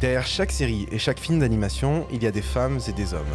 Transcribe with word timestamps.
Derrière 0.00 0.28
chaque 0.28 0.52
série 0.52 0.86
et 0.92 0.98
chaque 0.98 1.18
film 1.18 1.40
d'animation, 1.40 2.06
il 2.12 2.22
y 2.22 2.28
a 2.28 2.30
des 2.30 2.42
femmes 2.42 2.78
et 2.86 2.92
des 2.92 3.14
hommes. 3.14 3.26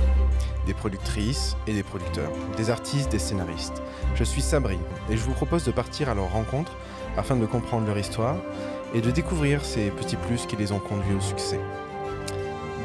Des 0.65 0.73
productrices 0.73 1.57
et 1.67 1.73
des 1.73 1.83
producteurs, 1.83 2.31
des 2.55 2.69
artistes, 2.69 3.11
des 3.11 3.19
scénaristes. 3.19 3.81
Je 4.15 4.23
suis 4.23 4.41
Sabri 4.41 4.77
et 5.09 5.17
je 5.17 5.21
vous 5.23 5.33
propose 5.33 5.65
de 5.65 5.71
partir 5.71 6.07
à 6.07 6.15
leur 6.15 6.31
rencontre 6.31 6.71
afin 7.17 7.35
de 7.35 7.45
comprendre 7.45 7.85
leur 7.85 7.97
histoire 7.97 8.37
et 8.93 9.01
de 9.01 9.11
découvrir 9.11 9.65
ces 9.65 9.89
petits 9.89 10.15
plus 10.15 10.45
qui 10.45 10.55
les 10.55 10.71
ont 10.71 10.79
conduits 10.79 11.15
au 11.15 11.21
succès. 11.21 11.59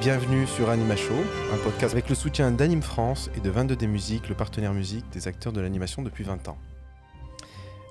Bienvenue 0.01 0.49
sur 0.49 0.71
Anima 0.71 0.97
Show, 0.97 1.15
un 1.53 1.59
podcast 1.59 1.93
avec 1.93 2.09
le 2.09 2.17
soutien 2.17 2.51
d'Anime 2.51 2.83
France 2.83 3.31
et 3.37 3.41
de 3.41 3.51
22D 3.51 3.87
Musique, 3.87 4.29
le 4.29 4.35
partenaire 4.35 4.75
musique 4.75 5.09
des 5.13 5.29
acteurs 5.29 5.53
de 5.53 5.61
l'animation 5.61 6.03
depuis 6.03 6.25
20 6.25 6.49
ans. 6.49 6.59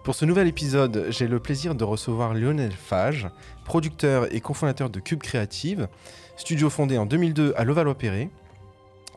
Pour 0.07 0.15
ce 0.15 0.23
nouvel 0.23 0.47
épisode, 0.47 1.07
j'ai 1.09 1.27
le 1.27 1.37
plaisir 1.37 1.75
de 1.75 1.83
recevoir 1.83 2.33
Lionel 2.33 2.71
Fage, 2.71 3.27
producteur 3.65 4.33
et 4.33 4.39
cofondateur 4.39 4.89
de 4.89 5.01
Cube 5.01 5.21
Creative, 5.21 5.89
studio 6.37 6.69
fondé 6.69 6.97
en 6.97 7.05
2002 7.05 7.53
à 7.57 7.65
Levallois-Perret, 7.65 8.29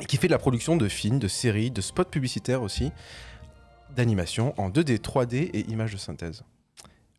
et 0.01 0.05
qui 0.07 0.17
fait 0.17 0.27
de 0.27 0.33
la 0.33 0.41
production 0.41 0.77
de 0.77 0.89
films, 0.89 1.21
de 1.21 1.29
séries, 1.29 1.71
de 1.71 1.81
spots 1.81 2.07
publicitaires 2.07 2.61
aussi, 2.61 2.91
d'animation 3.95 4.53
en 4.57 4.69
2D, 4.69 4.99
3D 4.99 5.51
et 5.53 5.61
images 5.71 5.93
de 5.93 5.97
synthèse. 5.97 6.43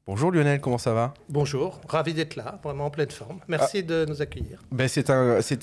Bonjour 0.07 0.31
Lionel, 0.31 0.59
comment 0.59 0.79
ça 0.79 0.93
va? 0.93 1.13
Bonjour, 1.29 1.79
ravi 1.87 2.15
d'être 2.15 2.35
là, 2.35 2.59
vraiment 2.63 2.85
en 2.85 2.89
pleine 2.89 3.11
forme. 3.11 3.39
Merci 3.47 3.77
ah. 3.77 3.81
de 3.83 4.05
nous 4.09 4.23
accueillir. 4.23 4.59
Ben 4.71 4.87
c'est, 4.87 5.11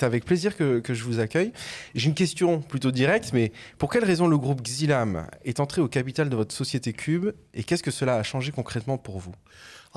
avec 0.04 0.24
plaisir 0.24 0.56
que, 0.56 0.78
que, 0.78 0.94
je 0.94 1.02
vous 1.02 1.18
accueille. 1.18 1.52
J'ai 1.96 2.08
une 2.08 2.14
question 2.14 2.60
plutôt 2.60 2.92
directe, 2.92 3.32
mais 3.32 3.50
pour 3.78 3.90
quelle 3.90 4.04
raison 4.04 4.28
le 4.28 4.38
groupe 4.38 4.62
Xilam 4.62 5.26
est 5.44 5.58
entré 5.58 5.80
au 5.80 5.88
capital 5.88 6.28
de 6.28 6.36
votre 6.36 6.54
société 6.54 6.92
Cube 6.92 7.32
et 7.52 7.64
qu'est-ce 7.64 7.82
que 7.82 7.90
cela 7.90 8.14
a 8.14 8.22
changé 8.22 8.52
concrètement 8.52 8.96
pour 8.96 9.18
vous? 9.18 9.34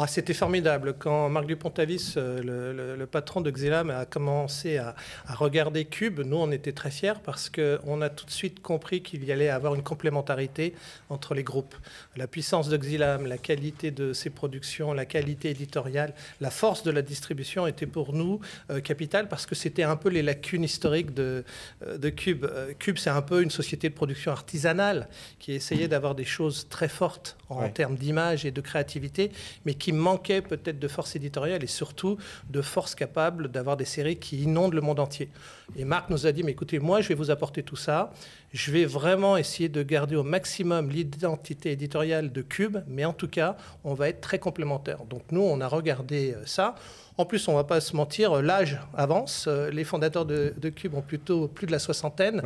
Ah, 0.04 0.08
c'était 0.08 0.34
formidable. 0.34 0.96
Quand 0.98 1.30
Marc 1.30 1.46
Dupont-Avis, 1.46 2.16
euh, 2.18 2.98
le, 2.98 3.06
patron 3.06 3.40
de 3.40 3.52
Xelam, 3.52 3.92
a 3.92 4.06
commencé 4.06 4.78
à, 4.78 4.96
regarder 5.28 5.86
Cube, 5.86 6.22
nous, 6.22 6.38
on 6.38 6.52
était 6.52 6.72
très 6.72 6.90
fiers 6.90 7.22
parce 7.24 7.52
qu'on 7.52 8.02
a 8.02 8.10
tout 8.10 8.26
de 8.26 8.32
suite 8.32 8.64
compris 8.64 9.04
qu'il 9.04 9.24
y 9.24 9.32
allait 9.32 9.50
avoir 9.50 9.76
une 9.76 9.84
complémentarité 9.84 10.74
entre 11.10 11.36
les 11.36 11.44
groupes. 11.44 11.76
La 12.16 12.26
puissance 12.26 12.68
de 12.68 12.78
Xelam, 12.78 13.28
la 13.28 13.38
qualité 13.38 13.92
de 13.92 14.12
ses 14.12 14.32
productions, 14.32 14.92
la 14.92 15.06
qualité 15.06 15.52
éditoriale, 15.52 16.16
la 16.40 16.50
force 16.50 16.82
de 16.82 16.90
la 16.90 17.04
distribution 17.04 17.68
était 17.68 17.86
pour 17.86 18.14
nous 18.14 18.40
euh, 18.72 18.80
capitale 18.80 19.28
parce 19.28 19.46
que 19.46 19.54
c'était 19.54 19.84
un 19.84 19.98
peu 19.98 20.10
les 20.10 20.24
lacunes 20.24 20.64
historiques 20.64 21.14
de, 21.14 21.44
euh, 21.86 22.00
de 22.00 22.10
Cube. 22.10 22.48
Cube, 22.80 22.98
c'est 22.98 23.12
un 23.12 23.22
peu 23.22 23.44
une 23.44 23.52
société 23.52 23.88
de 23.90 23.94
production 23.94 24.32
artisanale 24.32 25.10
qui 25.38 25.52
essayait 25.52 25.88
d'avoir 25.88 26.16
des 26.16 26.26
choses 26.26 26.68
très 26.70 26.90
fortes 26.90 27.38
en 27.50 27.70
termes 27.70 27.96
d'image 27.96 28.46
et 28.46 28.52
de 28.52 28.62
créativité, 28.62 29.32
mais 29.66 29.74
qui 29.74 29.91
manquait 29.94 30.42
peut-être 30.42 30.80
de 30.80 30.88
force 30.88 31.16
éditoriale 31.16 31.64
et 31.64 31.68
surtout 31.68 32.18
de 32.50 32.62
force 32.62 32.96
capable 32.96 33.50
d'avoir 33.50 33.78
des 33.78 33.86
séries 33.86 34.18
qui 34.18 34.44
inondent 34.44 34.74
le 34.74 34.82
monde 34.82 35.00
entier. 35.00 35.30
Et 35.78 35.86
Marc 35.86 36.10
nous 36.10 36.28
a 36.28 36.32
dit, 36.32 36.44
mais 36.44 36.52
écoutez, 36.52 36.80
moi, 36.80 37.02
je 37.02 37.08
vais 37.10 37.16
vous 37.16 37.32
apporter 37.32 37.64
tout 37.64 37.76
ça. 37.76 38.12
Je 38.54 38.72
vais 38.72 38.86
vraiment 38.86 39.38
essayer 39.38 39.70
de 39.70 39.82
garder 39.84 40.16
au 40.16 40.24
maximum 40.24 40.90
l'identité 40.90 41.72
éditoriale 41.72 42.32
de 42.32 42.42
Cube, 42.42 42.80
mais 42.88 43.06
en 43.06 43.14
tout 43.14 43.30
cas, 43.30 43.56
on 43.84 43.94
va 43.94 44.10
être 44.10 44.20
très 44.20 44.40
complémentaires. 44.40 45.06
Donc 45.06 45.24
nous, 45.32 45.42
on 45.42 45.62
a 45.62 45.68
regardé 45.68 46.34
euh, 46.34 46.46
ça. 46.46 46.76
En 47.18 47.26
plus, 47.26 47.48
on 47.48 47.52
ne 47.52 47.58
va 47.58 47.64
pas 47.64 47.80
se 47.80 47.96
mentir, 47.96 48.34
euh, 48.34 48.42
l'âge 48.42 48.80
avance. 48.96 49.46
Euh, 49.48 49.70
les 49.70 49.84
fondateurs 49.84 50.26
de, 50.26 50.70
Cube 50.76 50.96
ont 50.96 51.02
plutôt 51.02 51.48
plus 51.48 51.68
de 51.68 51.72
la 51.72 51.80
soixantaine. 51.80 52.42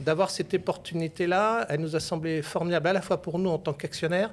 D'avoir 0.00 0.30
cette 0.30 0.52
opportunité-là, 0.54 1.66
elle 1.68 1.80
nous 1.80 1.96
a 1.96 2.00
semblé 2.00 2.42
formidable 2.42 2.88
à 2.88 2.92
la 2.92 3.02
fois 3.02 3.22
pour 3.22 3.38
nous 3.38 3.50
en 3.50 3.58
tant 3.58 3.72
qu'actionnaires, 3.72 4.32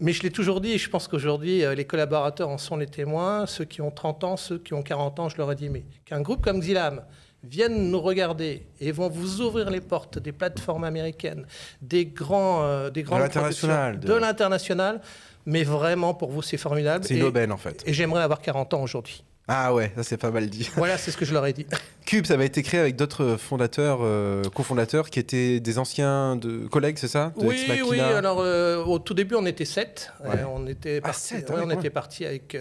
mais 0.00 0.12
je 0.12 0.22
l'ai 0.22 0.30
toujours 0.30 0.60
dit, 0.60 0.72
et 0.72 0.78
je 0.78 0.90
pense 0.90 1.08
qu'aujourd'hui, 1.08 1.64
euh, 1.64 1.74
les 1.74 1.84
collaborateurs 1.84 2.48
en 2.48 2.58
sont 2.58 2.76
les 2.76 2.86
témoins, 2.86 3.46
ceux 3.46 3.64
qui 3.64 3.80
ont 3.80 3.90
30 3.90 4.24
ans, 4.24 4.36
ceux 4.36 4.58
qui 4.58 4.74
ont 4.74 4.82
40 4.82 5.20
ans, 5.20 5.28
je 5.28 5.36
leur 5.36 5.50
ai 5.52 5.54
dit, 5.54 5.68
mais 5.68 5.84
qu'un 6.04 6.20
groupe 6.20 6.42
comme 6.42 6.60
Xilam 6.60 7.02
vienne 7.42 7.90
nous 7.90 8.00
regarder 8.00 8.66
et 8.80 8.92
vont 8.92 9.08
vous 9.08 9.40
ouvrir 9.40 9.70
les 9.70 9.80
portes 9.80 10.18
des 10.18 10.32
plateformes 10.32 10.84
américaines, 10.84 11.46
des 11.80 12.06
grands, 12.06 12.64
euh, 12.64 12.90
des 12.90 13.02
grandes 13.02 13.18
de 13.18 13.24
l'international, 13.24 14.00
de, 14.00 14.14
l'international, 14.14 15.00
mais 15.44 15.62
vraiment 15.62 16.14
pour 16.14 16.30
vous 16.30 16.42
c'est 16.42 16.56
formidable. 16.56 17.04
C'est 17.04 17.16
une 17.16 17.22
aubaine 17.22 17.52
en 17.52 17.56
fait. 17.56 17.82
Et 17.86 17.92
j'aimerais 17.92 18.22
avoir 18.22 18.40
40 18.40 18.74
ans 18.74 18.82
aujourd'hui. 18.82 19.22
Ah 19.48 19.72
ouais, 19.72 19.92
ça 19.94 20.02
c'est 20.02 20.16
pas 20.16 20.32
mal 20.32 20.48
dit. 20.50 20.68
Voilà, 20.74 20.98
c'est 20.98 21.12
ce 21.12 21.16
que 21.16 21.24
je 21.24 21.32
leur 21.32 21.46
ai 21.46 21.52
dit. 21.52 21.66
Cube, 22.04 22.26
ça 22.26 22.34
avait 22.34 22.46
été 22.46 22.62
créé 22.62 22.80
avec 22.80 22.96
d'autres 22.96 23.36
fondateurs, 23.36 24.00
euh, 24.02 24.42
cofondateurs, 24.54 25.08
qui 25.08 25.20
étaient 25.20 25.60
des 25.60 25.78
anciens 25.78 26.34
de, 26.36 26.66
collègues, 26.66 26.98
c'est 26.98 27.08
ça? 27.08 27.32
Oui, 27.36 27.64
oui. 27.88 28.00
Alors 28.00 28.40
euh, 28.40 28.82
au 28.84 28.98
tout 28.98 29.14
début, 29.14 29.36
on 29.36 29.46
était 29.46 29.64
sept. 29.64 30.12
Euh, 30.24 30.44
on 30.52 30.66
était 30.66 31.00
ah, 31.02 31.06
parti, 31.08 31.34
on 31.48 31.70
était 31.70 31.90
parti 31.90 32.24
avec 32.24 32.56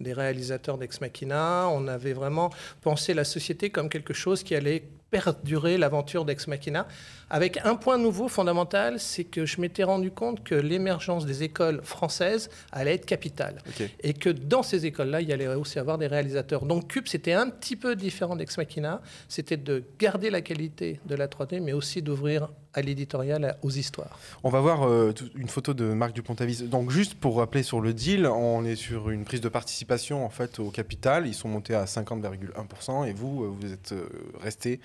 des 0.00 0.12
réalisateurs 0.12 0.78
d'Ex 0.78 1.00
Machina. 1.00 1.68
On 1.70 1.88
avait 1.88 2.12
vraiment 2.12 2.50
pensé 2.82 3.14
la 3.14 3.24
société 3.24 3.70
comme 3.70 3.88
quelque 3.88 4.14
chose 4.14 4.44
qui 4.44 4.54
allait 4.54 4.84
perdurer 5.10 5.78
l'aventure 5.78 6.24
d'Ex 6.24 6.46
Machina, 6.46 6.86
avec 7.30 7.58
un 7.64 7.76
point 7.76 7.98
nouveau 7.98 8.28
fondamental, 8.28 8.98
c'est 8.98 9.24
que 9.24 9.44
je 9.44 9.60
m'étais 9.60 9.84
rendu 9.84 10.10
compte 10.10 10.42
que 10.44 10.54
l'émergence 10.54 11.26
des 11.26 11.42
écoles 11.42 11.80
françaises 11.82 12.50
allait 12.72 12.94
être 12.94 13.06
capitale. 13.06 13.58
Et 14.02 14.14
que 14.14 14.30
dans 14.30 14.62
ces 14.62 14.86
écoles-là, 14.86 15.20
il 15.20 15.28
y 15.28 15.32
allait 15.32 15.48
aussi 15.48 15.78
avoir 15.78 15.98
des 15.98 16.06
réalisateurs. 16.06 16.64
Donc 16.64 16.88
Cube, 16.88 17.06
c'était 17.06 17.32
un 17.32 17.48
petit 17.48 17.76
peu 17.76 17.96
différent 17.96 18.36
d'Ex 18.36 18.56
Machina, 18.56 19.02
c'était 19.28 19.56
de 19.56 19.84
garder 19.98 20.30
la 20.30 20.40
qualité 20.40 21.00
de 21.06 21.14
la 21.14 21.26
3D, 21.26 21.60
mais 21.60 21.72
aussi 21.72 22.02
d'ouvrir 22.02 22.48
à 22.78 22.82
l'éditorial, 22.82 23.56
aux 23.62 23.70
histoires. 23.70 24.18
On 24.44 24.50
va 24.50 24.60
voir 24.60 24.88
euh, 24.88 25.12
une 25.34 25.48
photo 25.48 25.74
de 25.74 25.84
Marc 25.84 26.12
Dupont-Avis. 26.12 26.62
Donc 26.68 26.90
juste 26.90 27.14
pour 27.14 27.38
rappeler 27.38 27.64
sur 27.64 27.80
le 27.80 27.92
deal, 27.92 28.26
on 28.26 28.64
est 28.64 28.76
sur 28.76 29.10
une 29.10 29.24
prise 29.24 29.40
de 29.40 29.48
participation 29.48 30.24
en 30.24 30.30
fait 30.30 30.60
au 30.60 30.70
capital. 30.70 31.26
Ils 31.26 31.34
sont 31.34 31.48
montés 31.48 31.74
à 31.74 31.84
50,1% 31.84 33.08
et 33.08 33.12
vous, 33.12 33.44
euh, 33.44 33.48
vous 33.48 33.72
êtes 33.72 33.92
euh, 33.92 34.08
restés 34.40 34.80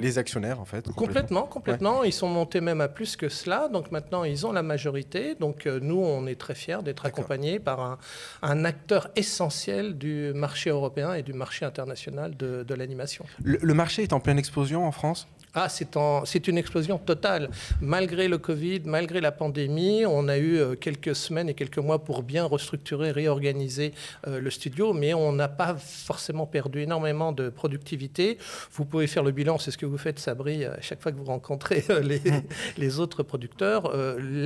les 0.00 0.18
actionnaires 0.18 0.60
en 0.60 0.64
fait. 0.64 0.90
Complètement, 0.92 1.42
complètement. 1.42 2.04
Ils 2.04 2.12
sont 2.12 2.28
montés 2.28 2.60
même 2.60 2.80
à 2.80 2.88
plus 2.88 3.16
que 3.16 3.28
cela. 3.28 3.68
Donc 3.68 3.90
maintenant, 3.92 4.24
ils 4.24 4.46
ont 4.46 4.52
la 4.52 4.62
majorité. 4.62 5.34
Donc 5.36 5.66
nous, 5.66 5.98
on 5.98 6.26
est 6.26 6.38
très 6.38 6.54
fiers 6.54 6.82
d'être 6.82 7.06
accompagnés 7.06 7.58
par 7.58 7.98
un, 8.42 8.64
acteur 8.64 9.08
essentiel 9.14 9.96
du 9.96 10.32
marché 10.34 10.70
européen 10.70 11.14
et 11.14 11.22
du 11.22 11.32
marché 11.32 11.64
international 11.64 12.36
de, 12.36 12.74
l'animation. 12.74 13.24
le 13.42 13.74
marché 13.74 14.02
est 14.02 14.12
en 14.12 14.20
pleine 14.20 14.38
explosion 14.38 14.86
en 14.86 14.92
France? 14.92 15.28
Ah, 15.58 15.68
c'est 15.70 16.48
une 16.48 16.58
explosion 16.58 16.98
totale. 16.98 17.48
Malgré 17.80 18.28
le 18.28 18.36
Covid, 18.36 18.82
malgré 18.84 19.22
la 19.22 19.32
pandémie, 19.32 20.04
on 20.04 20.28
a 20.28 20.36
eu 20.36 20.58
euh, 20.58 20.74
quelques 20.74 21.16
semaines 21.16 21.48
et 21.48 21.54
quelques 21.54 21.78
mois 21.78 22.04
pour 22.04 22.22
bien 22.22 22.44
restructurer, 22.44 23.10
réorganiser 23.10 23.94
euh, 24.26 24.38
le 24.38 24.50
studio, 24.50 24.92
mais 24.92 25.14
on 25.14 25.32
n'a 25.32 25.48
pas 25.48 25.74
forcément 25.74 26.44
perdu 26.44 26.82
énormément 26.82 27.32
de 27.32 27.48
productivité. 27.48 28.36
Vous 28.70 28.84
pouvez 28.84 29.06
faire 29.06 29.22
le 29.22 29.30
bilan, 29.30 29.56
c'est 29.56 29.70
ce 29.70 29.78
que 29.78 29.86
vous 29.86 29.96
faites, 29.96 30.18
Sabri, 30.18 30.66
à 30.66 30.78
chaque 30.82 31.00
fois 31.00 31.10
que 31.10 31.16
vous 31.16 31.24
rencontrez 31.24 31.84
euh, 31.88 32.00
les, 32.00 32.20
les 32.76 33.00
autres 33.00 33.22
producteurs. 33.22 33.90
Il 34.20 34.44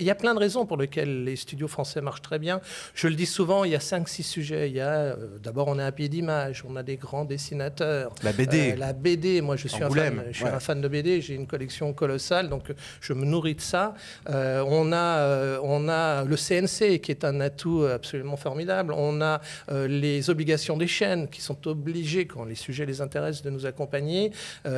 y, 0.00 0.10
a 0.10 0.14
plein 0.16 0.34
de 0.34 0.40
raisons 0.40 0.66
pour 0.66 0.78
lesquelles 0.78 1.22
les 1.22 1.36
studios 1.36 1.68
français 1.68 2.00
marchent 2.00 2.22
très 2.22 2.40
bien. 2.40 2.60
Je 2.96 3.06
le 3.06 3.14
dis 3.14 3.26
souvent, 3.26 3.62
il 3.62 3.70
y 3.70 3.76
a 3.76 3.78
5-6 3.78 4.22
sujets. 4.24 4.68
Il 4.68 4.74
y 4.74 4.80
a 4.80 5.16
d'abord, 5.40 5.68
on 5.68 5.78
a 5.78 5.84
un 5.84 5.92
pied 5.92 6.08
d'image, 6.08 6.64
on 6.68 6.74
a 6.74 6.82
des 6.82 6.96
grands 6.96 7.24
dessinateurs. 7.24 8.12
La 8.24 8.32
BD. 8.32 8.74
la 8.74 8.92
BD, 8.92 9.40
moi 9.40 9.54
je 9.54 9.68
suis 9.68 9.84
un 9.84 9.90
fan 9.90 10.23
je 10.30 10.36
suis 10.36 10.46
un 10.46 10.60
fan 10.60 10.80
de 10.80 10.88
BD, 10.88 11.20
j'ai 11.20 11.34
une 11.34 11.46
collection 11.46 11.92
colossale, 11.92 12.48
donc 12.48 12.72
je 13.00 13.12
me 13.12 13.24
nourris 13.24 13.54
de 13.54 13.60
ça. 13.60 13.94
Euh, 14.28 14.64
on, 14.66 14.92
a, 14.92 14.96
euh, 14.96 15.58
on 15.62 15.88
a 15.88 16.24
le 16.24 16.36
CNC 16.36 17.00
qui 17.00 17.10
est 17.10 17.24
un 17.24 17.40
atout 17.40 17.84
absolument 17.84 18.36
formidable. 18.36 18.92
On 18.96 19.20
a 19.20 19.40
euh, 19.70 19.88
les 19.88 20.30
obligations 20.30 20.76
des 20.76 20.86
chaînes 20.86 21.28
qui 21.28 21.40
sont 21.40 21.66
obligées, 21.66 22.26
quand 22.26 22.44
les 22.44 22.54
sujets 22.54 22.86
les 22.86 23.00
intéressent, 23.00 23.42
de 23.42 23.50
nous 23.50 23.66
accompagner. 23.66 24.32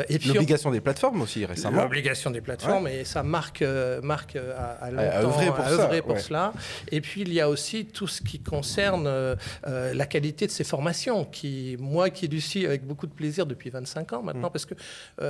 et 0.08 0.18
puis 0.18 0.28
L'obligation 0.28 0.70
des 0.70 0.80
plateformes 0.80 1.22
aussi 1.22 1.44
récemment. 1.44 1.82
L'obligation 1.82 2.30
des 2.30 2.40
plateformes, 2.40 2.88
et 2.88 3.04
ça 3.04 3.22
marque, 3.22 3.64
marque 4.02 4.36
à, 4.36 4.84
à 4.84 4.90
longtemps, 4.90 5.54
à 5.58 5.70
œuvrer 5.70 6.02
pour, 6.02 6.18
cela. 6.18 6.52
Et 6.90 7.00
puis 7.00 7.22
il 7.22 7.32
y 7.32 7.40
a 7.40 7.48
aussi 7.48 7.86
tout 7.86 8.06
ce 8.06 8.22
qui 8.22 8.40
concerne 8.40 9.36
la 9.64 10.06
qualité 10.06 10.46
de 10.46 10.52
ces 10.52 10.64
formations, 10.64 11.24
qui, 11.24 11.76
moi 11.78 12.10
qui 12.10 12.28
suis 12.40 12.66
avec 12.66 12.84
beaucoup 12.84 13.06
de 13.06 13.12
plaisir 13.12 13.46
depuis 13.46 13.70
25 13.70 14.12
ans 14.12 14.22
maintenant, 14.22 14.48
mm. 14.48 14.52
parce 14.52 14.66
que 14.66 14.74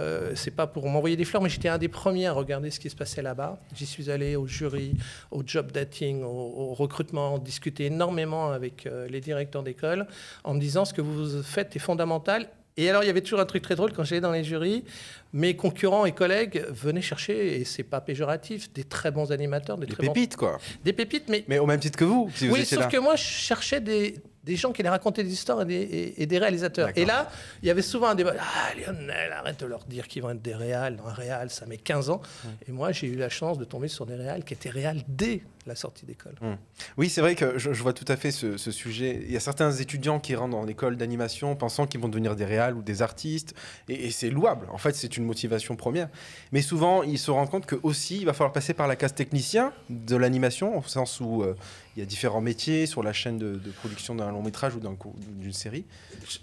euh, 0.06 0.32
c'est 0.34 0.50
pas 0.50 0.66
pour 0.66 0.88
m'envoyer 0.88 1.16
des 1.16 1.24
fleurs, 1.24 1.42
mais 1.42 1.48
j'étais 1.48 1.68
un 1.68 1.78
des 1.78 1.88
premiers 1.88 2.26
à 2.26 2.32
regarder 2.32 2.70
ce 2.70 2.78
qui 2.78 2.88
se 2.88 2.96
passait 2.96 3.22
là-bas. 3.22 3.58
J'y 3.74 3.86
suis 3.86 4.10
allé 4.10 4.36
au 4.36 4.46
jury, 4.46 4.94
au 5.30 5.42
job 5.44 5.72
dating, 5.72 6.22
au, 6.22 6.74
recrutement, 6.74 7.38
discuter 7.38 7.86
énormément 7.86 8.50
avec 8.50 8.86
euh, 8.86 9.08
les 9.08 9.20
directeurs 9.20 9.62
d'école 9.62 10.06
en 10.44 10.54
me 10.54 10.60
disant 10.60 10.84
ce 10.84 10.94
que 10.94 11.02
vous 11.02 11.42
faites 11.42 11.74
est 11.74 11.80
fondamental. 11.80 12.48
Et 12.78 12.90
alors, 12.90 13.02
il 13.02 13.06
y 13.06 13.10
avait 13.10 13.22
toujours 13.22 13.40
un 13.40 13.46
truc 13.46 13.62
très 13.62 13.74
drôle 13.74 13.92
quand 13.94 14.04
j'allais 14.04 14.20
dans 14.20 14.32
les 14.32 14.44
jurys. 14.44 14.84
Mes 15.32 15.56
concurrents 15.56 16.04
et 16.04 16.12
collègues 16.12 16.62
venaient 16.68 17.00
chercher, 17.00 17.58
et 17.58 17.64
c'est 17.64 17.82
pas 17.82 18.02
péjoratif, 18.02 18.70
des 18.74 18.84
très 18.84 19.10
bons 19.10 19.32
animateurs, 19.32 19.78
des, 19.78 19.86
pépites, 19.86 20.36
quoi. 20.36 20.58
Des 20.84 20.92
pépites, 20.92 21.28
mais 21.30 21.44
mais 21.48 21.58
au 21.58 21.64
même 21.64 21.80
titre 21.80 21.98
que 21.98 22.04
vous. 22.04 22.30
Si 22.34 22.50
oui, 22.50 22.66
sauf 22.66 22.88
que 22.88 22.98
moi, 22.98 23.16
je 23.16 23.24
cherchais 23.24 23.80
des 23.80 24.16
des 24.46 24.54
gens 24.54 24.72
qui 24.72 24.80
allaient 24.80 24.90
raconter 24.90 25.24
des 25.24 25.32
histoires 25.32 25.60
et 25.68 26.26
des, 26.26 26.38
réalisateurs. 26.38 26.90
Et 26.94 27.04
là, 27.04 27.28
il 27.62 27.68
y 27.68 27.70
avait 27.70 27.82
souvent 27.82 28.06
un 28.06 28.14
débat. 28.14 28.34
Ah, 28.38 28.74
Lionel, 28.78 29.32
arrête 29.32 29.58
de 29.60 29.66
leur 29.66 29.84
dire 29.84 30.06
qu'ils 30.06 30.22
vont 30.22 30.30
être 30.30 30.40
des 30.40 30.54
réals. 30.54 30.98
Un 31.04 31.12
réal, 31.12 31.50
ça 31.50 31.66
met 31.66 31.76
15 31.76 32.10
ans. 32.10 32.22
Et 32.68 32.72
moi, 32.72 32.92
j'ai 32.92 33.08
eu 33.08 33.16
la 33.16 33.28
chance 33.28 33.58
de 33.58 33.64
tomber 33.64 33.88
sur 33.88 34.06
des 34.06 34.14
réals 34.14 34.44
qui 34.44 34.54
étaient 34.54 34.70
réals 34.70 35.02
dès 35.08 35.42
la 35.66 35.74
sortie 35.74 36.06
d'école. 36.06 36.34
Hum. 36.40 36.56
Oui, 36.96 37.08
c'est 37.08 37.20
vrai 37.20 37.34
que 37.34 37.58
je, 37.58 37.70
vois 37.70 37.92
tout 37.92 38.04
à 38.06 38.16
fait 38.16 38.30
ce, 38.30 38.56
sujet. 38.56 39.20
Il 39.24 39.32
y 39.32 39.36
a 39.36 39.40
certains 39.40 39.72
étudiants 39.72 40.20
qui 40.20 40.36
rentrent 40.36 40.56
dans 40.56 40.64
l'école 40.64 40.96
d'animation 40.96 41.56
pensant 41.56 41.88
qu'ils 41.88 42.00
vont 42.00 42.08
devenir 42.08 42.36
des 42.36 42.44
réals 42.44 42.76
ou 42.76 42.82
des 42.82 43.02
artistes, 43.02 43.54
et, 43.88 44.12
c'est 44.12 44.30
louable. 44.30 44.68
En 44.70 44.78
fait, 44.78 44.94
c'est 44.94 45.16
une 45.16 45.24
motivation 45.24 45.74
première. 45.74 46.08
Mais 46.52 46.62
souvent, 46.62 47.02
ils 47.02 47.18
se 47.18 47.32
rendent 47.32 47.50
compte 47.50 47.66
que 47.66 47.76
aussi, 47.82 48.18
il 48.18 48.26
va 48.26 48.32
falloir 48.32 48.52
passer 48.52 48.74
par 48.74 48.86
la 48.86 48.94
case 48.94 49.14
technicien 49.14 49.72
de 49.90 50.14
l'animation, 50.14 50.78
au 50.78 50.82
sens 50.82 51.20
où 51.20 51.42
euh, 51.42 51.56
il 51.96 52.00
y 52.00 52.02
a 52.02 52.06
différents 52.06 52.42
métiers 52.42 52.86
sur 52.86 53.02
la 53.02 53.12
chaîne 53.12 53.38
de, 53.38 53.58
production 53.78 54.14
d'un 54.14 54.30
long 54.30 54.42
métrage 54.42 54.74
ou 54.74 54.80
d'une 54.80 55.52
série. 55.52 55.84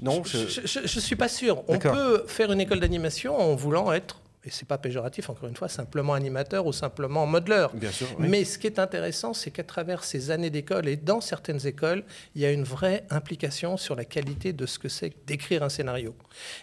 Non, 0.01 0.23
je 0.23 0.79
ne 0.79 0.99
suis 0.99 1.15
pas 1.15 1.29
sûr. 1.29 1.63
On 1.67 1.77
peut 1.77 2.25
faire 2.27 2.51
une 2.51 2.61
école 2.61 2.79
d'animation 2.79 3.37
en 3.39 3.55
voulant 3.55 3.93
être 3.93 4.19
et 4.45 4.49
c'est 4.49 4.67
pas 4.67 4.77
péjoratif, 4.77 5.29
encore 5.29 5.47
une 5.47 5.55
fois, 5.55 5.69
simplement 5.69 6.13
animateur 6.13 6.65
ou 6.65 6.73
simplement 6.73 7.25
modeleur. 7.25 7.73
Bien 7.73 7.91
sûr, 7.91 8.07
Mais 8.19 8.43
ce 8.43 8.57
qui 8.57 8.67
est 8.67 8.77
intéressant, 8.77 9.33
c'est 9.33 9.51
qu'à 9.51 9.63
travers 9.63 10.03
ces 10.03 10.31
années 10.31 10.49
d'école 10.49 10.89
et 10.89 10.97
dans 10.97 11.21
certaines 11.21 11.65
écoles, 11.65 12.03
il 12.35 12.41
y 12.41 12.45
a 12.45 12.51
une 12.51 12.65
vraie 12.65 13.05
implication 13.09 13.77
sur 13.77 13.95
la 13.95 14.03
qualité 14.03 14.51
de 14.51 14.65
ce 14.65 14.79
que 14.79 14.89
c'est 14.89 15.13
d'écrire 15.25 15.63
un 15.63 15.69
scénario. 15.69 16.13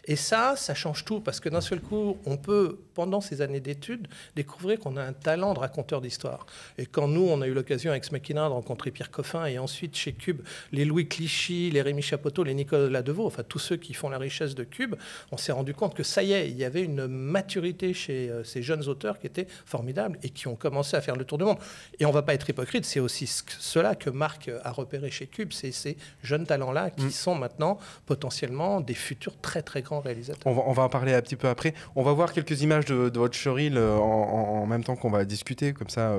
Et 0.04 0.16
ça, 0.16 0.56
ça 0.56 0.74
change 0.74 1.06
tout, 1.06 1.20
parce 1.20 1.40
que 1.40 1.48
d'un 1.48 1.62
seul 1.62 1.80
coup, 1.80 2.18
on 2.26 2.36
peut, 2.36 2.80
pendant 3.00 3.22
ces 3.22 3.40
années 3.40 3.60
d'études, 3.60 4.08
découvrir 4.36 4.78
qu'on 4.78 4.98
a 4.98 5.02
un 5.02 5.14
talent 5.14 5.54
de 5.54 5.58
raconteur 5.58 6.02
d'histoire. 6.02 6.44
Et 6.76 6.84
quand 6.84 7.08
nous, 7.08 7.26
on 7.26 7.40
a 7.40 7.46
eu 7.46 7.54
l'occasion 7.54 7.92
avec 7.92 8.04
Smakina 8.04 8.46
de 8.46 8.52
rencontrer 8.52 8.90
Pierre 8.90 9.10
Coffin 9.10 9.46
et 9.46 9.58
ensuite 9.58 9.96
chez 9.96 10.12
Cube, 10.12 10.42
les 10.70 10.84
Louis 10.84 11.08
Clichy, 11.08 11.70
les 11.70 11.80
Rémi 11.80 12.02
Chapoteau, 12.02 12.44
les 12.44 12.52
Nicolas 12.52 13.00
Deveau, 13.00 13.26
enfin 13.26 13.42
tous 13.42 13.58
ceux 13.58 13.78
qui 13.78 13.94
font 13.94 14.10
la 14.10 14.18
richesse 14.18 14.54
de 14.54 14.64
Cube, 14.64 14.96
on 15.32 15.38
s'est 15.38 15.52
rendu 15.52 15.72
compte 15.72 15.94
que 15.94 16.02
ça 16.02 16.22
y 16.22 16.32
est, 16.32 16.50
il 16.50 16.58
y 16.58 16.64
avait 16.64 16.82
une 16.82 17.06
maturité 17.06 17.94
chez 17.94 18.28
euh, 18.28 18.44
ces 18.44 18.62
jeunes 18.62 18.86
auteurs 18.86 19.18
qui 19.18 19.26
étaient 19.26 19.46
formidables 19.64 20.18
et 20.22 20.28
qui 20.28 20.46
ont 20.46 20.56
commencé 20.56 20.94
à 20.94 21.00
faire 21.00 21.16
le 21.16 21.24
tour 21.24 21.38
du 21.38 21.44
monde. 21.44 21.56
Et 22.00 22.04
on 22.04 22.10
ne 22.10 22.14
va 22.14 22.20
pas 22.20 22.34
être 22.34 22.50
hypocrite, 22.50 22.84
c'est 22.84 23.00
aussi 23.00 23.26
cela 23.26 23.94
que 23.94 24.10
Marc 24.10 24.50
a 24.62 24.72
repéré 24.72 25.10
chez 25.10 25.26
Cube, 25.26 25.54
c'est 25.54 25.72
ces 25.72 25.96
jeunes 26.22 26.44
talents-là 26.44 26.90
qui 26.90 27.06
mm. 27.06 27.10
sont 27.12 27.34
maintenant 27.34 27.78
potentiellement 28.04 28.82
des 28.82 28.92
futurs 28.92 29.40
très 29.40 29.62
très 29.62 29.80
grands 29.80 30.00
réalisateurs. 30.00 30.46
On 30.46 30.52
va, 30.52 30.64
on 30.66 30.72
va 30.72 30.82
en 30.82 30.90
parler 30.90 31.14
un 31.14 31.22
petit 31.22 31.36
peu 31.36 31.48
après. 31.48 31.72
On 31.96 32.02
va 32.02 32.12
voir 32.12 32.34
quelques 32.34 32.60
images 32.60 32.84
de, 32.84 32.89
votre 32.94 33.34
showreel 33.34 33.76
euh, 33.76 33.96
en, 33.96 34.66
même 34.66 34.84
temps 34.84 34.96
qu'on 34.96 35.10
va 35.10 35.24
discuter, 35.24 35.72
comme 35.72 35.88
ça 35.88 36.16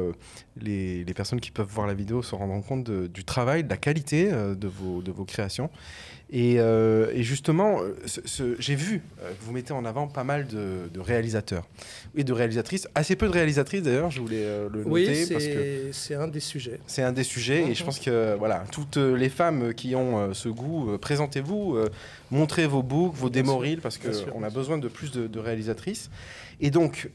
les, 0.61 1.03
les, 1.03 1.13
personnes 1.13 1.39
qui 1.39 1.51
peuvent 1.51 1.69
voir 1.69 1.87
la 1.87 1.93
vidéo 1.93 2.21
se 2.21 2.35
rendront 2.35 2.61
compte 2.61 2.89
du 2.91 3.23
travail, 3.23 3.63
de 3.63 3.69
la 3.69 3.77
qualité 3.77 4.29
de, 4.29 4.67
vos, 4.67 5.01
de 5.01 5.11
vos 5.11 5.23
créations. 5.23 5.69
Euh, 6.33 7.11
et, 7.13 7.23
justement, 7.23 7.79
j'ai 8.59 8.75
vu 8.75 9.01
euh, 9.21 9.31
que 9.31 9.43
vous 9.43 9.51
mettez 9.51 9.73
en 9.73 9.83
avant 9.83 10.07
pas 10.07 10.23
mal 10.23 10.47
de, 10.47 10.99
réalisateurs 10.99 11.67
et 12.15 12.23
de 12.23 12.31
réalisatrices, 12.31 12.87
assez 12.95 13.15
peu 13.15 13.27
de 13.27 13.31
réalisatrices 13.31 13.81
d'ailleurs, 13.81 14.11
je 14.11 14.21
voulais 14.21 14.43
euh, 14.43 14.69
le 14.71 14.83
noter. 14.83 14.89
Oui, 14.89 15.89
c'est 15.91 16.15
un 16.15 16.27
des 16.27 16.39
sujets. 16.39 16.79
C'est 16.87 17.03
un 17.03 17.11
des 17.11 17.23
sujets, 17.23 17.63
et 17.63 17.73
je 17.73 17.81
mhm. 17.81 17.85
pense 17.85 17.99
que 17.99 18.35
voilà, 18.35 18.63
toutes 18.71 18.97
les 18.97 19.29
femmes 19.29 19.73
qui 19.73 19.95
ont 19.95 20.33
ce 20.33 20.47
goût, 20.47 20.97
présentez-vous, 20.99 21.77
montrez 22.29 22.67
vos 22.67 22.83
books, 22.83 23.13
vos 23.15 23.29
démos 23.29 23.61
parce 23.81 23.97
qu'on 23.97 24.43
a 24.43 24.49
besoin 24.49 24.77
de 24.77 24.87
plus 24.87 25.11
de, 25.11 25.27
de 25.27 25.39
réalisatrices. 25.39 26.09
Et 26.61 26.71
donc, 26.71 27.11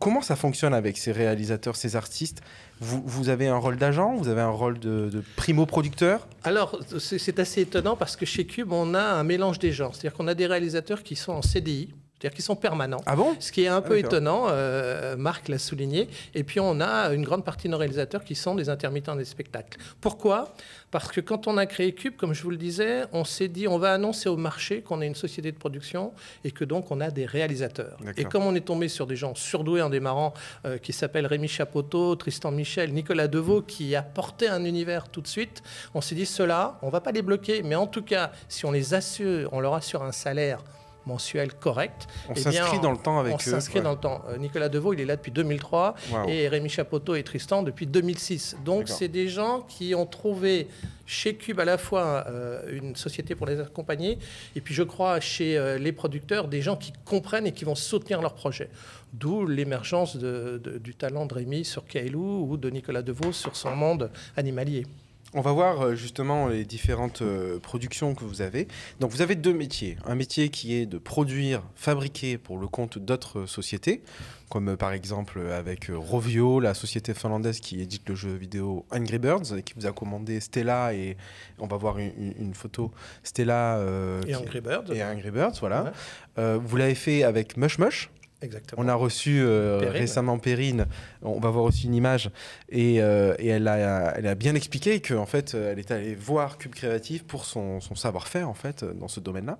comment 0.00 0.22
ça 0.22 0.36
fonctionne 0.36 0.74
avec 0.74 0.98
ces 0.98 1.12
réalisateurs, 1.12 1.76
ces 1.76 1.96
artistes? 1.96 2.42
Vous, 2.80 3.28
avez 3.28 3.48
un 3.48 3.56
rôle 3.56 3.76
d'agent? 3.76 4.14
Vous 4.16 4.28
avez 4.28 4.40
un 4.40 4.50
rôle 4.50 4.78
de, 4.78 5.22
primo-producteur? 5.36 6.28
Alors, 6.44 6.78
c'est 6.98 7.38
assez 7.38 7.62
étonnant 7.62 7.96
parce 7.96 8.16
que 8.16 8.26
chez 8.26 8.46
Cube, 8.46 8.72
on 8.72 8.94
a 8.94 9.02
un 9.02 9.24
mélange 9.24 9.58
des 9.58 9.72
genres. 9.72 9.94
C'est-à-dire 9.94 10.16
qu'on 10.16 10.28
a 10.28 10.34
des 10.34 10.46
réalisateurs 10.46 11.02
qui 11.02 11.16
sont 11.16 11.32
en 11.32 11.42
CDI, 11.42 11.92
c'est-à-dire 12.18 12.34
qu'ils 12.34 12.44
sont 12.44 12.56
permanents. 12.56 13.00
Ah 13.06 13.14
bon? 13.14 13.36
Ce 13.38 13.52
qui 13.52 13.62
est 13.62 13.68
un 13.68 13.80
peu 13.80 13.96
étonnant, 13.96 14.46
euh, 14.48 15.16
Marc 15.16 15.48
l'a 15.48 15.58
souligné. 15.58 16.08
Et 16.34 16.42
puis 16.42 16.58
on 16.58 16.80
a 16.80 17.12
une 17.14 17.22
grande 17.22 17.44
partie 17.44 17.68
de 17.68 17.72
nos 17.72 17.78
réalisateurs 17.78 18.24
qui 18.24 18.34
sont 18.34 18.56
des 18.56 18.68
intermittents 18.68 19.14
des 19.14 19.24
spectacles. 19.24 19.78
Pourquoi? 20.00 20.52
Parce 20.90 21.12
que 21.12 21.20
quand 21.20 21.46
on 21.46 21.56
a 21.58 21.66
créé 21.66 21.92
Cube, 21.92 22.16
comme 22.16 22.32
je 22.34 22.42
vous 22.42 22.50
le 22.50 22.56
disais, 22.56 23.04
on 23.12 23.24
s'est 23.24 23.46
dit 23.46 23.68
on 23.68 23.78
va 23.78 23.92
annoncer 23.92 24.28
au 24.28 24.36
marché 24.36 24.80
qu'on 24.80 25.00
est 25.00 25.06
une 25.06 25.14
société 25.14 25.52
de 25.52 25.56
production 25.56 26.12
et 26.42 26.50
que 26.50 26.64
donc 26.64 26.90
on 26.90 27.00
a 27.00 27.10
des 27.10 27.24
réalisateurs. 27.24 27.98
Et 28.16 28.24
comme 28.24 28.44
on 28.44 28.54
est 28.56 28.66
tombé 28.66 28.88
sur 28.88 29.06
des 29.06 29.14
gens 29.14 29.36
surdoués 29.36 29.82
en 29.82 29.90
démarrant, 29.90 30.34
euh, 30.64 30.78
qui 30.78 30.92
s'appellent 30.92 31.26
Rémi 31.26 31.46
Chapoteau, 31.46 32.16
Tristan 32.16 32.50
Michel, 32.50 32.92
Nicolas 32.92 33.28
Deveau, 33.28 33.62
qui 33.62 33.94
apportaient 33.94 34.48
un 34.48 34.64
univers 34.64 35.08
tout 35.08 35.20
de 35.20 35.28
suite, 35.28 35.62
on 35.94 36.00
s'est 36.00 36.16
dit 36.16 36.26
cela, 36.26 36.78
on 36.82 36.88
va 36.88 37.00
pas 37.00 37.12
les 37.12 37.22
bloquer, 37.22 37.62
mais 37.62 37.76
en 37.76 37.86
tout 37.86 38.02
cas, 38.02 38.32
si 38.48 38.66
on 38.66 38.72
les 38.72 38.94
assure, 38.94 39.50
on 39.52 39.60
leur 39.60 39.74
assure 39.74 40.02
un 40.02 40.12
salaire 40.12 40.64
mensuel 41.08 41.54
correct. 41.54 42.06
On 42.28 42.34
eh 42.36 42.40
s'inscrit 42.40 42.80
dans 42.80 42.92
le 42.92 42.98
temps 42.98 43.18
avec 43.18 43.32
eux. 43.32 43.36
On 43.36 43.38
s'inscrit 43.38 43.80
dans 43.80 43.92
le 43.92 43.98
temps. 43.98 44.22
Euh, 44.28 44.36
Nicolas 44.36 44.68
Deveau, 44.68 44.92
il 44.92 45.00
est 45.00 45.04
là 45.04 45.16
depuis 45.16 45.32
2003 45.32 45.94
et 46.28 46.48
Rémi 46.48 46.68
Chapoteau 46.68 47.14
et 47.14 47.22
Tristan 47.24 47.62
depuis 47.62 47.86
2006. 47.86 48.56
Donc 48.64 48.88
c'est 48.88 49.08
des 49.08 49.28
gens 49.28 49.62
qui 49.62 49.94
ont 49.94 50.06
trouvé 50.06 50.68
chez 51.06 51.34
Cube 51.34 51.58
à 51.58 51.64
la 51.64 51.78
fois 51.78 52.26
euh, 52.28 52.62
une 52.70 52.94
société 52.94 53.34
pour 53.34 53.46
les 53.46 53.58
accompagner 53.60 54.18
et 54.54 54.60
puis 54.60 54.74
je 54.74 54.82
crois 54.82 55.20
chez 55.20 55.56
euh, 55.56 55.78
les 55.78 55.92
producteurs 55.92 56.48
des 56.48 56.60
gens 56.60 56.76
qui 56.76 56.92
comprennent 57.06 57.46
et 57.46 57.52
qui 57.52 57.64
vont 57.64 57.74
soutenir 57.74 58.20
leur 58.20 58.34
projet. 58.34 58.68
D'où 59.14 59.46
l'émergence 59.46 60.16
du 60.16 60.94
talent 60.94 61.24
de 61.24 61.32
Rémi 61.32 61.64
sur 61.64 61.86
Kailou 61.86 62.46
ou 62.50 62.56
de 62.58 62.68
Nicolas 62.68 63.00
Deveau 63.00 63.32
sur 63.32 63.56
son 63.56 63.74
monde 63.74 64.10
animalier. 64.36 64.84
On 65.34 65.42
va 65.42 65.52
voir 65.52 65.82
euh, 65.82 65.94
justement 65.94 66.48
les 66.48 66.64
différentes 66.64 67.20
euh, 67.20 67.58
productions 67.58 68.14
que 68.14 68.24
vous 68.24 68.40
avez. 68.40 68.66
Donc 68.98 69.10
vous 69.10 69.20
avez 69.20 69.34
deux 69.34 69.52
métiers. 69.52 69.98
Un 70.06 70.14
métier 70.14 70.48
qui 70.48 70.74
est 70.74 70.86
de 70.86 70.96
produire, 70.96 71.62
fabriquer 71.74 72.38
pour 72.38 72.56
le 72.56 72.66
compte 72.66 72.98
d'autres 72.98 73.44
sociétés, 73.44 74.02
comme 74.48 74.70
euh, 74.70 74.76
par 74.76 74.92
exemple 74.92 75.40
avec 75.40 75.90
Rovio, 75.94 76.60
la 76.60 76.72
société 76.72 77.12
finlandaise 77.12 77.60
qui 77.60 77.80
édite 77.82 78.08
le 78.08 78.14
jeu 78.14 78.34
vidéo 78.34 78.86
Angry 78.90 79.18
Birds, 79.18 79.54
et 79.54 79.62
qui 79.62 79.74
vous 79.76 79.84
a 79.84 79.92
commandé 79.92 80.40
Stella 80.40 80.94
et 80.94 81.18
on 81.58 81.66
va 81.66 81.76
voir 81.76 81.98
une, 81.98 82.54
photo 82.54 82.90
Stella 83.22 83.80
et, 84.26 84.34
Angry 84.34 84.62
Birds. 84.62 84.90
et 84.92 85.04
Angry 85.04 85.30
Birds. 85.30 85.58
Voilà. 85.60 85.92
vous 86.36 86.76
l'avez 86.76 86.94
fait 86.94 87.22
avec 87.22 87.56
Mush 87.56 87.78
Mush. 87.78 88.10
Exactement. 88.40 88.82
On 88.82 88.88
a 88.88 88.94
reçu 88.94 89.40
euh, 89.40 89.90
récemment 89.90 90.38
Perrine, 90.38 90.86
on 91.22 91.40
va 91.40 91.50
voir 91.50 91.64
aussi 91.64 91.86
une 91.86 91.94
image, 91.94 92.30
et, 92.68 93.02
euh, 93.02 93.34
elle, 93.38 93.66
a, 93.66 94.14
elle, 94.16 94.26
a, 94.26 94.34
bien 94.34 94.54
expliqué 94.54 95.00
qu'en 95.00 95.26
fait, 95.26 95.54
elle 95.54 95.78
est 95.78 95.90
allée 95.90 96.14
voir 96.14 96.58
Cube 96.58 96.72
Créatif 96.72 97.24
pour 97.24 97.44
son, 97.44 97.80
son 97.80 97.96
savoir-faire 97.96 98.48
en 98.48 98.54
fait 98.54 98.84
dans 98.84 99.08
ce 99.08 99.18
domaine-là. 99.20 99.58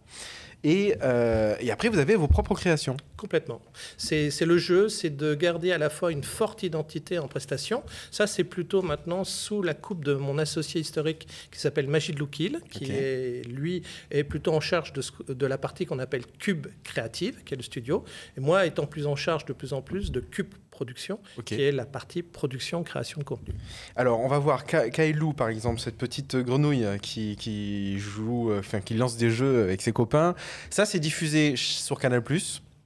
Euh, 0.67 1.57
et, 1.61 1.71
après, 1.71 1.89
vous 1.89 1.99
avez 1.99 2.17
vos 2.17 2.29
propres 2.29 2.55
créations. 2.55 2.97
Complètement. 3.17 3.61
C'est 3.97 4.45
le 4.45 4.59
jeu, 4.59 4.89
c'est 4.89 5.11
de 5.11 5.35
garder 5.35 5.73
à 5.73 5.79
la 5.79 5.91
fois 5.91 6.13
une 6.13 6.25
forte 6.25 6.63
identité 6.63 7.19
en 7.19 7.29
prestation. 7.29 7.83
Ça, 8.11 8.27
c'est 8.27 8.45
plutôt 8.45 8.83
maintenant 8.83 9.25
sous 9.25 9.63
la 9.63 9.75
coupe 9.75 10.05
de 10.05 10.15
mon 10.15 10.39
associé 10.39 10.81
historique 10.81 11.29
qui 11.51 11.61
s'appelle 11.61 11.89
Magid 11.89 12.19
Loukil, 12.19 12.61
qui 12.71 12.91
est, 12.91 13.47
lui, 13.47 13.83
est 14.11 14.25
plutôt 14.25 14.53
en 14.53 14.61
charge 14.61 14.93
de, 14.93 15.03
de 15.33 15.47
la 15.47 15.59
partie 15.59 15.87
qu'on 15.87 15.99
appelle 15.99 16.27
Cube 16.38 16.67
Créative, 16.85 17.43
qui 17.45 17.55
est 17.55 17.57
le 17.57 17.62
studio. 17.62 18.05
Et 18.37 18.41
moi, 18.41 18.67
étant 18.67 18.87
plus 18.87 19.07
en 19.07 19.17
charge 19.17 19.45
de 19.45 19.53
plus 19.53 19.73
en 19.73 19.83
plus 19.83 20.11
de 20.11 20.21
Cube 20.21 20.55
production, 20.78 21.18
qui 21.44 21.61
est 21.61 21.73
la 21.73 21.87
partie 21.87 22.23
production, 22.23 22.85
création 22.85 23.18
de 23.18 23.25
contenu. 23.25 23.52
Alors, 23.97 24.20
on 24.20 24.28
va 24.28 24.38
voir 24.38 24.64
Kailou, 24.64 25.32
par 25.32 25.49
exemple, 25.49 25.80
cette 25.80 25.99
petite 25.99 26.37
grenouille 26.37 26.87
qui, 27.02 27.35
qui 27.35 27.99
joue, 27.99 28.52
euh, 28.52 28.61
enfin, 28.61 28.80
qui 28.80 28.94
lance 28.94 29.16
des 29.16 29.30
jeux 29.30 29.64
avec 29.64 29.82
ses 29.82 29.90
copains. 29.90 30.37
Ça, 30.70 30.87
c'est 30.87 31.00
diffusé 31.00 31.54
sur 31.56 31.99
Canal+ 31.99 32.23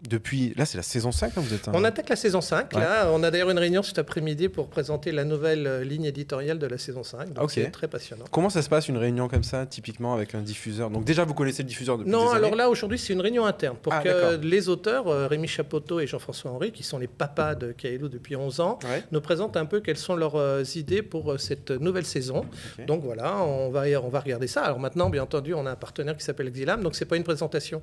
depuis. 0.09 0.53
Là, 0.57 0.65
c'est 0.65 0.77
la 0.77 0.83
saison 0.83 1.13
5, 1.13 1.29
hein, 1.37 1.41
vous 1.41 1.55
êtes. 1.55 1.69
On 1.73 1.85
attaque 1.85 2.09
la 2.09 2.17
saison 2.17 2.41
5. 2.41 2.73
Là, 2.75 3.11
on 3.13 3.23
a 3.23 3.31
d'ailleurs 3.31 3.51
une 3.51 3.59
réunion 3.59 3.83
cet 3.83 3.99
après-midi 3.99 4.49
pour 4.49 4.69
présenter 4.69 5.13
la 5.13 5.25
nouvelle 5.25 5.67
euh, 5.67 5.85
ligne 5.85 6.05
éditoriale 6.05 6.59
de 6.59 6.67
la 6.67 6.79
saison 6.79 7.05
5. 7.05 7.33
Donc, 7.33 7.51
c'est 7.51 7.71
très 7.71 7.89
passionnant. 7.89 8.25
Comment 8.31 8.51
ça 8.51 8.63
se 8.63 8.69
passe, 8.69 8.89
une 8.89 8.97
réunion 8.97 9.29
comme 9.29 9.45
ça, 9.45 9.67
typiquement, 9.67 10.15
avec 10.15 10.35
un 10.35 10.43
diffuseur? 10.43 10.91
Donc, 10.91 11.05
déjà, 11.05 11.25
vous 11.25 11.35
connaissez 11.35 11.63
le 11.63 11.69
diffuseur 11.69 11.99
depuis 11.99 12.11
Non, 12.11 12.31
alors 12.31 12.55
là, 12.55 12.69
aujourd'hui, 12.69 12.99
c'est 12.99 13.13
une 13.13 13.21
réunion 13.21 13.47
interne 13.47 13.77
pour 13.77 13.93
ah, 13.93 14.03
que 14.03 14.37
les 14.37 14.69
auteurs, 14.69 15.09
euh, 15.09 15.27
Rémi 15.27 15.49
Chapoteau 15.49 16.01
et 16.01 16.07
Jean-François 16.07 16.51
Henry, 16.51 16.73
qui 16.73 16.83
sont 16.83 16.99
les 16.99 17.09
papas 17.09 17.55
de 17.55 17.73
Kaelou 17.73 18.09
depuis 18.09 18.37
11 18.37 18.61
ans, 18.61 18.79
nous 19.11 19.21
présentent 19.21 19.57
un 19.57 19.67
peu 19.67 19.81
quelles 19.81 19.97
sont 19.97 20.17
leurs 20.17 20.37
euh, 20.37 20.63
idées 20.75 21.03
pour 21.03 21.39
cette 21.39 21.71
nouvelle 21.71 22.07
saison. 22.07 22.45
Donc, 22.87 23.03
voilà, 23.03 23.43
on 23.43 23.71
va, 23.71 23.83
on 24.03 24.09
va 24.09 24.21
regarder 24.21 24.47
ça. 24.47 24.63
Alors, 24.63 24.81
maintenant, 24.81 25.11
bien 25.11 25.23
entendu, 25.23 25.55
on 25.55 25.67
a 25.67 25.71
un 25.73 25.77
partenaire 25.77 26.17
qui 26.17 26.25
s'appelle 26.25 26.49
Exilam. 26.49 26.83
Donc, 26.83 26.95
c'est 26.95 27.05
pas 27.05 27.17
une 27.17 27.25
présentation 27.25 27.83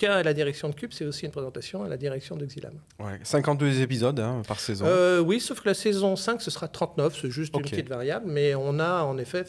qu'à 0.00 0.22
la 0.22 0.32
direction 0.32 0.70
de 0.70 0.74
Cube, 0.74 0.92
c'est 0.92 1.04
aussi 1.04 1.26
une 1.26 1.30
présentation 1.30 1.84
à 1.84 1.88
la 1.88 1.98
direction 1.98 2.34
de 2.34 2.46
Xilam. 2.46 2.72
Ouais, 2.98 3.20
52 3.22 3.82
épisodes 3.82 4.18
hein, 4.18 4.42
par 4.48 4.58
saison. 4.58 4.86
Euh, 4.88 5.20
oui, 5.20 5.40
sauf 5.40 5.60
que 5.60 5.68
la 5.68 5.74
saison 5.74 6.16
5, 6.16 6.40
ce 6.40 6.50
sera 6.50 6.68
39, 6.68 7.18
c'est 7.20 7.30
juste 7.30 7.54
une 7.54 7.62
petite 7.62 7.88
variable, 7.88 8.24
mais 8.26 8.54
on 8.54 8.78
a 8.78 9.02
en 9.02 9.18
effet 9.18 9.44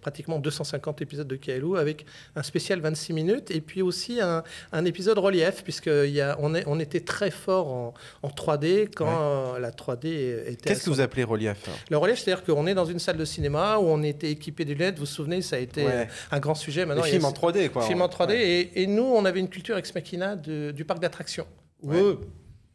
pratiquement 0.00 0.40
250 0.40 1.02
épisodes 1.02 1.28
de 1.28 1.36
Kaelou 1.36 1.76
avec 1.76 2.04
un 2.34 2.42
spécial 2.42 2.80
26 2.80 3.12
minutes 3.12 3.50
et 3.52 3.60
puis 3.60 3.80
aussi 3.80 4.20
un, 4.20 4.42
un 4.72 4.84
épisode 4.84 5.18
relief, 5.18 5.62
puisqu'on 5.62 6.54
on, 6.66 6.80
était 6.80 7.00
très 7.00 7.30
fort 7.30 7.68
en, 7.68 7.94
en 8.22 8.28
3D 8.28 8.88
quand 8.94 9.56
la 9.58 9.70
3D 9.70 10.48
était. 10.48 10.70
Qu'est-ce 10.70 10.84
que 10.84 10.90
vous 10.90 11.00
appelez 11.00 11.22
relief 11.22 11.58
Le 11.90 11.96
relief, 11.96 12.18
c'est-à-dire 12.18 12.44
qu'on 12.44 12.66
est 12.66 12.74
dans 12.74 12.86
une 12.86 12.98
salle 12.98 13.18
de 13.18 13.24
cinéma 13.24 13.78
où 13.78 13.84
on 13.84 14.02
était 14.02 14.30
équipé 14.32 14.64
de 14.64 14.72
lunettes, 14.72 14.96
vous 14.96 15.02
vous 15.02 15.06
souvenez, 15.06 15.42
ça 15.42 15.56
a 15.56 15.58
été 15.60 15.86
un 16.30 16.40
grand 16.40 16.56
sujet. 16.56 16.84
Maintenant, 16.86 17.04
film 17.04 17.24
en 17.24 17.32
3D, 17.32 17.68
quoi. 17.70 17.82
Film 17.82 18.02
en 18.02 18.08
3D, 18.08 18.32
et, 18.32 18.82
et, 18.82 18.86
nous, 18.88 19.04
on 19.04 19.24
avait 19.24 19.40
une 19.40 19.48
culture 19.48 19.76
machina 19.94 20.36
du 20.36 20.84
parc 20.84 21.00
d'attractions. 21.00 21.46
Ouais. 21.82 22.16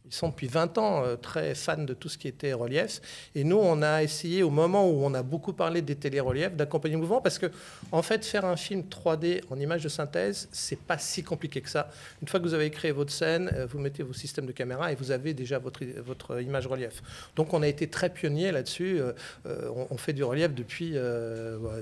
Ils 0.10 0.16
sont 0.16 0.30
depuis 0.30 0.48
20 0.48 0.78
ans 0.78 1.04
euh, 1.04 1.16
très 1.16 1.54
fans 1.54 1.84
de 1.84 1.94
tout 1.94 2.08
ce 2.08 2.18
qui 2.18 2.28
était 2.28 2.54
relief. 2.54 3.02
Et 3.36 3.44
nous, 3.44 3.58
on 3.58 3.82
a 3.82 4.04
essayé, 4.04 4.42
au 4.42 4.50
moment 4.50 4.90
où 4.90 5.04
on 5.04 5.14
a 5.14 5.22
beaucoup 5.22 5.52
parlé 5.52 5.82
des 5.82 5.96
téléreliefs, 5.96 6.56
d'accompagner 6.56 6.96
le 6.96 7.02
mouvement, 7.02 7.20
parce 7.20 7.38
que, 7.38 7.48
en 7.92 8.02
fait, 8.02 8.26
faire 8.26 8.46
un 8.46 8.56
film 8.56 8.84
3D 8.84 9.42
en 9.50 9.60
image 9.60 9.84
de 9.84 9.90
synthèse, 9.90 10.48
c'est 10.52 10.80
pas 10.80 10.98
si 10.98 11.24
compliqué 11.24 11.60
que 11.62 11.70
ça. 11.70 11.90
Une 12.22 12.28
fois 12.28 12.40
que 12.40 12.46
vous 12.46 12.54
avez 12.54 12.70
créé 12.70 12.92
votre 12.92 13.12
scène, 13.12 13.52
euh, 13.54 13.66
vous 13.66 13.80
mettez 13.80 14.02
vos 14.02 14.14
systèmes 14.14 14.46
de 14.46 14.54
caméra 14.54 14.92
et 14.92 14.96
vous 14.96 15.12
avez 15.12 15.34
déjà 15.34 15.60
votre, 15.60 15.84
votre 16.06 16.42
image 16.42 16.68
relief. 16.68 17.04
Donc, 17.36 17.54
on 17.54 17.62
a 17.62 17.68
été 17.68 17.90
très 17.90 18.10
pionnier 18.10 18.52
là-dessus. 18.52 19.00
Euh, 19.46 19.70
on, 19.90 19.98
fait 19.98 20.14
du 20.14 20.24
relief 20.24 20.54
depuis 20.54 20.96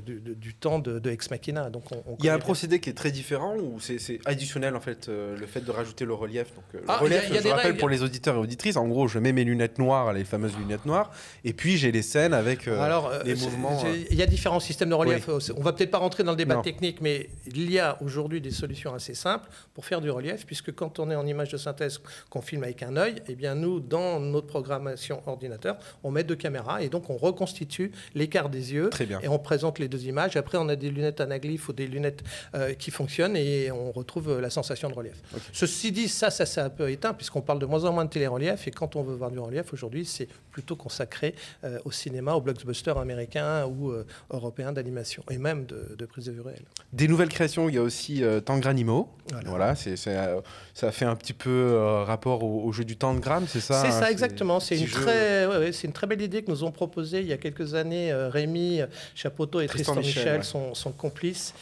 du, 0.05 0.53
temps 0.55 0.79
de, 0.79 1.09
Ex 1.09 1.29
Machina. 1.29 1.69
Donc, 1.69 1.83
Il 2.19 2.25
y 2.25 2.29
a 2.29 2.33
un 2.33 2.39
procédé 2.39 2.79
qui 2.79 2.89
est 2.89 2.93
très 2.93 3.11
différent 3.11 3.55
ou 3.57 3.79
c'est 3.79 4.19
additionnel, 4.25 4.75
en 4.75 4.79
fait, 4.79 5.09
le 5.09 5.45
fait 5.45 5.61
de 5.61 5.69
rajouter 5.69 6.05
le 6.05 6.13
relief 6.13 6.53
Donc, 6.55 6.81
le 6.81 6.93
relief, 6.93 7.31
je 7.31 7.47
rappelle 7.49 7.77
pour 7.77 7.89
les 7.89 8.01
auditeurs, 8.01 8.14
et 8.25 8.29
auditrices. 8.29 8.77
En 8.77 8.87
gros, 8.87 9.07
je 9.07 9.19
mets 9.19 9.31
mes 9.31 9.43
lunettes 9.43 9.79
noires, 9.79 10.13
les 10.13 10.23
fameuses 10.23 10.57
lunettes 10.57 10.85
noires, 10.85 11.11
et 11.43 11.53
puis 11.53 11.77
j'ai 11.77 11.91
les 11.91 12.01
scènes 12.01 12.33
avec 12.33 12.67
euh, 12.67 12.79
Alors, 12.79 13.11
les 13.23 13.33
euh, 13.33 13.45
mouvements. 13.45 13.81
Euh. 13.85 14.03
Il 14.11 14.17
y 14.17 14.23
a 14.23 14.25
différents 14.25 14.59
systèmes 14.59 14.89
de 14.89 14.95
relief. 14.95 15.29
On 15.55 15.61
va 15.61 15.73
peut-être 15.73 15.91
pas 15.91 15.97
rentrer 15.97 16.23
dans 16.23 16.31
le 16.31 16.37
débat 16.37 16.57
technique, 16.57 17.01
mais 17.01 17.29
il 17.47 17.71
y 17.71 17.79
a 17.79 17.97
aujourd'hui 18.01 18.41
des 18.41 18.51
solutions 18.51 18.93
assez 18.93 19.13
simples 19.13 19.49
pour 19.73 19.85
faire 19.85 20.01
du 20.01 20.09
relief, 20.09 20.45
puisque 20.45 20.73
quand 20.73 20.99
on 20.99 21.11
est 21.11 21.15
en 21.15 21.25
image 21.25 21.49
de 21.49 21.57
synthèse, 21.57 21.99
qu'on 22.29 22.41
filme 22.41 22.63
avec 22.63 22.83
un 22.83 22.95
œil, 22.97 23.15
eh 23.27 23.35
bien 23.35 23.55
nous, 23.55 23.79
dans 23.79 24.19
notre 24.19 24.47
programmation 24.47 25.21
ordinateur, 25.25 25.77
on 26.03 26.11
met 26.11 26.23
deux 26.23 26.35
caméras 26.35 26.81
et 26.81 26.89
donc 26.89 27.09
on 27.09 27.17
reconstitue 27.17 27.91
l'écart 28.13 28.49
des 28.49 28.73
yeux 28.73 28.89
Très 28.89 29.05
bien. 29.05 29.19
et 29.21 29.27
on 29.27 29.39
présente 29.39 29.79
les 29.79 29.87
deux 29.87 30.05
images. 30.05 30.35
Après, 30.35 30.57
on 30.57 30.69
a 30.69 30.75
des 30.75 30.89
lunettes 30.89 31.21
anaglyphes 31.21 31.69
ou 31.69 31.73
des 31.73 31.87
lunettes 31.87 32.23
qui 32.79 32.91
fonctionnent 32.91 33.35
et 33.35 33.71
on 33.71 33.91
retrouve 33.91 34.39
la 34.39 34.49
sensation 34.49 34.89
de 34.89 34.93
relief. 34.93 35.21
Ceci 35.51 35.91
dit, 35.91 36.07
ça, 36.07 36.29
ça 36.29 36.45
s'est 36.45 36.61
un 36.61 36.69
peu 36.69 36.89
éteint 36.89 37.13
puisqu'on 37.13 37.41
parle 37.41 37.59
de 37.59 37.65
moins 37.65 37.83
en 37.85 37.93
moins 37.93 38.04
de 38.05 38.09
télé-relief. 38.09 38.67
Et 38.67 38.71
quand 38.71 38.95
on 38.95 39.03
veut 39.03 39.15
voir 39.15 39.31
du 39.31 39.39
relief 39.39 39.73
aujourd'hui, 39.73 40.05
c'est 40.05 40.27
plutôt 40.55 40.77
consacré 40.77 41.35
euh, 41.65 41.79
au 41.83 41.91
cinéma, 41.91 42.33
au 42.33 42.39
blockbuster 42.39 42.93
américain 42.97 43.65
ou 43.65 43.91
euh, 43.91 44.05
européen 44.31 44.71
d'animation, 44.71 45.21
et 45.29 45.37
même 45.37 45.65
de, 45.65 46.05
prise 46.05 46.27
de 46.27 46.31
vue 46.31 46.39
réelle. 46.39 46.63
Des 46.93 47.09
nouvelles 47.09 47.29
créations, 47.29 47.67
il 47.67 47.75
y 47.75 47.77
a 47.77 47.81
aussi 47.81 48.23
euh, 48.23 48.39
Tangranimo. 48.39 49.09
Voilà, 49.31 49.49
voilà 49.49 49.75
c'est, 49.75 49.97
ça 49.97 50.91
fait 50.91 51.03
un 51.03 51.15
petit 51.15 51.33
peu 51.33 51.75
rapport 52.05 52.43
au, 52.43 52.71
jeu 52.71 52.85
du 52.85 52.95
Tangram, 52.95 53.45
c'est 53.49 53.59
ça 53.59 53.81
C'est 53.81 53.91
ça, 53.91 54.05
hein, 54.05 54.09
exactement. 54.09 54.59
C'est 54.59 54.77
une, 54.77 54.87
très, 54.87 55.73
c'est 55.73 55.87
une 55.87 55.93
très 55.93 56.07
belle 56.07 56.21
idée 56.21 56.43
que 56.43 56.51
nous 56.51 56.63
ont 56.63 56.71
proposée 56.71 57.21
il 57.21 57.27
y 57.27 57.33
a 57.33 57.37
quelques 57.37 57.73
années 57.73 58.13
Rémi 58.13 58.81
Chapoteau 59.15 59.61
et 59.61 59.67
Tristan, 59.67 59.95
Michel, 59.95 60.43
sont, 60.43 60.73
complices, 60.95 61.53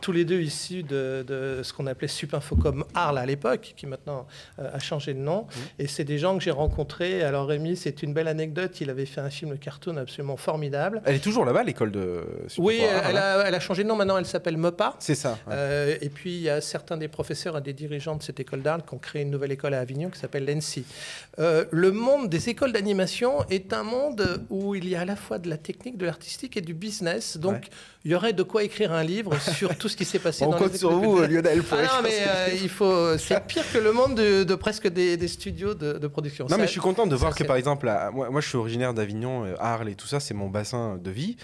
tous 0.00 0.12
les 0.12 0.24
deux 0.24 0.40
issus 0.40 0.82
de, 0.82 1.60
ce 1.62 1.72
qu'on 1.72 1.86
appelait 1.86 2.08
Supinfocom 2.08 2.84
Arles 2.94 3.18
à 3.18 3.24
l'époque, 3.24 3.72
qui 3.76 3.86
maintenant 3.86 4.26
a 4.58 4.78
changé 4.80 5.14
de 5.14 5.20
nom. 5.20 5.42
Mmh. 5.42 5.82
Et 5.82 5.86
c'est 5.92 6.04
des 6.04 6.18
gens 6.18 6.36
que 6.36 6.42
j'ai 6.42 6.50
rencontrés. 6.50 7.22
Alors 7.22 7.46
Rémi, 7.46 7.76
c'est 7.76 8.02
une 8.02 8.12
belle 8.12 8.28
anecdote. 8.28 8.80
Il 8.80 8.90
avait 8.90 9.06
fait 9.06 9.20
un 9.20 9.30
film 9.30 9.50
de 9.52 9.56
cartoon 9.56 9.96
absolument 9.96 10.36
formidable. 10.36 11.02
Elle 11.04 11.16
est 11.16 11.20
toujours 11.20 11.44
là-bas, 11.44 11.62
l'école 11.62 11.92
de. 11.92 12.24
oui, 12.58 12.80
elle 12.80 13.16
a, 13.16 13.44
elle 13.46 13.54
a, 13.54 13.60
changé 13.60 13.84
de 13.84 13.88
nom. 13.88 13.96
Maintenant, 13.96 14.18
elle 14.18 14.26
s'appelle 14.26 14.56
MOPA. 14.56 14.96
C'est 14.98 15.14
ça. 15.14 15.38
Euh, 15.50 15.96
et 16.00 16.08
puis 16.08 16.34
il 16.34 16.42
y 16.42 16.50
a 16.50 16.60
certains 16.60 16.96
des 16.96 17.08
professeurs 17.08 17.56
et 17.58 17.60
des 17.60 17.72
dirigeants 17.72 18.16
de 18.16 18.22
cette 18.22 18.40
école 18.40 18.62
d'art 18.62 18.84
qui 18.84 18.94
ont 18.94 18.98
créé 18.98 19.22
une 19.22 19.30
nouvelle 19.30 19.52
école 19.52 19.74
à 19.74 19.80
Avignon 19.80 20.10
qui 20.10 20.18
s'appelle 20.18 20.44
l'ENSI. 20.46 20.84
Euh, 21.38 21.64
le 21.70 21.92
monde 21.92 22.28
des 22.28 22.48
écoles 22.48 22.72
d'animation 22.72 23.44
est 23.50 23.72
un 23.72 23.82
monde 23.82 24.44
où 24.50 24.74
il 24.74 24.88
y 24.88 24.96
a 24.96 25.02
à 25.02 25.04
la 25.04 25.16
fois 25.16 25.38
de 25.38 25.48
la 25.48 25.58
technique, 25.58 25.98
de 25.98 26.06
l'artistique 26.06 26.56
et 26.56 26.60
du 26.60 26.74
business. 26.74 27.36
Donc 27.36 27.68
il 28.04 28.10
y 28.10 28.14
aurait 28.14 28.32
de 28.32 28.42
quoi 28.42 28.64
écrire 28.64 28.92
un 28.92 29.04
livre 29.04 29.38
sur 29.38 29.76
tout 29.76 29.88
ce 29.88 29.96
qui 29.96 30.04
s'est 30.04 30.18
passé 30.18 30.44
On 30.46 30.50
dans 30.50 30.58
compte 30.58 30.74
sur 30.74 30.90
vous, 30.90 31.20
Lionel. 31.22 31.62
ah 31.70 31.76
non, 31.76 31.88
mais 32.02 32.18
euh, 32.26 32.48
il 32.60 32.68
faut. 32.68 33.16
C'est 33.18 33.46
pire 33.46 33.64
que 33.72 33.78
le 33.78 33.92
monde 33.92 34.14
de, 34.16 34.54
presque 34.54 34.88
des, 34.88 35.28
studios 35.28 35.74
de, 35.74 36.06
production. 36.06 36.46
Non, 36.50 36.58
mais 36.58 36.66
je 36.66 36.72
suis 36.72 36.80
content 36.80 37.06
de 37.06 37.14
voir 37.14 37.34
que, 37.34 37.44
par 37.44 37.56
exemple, 37.56 37.90
moi, 38.12 38.30
moi, 38.30 38.40
je 38.40 38.48
suis 38.48 38.58
originaire 38.58 38.94
d'Avignon, 38.94 39.44
euh, 39.44 39.54
Arles 39.58 39.88
et 39.88 39.94
tout 39.94 40.06
ça, 40.06 40.20
c'est 40.20 40.34
mon 40.34 40.48
bassin 40.48 40.98
de 41.02 41.10
vie, 41.10 41.36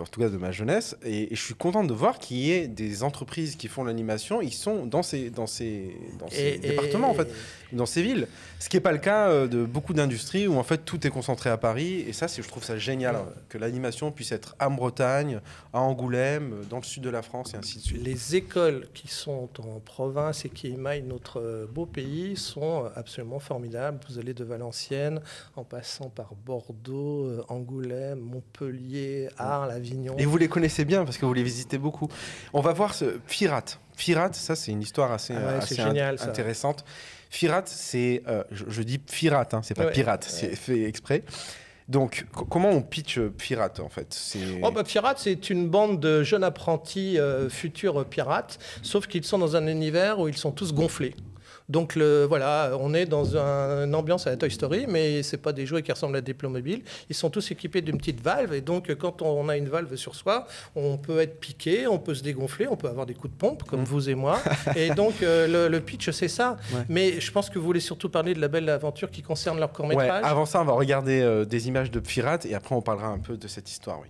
en 0.00 0.04
tout 0.04 0.20
cas 0.20 0.28
de 0.28 0.36
ma 0.36 0.52
jeunesse, 0.52 0.96
et, 1.04 1.28
je 1.30 1.40
suis 1.40 1.54
content 1.54 1.84
de 1.84 1.92
voir 1.92 2.18
qu'il 2.18 2.38
y 2.38 2.52
ait 2.52 2.68
des 2.68 3.02
entreprises 3.02 3.56
qui 3.56 3.68
font 3.68 3.84
l'animation. 3.84 4.40
Ils 4.40 4.52
sont 4.52 4.86
dans 4.86 5.02
ces, 5.02 5.30
dans 5.30 5.46
ces, 5.46 5.96
dans 6.18 6.28
ces 6.28 6.58
départements, 6.58 7.10
en 7.10 7.14
fait, 7.14 7.28
dans 7.72 7.86
ces 7.86 8.02
villes. 8.02 8.28
Ce 8.58 8.68
qui 8.68 8.76
n'est 8.76 8.80
pas 8.80 8.92
le 8.92 8.98
cas 8.98 9.28
euh, 9.28 9.48
de 9.48 9.64
beaucoup 9.64 9.92
d'industries 9.92 10.46
où 10.46 10.56
en 10.56 10.62
fait 10.62 10.78
tout 10.84 11.06
est 11.06 11.10
concentré 11.10 11.50
à 11.50 11.56
Paris. 11.56 12.04
Et 12.06 12.12
ça, 12.12 12.26
je 12.26 12.46
trouve 12.46 12.64
ça 12.64 12.78
génial 12.78 13.16
que 13.48 13.58
l'animation 13.58 14.10
puisse 14.12 14.32
être 14.32 14.56
en 14.60 14.70
Bretagne, 14.70 15.40
à 15.72 15.80
Angoulême, 15.80 16.64
dans 16.70 16.78
le 16.78 16.82
sud 16.82 17.02
de 17.02 17.10
la 17.10 17.22
France 17.22 17.54
et 17.54 17.56
ainsi 17.56 17.78
de 17.78 17.82
suite. 17.82 18.02
Les 18.02 18.36
écoles 18.36 18.86
qui 18.94 19.08
sont 19.08 19.48
en 19.58 19.80
province 19.80 20.44
et 20.44 20.48
qui 20.48 20.68
émaillent 20.68 21.02
notre 21.02 21.40
euh, 21.40 21.66
beau 21.66 21.86
pays 21.86 22.36
sont 22.36 22.84
euh, 22.84 22.88
absolument 22.96 23.38
formidables. 23.38 23.98
Vous 24.08 24.18
allez 24.18 24.34
de 24.34 24.44
Valenciennes 24.44 25.20
en 25.56 25.64
passant 25.64 26.08
par 26.08 26.34
Bordeaux, 26.34 27.42
Angoulême, 27.48 28.20
Montpellier, 28.20 29.28
Arles, 29.36 29.75
Avignon. 29.76 30.16
Et 30.18 30.24
vous 30.24 30.36
les 30.36 30.48
connaissez 30.48 30.84
bien 30.84 31.04
parce 31.04 31.18
que 31.18 31.26
vous 31.26 31.34
les 31.34 31.42
visitez 31.42 31.78
beaucoup. 31.78 32.08
On 32.52 32.60
va 32.60 32.72
voir 32.72 32.94
ce 32.94 33.18
Pirate. 33.28 33.78
Pirate, 33.96 34.34
ça 34.34 34.56
c'est 34.56 34.72
une 34.72 34.82
histoire 34.82 35.12
assez, 35.12 35.34
ah 35.34 35.58
assez 35.58 35.76
génial, 35.76 36.18
intéressante. 36.20 36.84
Firat, 37.30 37.62
c'est. 37.66 38.22
Euh, 38.28 38.44
je, 38.50 38.82
dis 38.82 38.98
pirate, 38.98 39.54
hein, 39.54 39.60
c'est 39.62 39.74
pas 39.74 39.86
pirate, 39.86 40.24
c'est 40.28 40.54
fait 40.54 40.84
exprès. 40.84 41.22
Donc, 41.88 42.26
comment 42.50 42.70
on 42.70 42.82
pitch 42.82 43.18
Pirate 43.20 43.80
en 43.80 43.88
fait? 43.88 44.36
Oh, 44.62 44.72
bah, 44.72 44.82
Pirate, 44.82 45.18
c'est 45.20 45.50
une 45.50 45.68
bande 45.68 46.00
de 46.00 46.24
jeunes 46.24 46.42
apprentis 46.42 47.18
euh, 47.18 47.48
futurs 47.48 48.04
pirates, 48.04 48.58
sauf 48.82 49.06
qu'ils 49.06 49.24
sont 49.24 49.38
dans 49.38 49.54
un 49.54 49.68
univers 49.68 50.18
où 50.18 50.26
ils 50.26 50.36
sont 50.36 50.50
tous 50.50 50.74
gonflés. 50.74 51.14
Donc 51.68 51.96
le, 51.96 52.24
voilà, 52.24 52.72
on 52.80 52.94
est 52.94 53.06
dans 53.06 53.36
une 53.36 53.94
ambiance 53.94 54.26
à 54.26 54.30
la 54.30 54.36
Toy 54.36 54.50
Story, 54.50 54.86
mais 54.88 55.22
c'est 55.22 55.36
pas 55.36 55.52
des 55.52 55.66
jouets 55.66 55.82
qui 55.82 55.92
ressemblent 55.92 56.16
à 56.16 56.20
des 56.20 56.34
mobiles. 56.44 56.82
Ils 57.08 57.14
sont 57.14 57.30
tous 57.30 57.50
équipés 57.50 57.80
d'une 57.80 57.98
petite 57.98 58.20
valve, 58.20 58.54
et 58.54 58.60
donc 58.60 58.94
quand 58.94 59.22
on 59.22 59.48
a 59.48 59.56
une 59.56 59.68
valve 59.68 59.96
sur 59.96 60.14
soi, 60.14 60.46
on 60.74 60.96
peut 60.96 61.20
être 61.20 61.40
piqué, 61.40 61.86
on 61.86 61.98
peut 61.98 62.14
se 62.14 62.22
dégonfler, 62.22 62.68
on 62.68 62.76
peut 62.76 62.88
avoir 62.88 63.06
des 63.06 63.14
coups 63.14 63.32
de 63.32 63.38
pompe 63.38 63.64
comme 63.64 63.80
mm. 63.80 63.84
vous 63.84 64.10
et 64.10 64.14
moi. 64.14 64.38
et 64.76 64.90
donc 64.90 65.22
euh, 65.22 65.68
le, 65.68 65.80
pitch, 65.80 66.10
c'est 66.10 66.28
ça. 66.28 66.56
Mais 66.88 67.20
je 67.20 67.30
pense 67.32 67.50
que 67.50 67.58
vous 67.58 67.64
voulez 67.64 67.80
surtout 67.80 68.08
parler 68.08 68.34
de 68.34 68.40
la 68.40 68.48
belle 68.48 68.68
aventure 68.68 69.10
qui 69.10 69.22
concerne 69.22 69.58
leur 69.58 69.72
court 69.72 69.86
métrage. 69.86 70.24
avant 70.24 70.46
ça, 70.46 70.60
on 70.60 70.64
va 70.64 70.72
regarder 70.72 71.20
euh, 71.20 71.44
des 71.44 71.68
images 71.68 71.90
de 71.90 72.00
pirates, 72.00 72.46
et 72.46 72.54
après 72.54 72.74
on 72.74 72.82
parlera 72.82 73.08
un 73.08 73.18
peu 73.18 73.36
de 73.36 73.48
cette 73.48 73.70
histoire, 73.70 73.98
oui. 74.00 74.08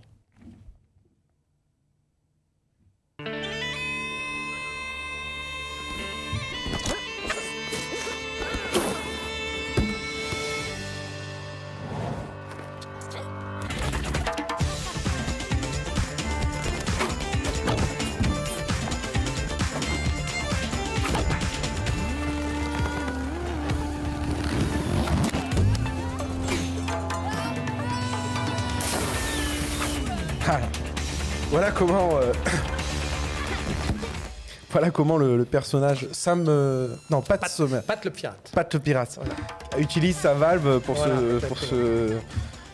Comment. 31.77 32.17
Euh, 32.17 32.33
voilà 34.71 34.91
comment 34.91 35.17
le, 35.17 35.45
personnage 35.45 36.07
Sam. 36.11 36.45
Euh, 36.47 36.95
non, 37.09 37.21
Pat, 37.21 37.39
Pat, 37.39 37.49
Sommer. 37.49 37.79
Pat 37.85 38.03
le 38.03 38.11
pirate. 38.11 38.51
Pat 38.53 38.73
le 38.73 38.79
pirate. 38.79 39.19
Utilise 39.77 40.17
sa 40.17 40.33
valve 40.33 40.79
pour, 40.81 40.97
se, 40.97 41.45
pour 41.45 41.57
se, 41.57 42.17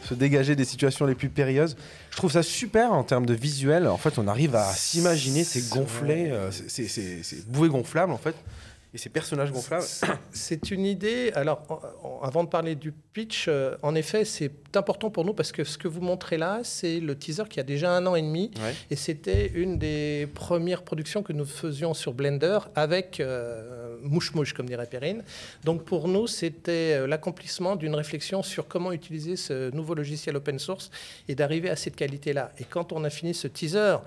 se, 0.03 0.13
dégager 0.13 0.55
des 0.55 0.65
situations 0.65 1.05
les 1.05 1.15
plus 1.15 1.29
périlleuses. 1.29 1.75
Je 2.11 2.17
trouve 2.17 2.31
ça 2.31 2.43
super 2.43 2.93
en 2.93 3.03
termes 3.03 3.25
de 3.25 3.33
visuel. 3.33 3.87
En 3.87 3.97
fait, 3.97 4.17
on 4.17 4.27
arrive 4.27 4.55
à 4.55 4.65
s'imaginer 4.65 5.43
ces 5.43 5.75
gonflets, 5.75 6.31
euh, 6.31 6.51
ces, 6.51 7.43
bouées 7.47 7.69
gonflables, 7.69 8.11
en 8.11 8.17
fait. 8.17 8.35
Et 8.93 8.99
ces 8.99 9.09
personnages 9.09 9.51
gonflables 9.51 9.83
C'est 10.31 10.69
une 10.69 10.85
idée. 10.85 11.31
Alors, 11.33 11.63
avant 12.21 12.43
de 12.43 12.49
parler 12.49 12.75
du 12.75 12.91
pitch, 12.91 13.47
euh, 13.47 13.75
en 13.81 13.95
effet, 13.95 14.23
c'est 14.23 14.51
important 14.75 15.09
pour 15.09 15.25
nous 15.25 15.33
parce 15.33 15.51
que 15.51 15.63
ce 15.63 15.79
que 15.79 15.87
vous 15.87 16.01
montrez 16.01 16.37
là, 16.37 16.59
c'est 16.63 16.99
le 16.99 17.17
teaser 17.17 17.45
qui 17.49 17.59
a 17.59 17.63
déjà 17.63 17.91
un 17.91 18.05
an 18.05 18.15
et 18.15 18.21
demi. 18.21 18.51
Et 18.91 18.95
c'était 18.95 19.47
une 19.55 19.79
des 19.79 20.27
premières 20.35 20.83
productions 20.83 21.23
que 21.23 21.33
nous 21.33 21.45
faisions 21.45 21.95
sur 21.95 22.13
Blender 22.13 22.59
avec 22.75 23.19
euh, 23.19 23.82
Mouche 24.03 24.33
Mouche, 24.33 24.53
comme 24.53 24.67
dirait 24.67 24.87
Perrine. 24.87 25.23
Donc, 25.63 25.83
pour 25.83 26.07
nous, 26.07 26.27
c'était 26.27 26.93
euh, 26.93 27.07
l'accomplissement 27.07 27.75
d'une 27.75 27.95
réflexion 27.95 28.43
sur 28.43 28.67
comment 28.67 28.91
utiliser 28.91 29.35
ce 29.35 29.71
nouveau 29.71 29.95
logiciel 29.95 30.35
open 30.35 30.59
source 30.59 30.91
et 31.27 31.35
d'arriver 31.35 31.69
à 31.69 31.75
cette 31.75 31.95
qualité-là. 31.95 32.51
Et 32.59 32.63
quand 32.63 32.91
on 32.91 33.03
a 33.03 33.09
fini 33.09 33.33
ce 33.33 33.47
teaser, 33.47 33.97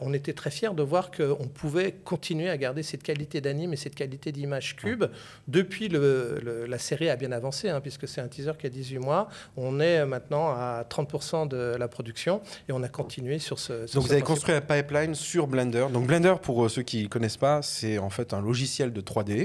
on 0.00 0.12
était 0.12 0.32
très 0.32 0.50
fiers 0.50 0.74
de 0.74 0.82
voir 0.82 1.10
qu'on 1.10 1.48
pouvait 1.48 1.92
continuer 2.04 2.50
à 2.50 2.56
garder 2.56 2.82
cette 2.82 3.02
qualité 3.02 3.40
d'anime 3.40 3.72
et 3.72 3.76
cette 3.76 3.94
qualité 3.94 4.32
d'images 4.32 4.76
cubes. 4.76 5.04
Depuis, 5.48 5.88
le, 5.88 6.66
la 6.68 6.78
série 6.78 7.08
a 7.08 7.16
bien 7.16 7.32
avancé, 7.32 7.68
hein, 7.68 7.80
puisque 7.80 8.08
c'est 8.08 8.20
un 8.20 8.28
teaser 8.28 8.52
qui 8.58 8.66
a 8.66 8.70
18 8.70 8.98
mois. 8.98 9.28
On 9.56 9.80
est 9.80 10.04
maintenant 10.06 10.48
à 10.48 10.84
30% 10.88 11.48
de 11.48 11.76
la 11.78 11.88
production 11.88 12.42
et 12.68 12.72
on 12.72 12.82
a 12.82 12.88
continué 12.88 13.38
sur 13.38 13.58
ce. 13.58 13.92
Donc 13.94 14.04
vous 14.04 14.12
avez 14.12 14.22
construit 14.22 14.54
un 14.54 14.60
pipeline 14.60 15.14
sur 15.14 15.46
Blender. 15.46 15.86
Donc 15.92 16.06
Blender, 16.06 16.34
pour 16.40 16.64
euh, 16.64 16.68
ceux 16.68 16.82
qui 16.82 17.04
ne 17.04 17.08
connaissent 17.08 17.36
pas, 17.36 17.62
c'est 17.62 17.98
en 17.98 18.10
fait 18.10 18.32
un 18.32 18.40
logiciel 18.40 18.92
de 18.92 19.00
3D 19.00 19.39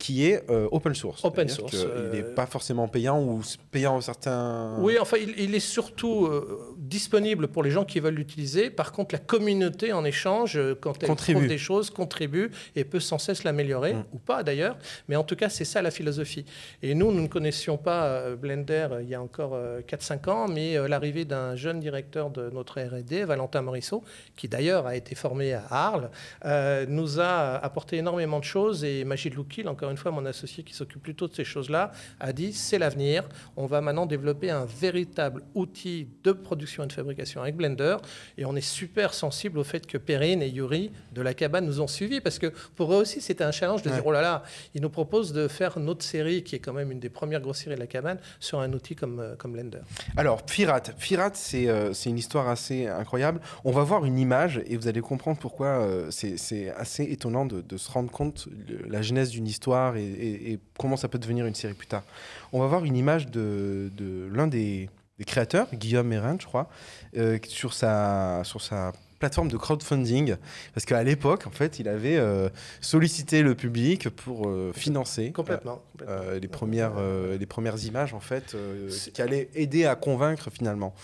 qui 0.00 0.26
est 0.26 0.50
euh, 0.50 0.66
open 0.72 0.94
source. 0.94 1.24
Open 1.24 1.48
source. 1.48 1.74
il 1.74 2.10
n'est 2.10 2.24
euh, 2.24 2.34
pas 2.34 2.46
forcément 2.46 2.88
payant 2.88 3.22
ou 3.22 3.42
payant 3.70 4.00
certains. 4.00 4.76
Oui, 4.80 4.98
enfin, 4.98 5.18
il, 5.18 5.54
est 5.54 5.60
surtout 5.60 6.26
euh, 6.26 6.74
disponible 6.90 7.48
pour 7.48 7.62
les 7.62 7.70
gens 7.70 7.84
qui 7.84 8.00
veulent 8.00 8.14
l'utiliser. 8.14 8.68
Par 8.68 8.92
contre, 8.92 9.14
la 9.14 9.20
communauté 9.20 9.92
en 9.92 10.04
échange, 10.04 10.58
quand 10.80 11.00
elle 11.00 11.08
contribue. 11.08 11.38
trouve 11.38 11.48
des 11.48 11.58
choses, 11.58 11.88
contribue 11.88 12.50
et 12.76 12.84
peut 12.84 13.00
sans 13.00 13.18
cesse 13.18 13.44
l'améliorer, 13.44 13.94
mm. 13.94 14.04
ou 14.12 14.18
pas 14.18 14.42
d'ailleurs. 14.42 14.76
Mais 15.08 15.16
en 15.16 15.24
tout 15.24 15.36
cas, 15.36 15.48
c'est 15.48 15.64
ça 15.64 15.80
la 15.80 15.90
philosophie. 15.90 16.44
Et 16.82 16.94
nous, 16.94 17.12
nous 17.12 17.22
ne 17.22 17.28
connaissions 17.28 17.78
pas 17.78 18.34
Blender 18.34 18.88
il 19.00 19.08
y 19.08 19.14
a 19.14 19.22
encore 19.22 19.56
4-5 19.88 20.28
ans, 20.28 20.48
mais 20.48 20.76
l'arrivée 20.88 21.24
d'un 21.24 21.54
jeune 21.54 21.80
directeur 21.80 22.30
de 22.30 22.50
notre 22.50 22.80
R&D, 22.80 23.24
Valentin 23.24 23.62
Morisseau, 23.62 24.02
qui 24.36 24.48
d'ailleurs 24.48 24.86
a 24.86 24.96
été 24.96 25.14
formé 25.14 25.54
à 25.54 25.64
Arles, 25.70 26.10
nous 26.88 27.20
a 27.20 27.56
apporté 27.64 27.98
énormément 27.98 28.40
de 28.40 28.44
choses. 28.44 28.82
Et 28.84 29.04
Magid 29.04 29.34
Loukil, 29.34 29.68
encore 29.68 29.90
une 29.90 29.96
fois, 29.96 30.10
mon 30.10 30.26
associé 30.26 30.64
qui 30.64 30.74
s'occupe 30.74 31.02
plutôt 31.02 31.28
de 31.28 31.34
ces 31.34 31.44
choses-là, 31.44 31.92
a 32.18 32.32
dit 32.32 32.52
c'est 32.52 32.78
l'avenir. 32.78 33.28
On 33.56 33.66
va 33.66 33.80
maintenant 33.80 34.06
développer 34.06 34.50
un 34.50 34.64
véritable 34.64 35.42
outil 35.54 36.08
de 36.24 36.32
production 36.32 36.79
et 36.84 36.86
de 36.86 36.92
fabrication 36.92 37.42
avec 37.42 37.56
Blender. 37.56 37.96
Et 38.38 38.44
on 38.44 38.56
est 38.56 38.60
super 38.60 39.14
sensible 39.14 39.58
au 39.58 39.64
fait 39.64 39.86
que 39.86 39.98
Perrine 39.98 40.42
et 40.42 40.48
Yuri 40.48 40.90
de 41.12 41.22
la 41.22 41.34
cabane 41.34 41.66
nous 41.66 41.80
ont 41.80 41.86
suivis 41.86 42.20
parce 42.20 42.38
que 42.38 42.52
pour 42.76 42.92
eux 42.92 42.96
aussi, 42.96 43.20
c'était 43.20 43.44
un 43.44 43.52
challenge 43.52 43.82
de 43.82 43.90
dire 43.90 44.04
oh 44.04 44.12
là 44.12 44.22
là, 44.22 44.42
ils 44.74 44.82
nous 44.82 44.90
proposent 44.90 45.32
de 45.32 45.48
faire 45.48 45.78
notre 45.78 46.04
série 46.04 46.42
qui 46.42 46.56
est 46.56 46.60
quand 46.60 46.72
même 46.72 46.90
une 46.90 47.00
des 47.00 47.10
premières 47.10 47.40
grosses 47.40 47.58
séries 47.58 47.76
de 47.76 47.80
la 47.80 47.86
cabane 47.86 48.18
sur 48.38 48.60
un 48.60 48.72
outil 48.72 48.94
comme, 48.94 49.20
euh, 49.20 49.36
comme 49.36 49.52
Blender. 49.52 49.80
Alors, 50.16 50.40
Firat, 50.46 50.82
Firat 50.98 51.32
euh, 51.54 51.92
c'est 51.92 52.10
une 52.10 52.18
histoire 52.18 52.48
assez 52.48 52.86
incroyable. 52.86 53.40
On 53.64 53.72
va 53.72 53.82
voir 53.82 54.04
une 54.04 54.18
image 54.18 54.62
et 54.66 54.76
vous 54.76 54.88
allez 54.88 55.00
comprendre 55.00 55.38
pourquoi 55.38 55.66
euh, 55.66 56.10
c'est 56.10 56.70
assez 56.76 57.04
étonnant 57.04 57.46
de, 57.46 57.60
de, 57.60 57.76
se 57.76 57.90
rendre 57.90 58.10
compte 58.10 58.48
de 58.48 58.78
la 58.88 59.02
genèse 59.02 59.30
d'une 59.30 59.46
histoire 59.46 59.96
et, 59.96 60.58
comment 60.78 60.96
ça 60.96 61.08
peut 61.08 61.18
devenir 61.18 61.46
une 61.46 61.54
série 61.54 61.74
plus 61.74 61.86
tard. 61.86 62.02
On 62.52 62.60
va 62.60 62.66
voir 62.66 62.84
une 62.84 62.96
image 62.96 63.28
de, 63.28 63.90
l'un 64.32 64.46
des, 64.46 64.88
créateurs, 65.24 65.68
Guillaume 65.74 66.08
Mérin, 66.08 66.36
je 66.38 66.46
crois, 66.46 66.68
euh, 67.16 67.38
sur, 67.46 67.72
sa, 67.72 68.42
sur 68.44 68.60
sa 68.60 68.92
plateforme 69.18 69.48
de 69.48 69.56
crowdfunding, 69.58 70.36
parce 70.72 70.86
qu'à 70.86 71.02
l'époque, 71.02 71.46
en 71.46 71.50
fait, 71.50 71.78
il 71.78 71.88
avait 71.88 72.16
euh, 72.16 72.48
sollicité 72.80 73.42
le 73.42 73.54
public 73.54 74.08
pour 74.08 74.48
euh, 74.48 74.72
financer 74.74 75.30
complètement, 75.32 75.82
les, 76.40 76.48
premières, 76.48 76.94
les 77.38 77.46
premières 77.46 77.84
images, 77.84 78.14
en 78.14 78.20
fait, 78.20 78.56
qui 79.12 79.20
allaient 79.20 79.50
aider 79.54 79.84
à 79.84 79.94
convaincre 79.94 80.48
finalement. 80.50 80.94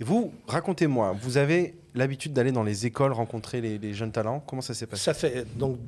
Et 0.00 0.04
vous, 0.04 0.34
racontez-moi, 0.46 1.16
vous 1.20 1.38
avez 1.38 1.74
l'habitude 1.94 2.34
d'aller 2.34 2.52
dans 2.52 2.62
les 2.62 2.84
écoles 2.84 3.12
rencontrer 3.12 3.60
les, 3.60 3.78
les 3.78 3.94
jeunes 3.94 4.12
talents? 4.12 4.42
Comment 4.46 4.62
ça 4.62 4.74
s'est 4.74 4.86
passé? 4.86 5.04
Ça 5.04 5.14
fait 5.14 5.46
donc 5.56 5.78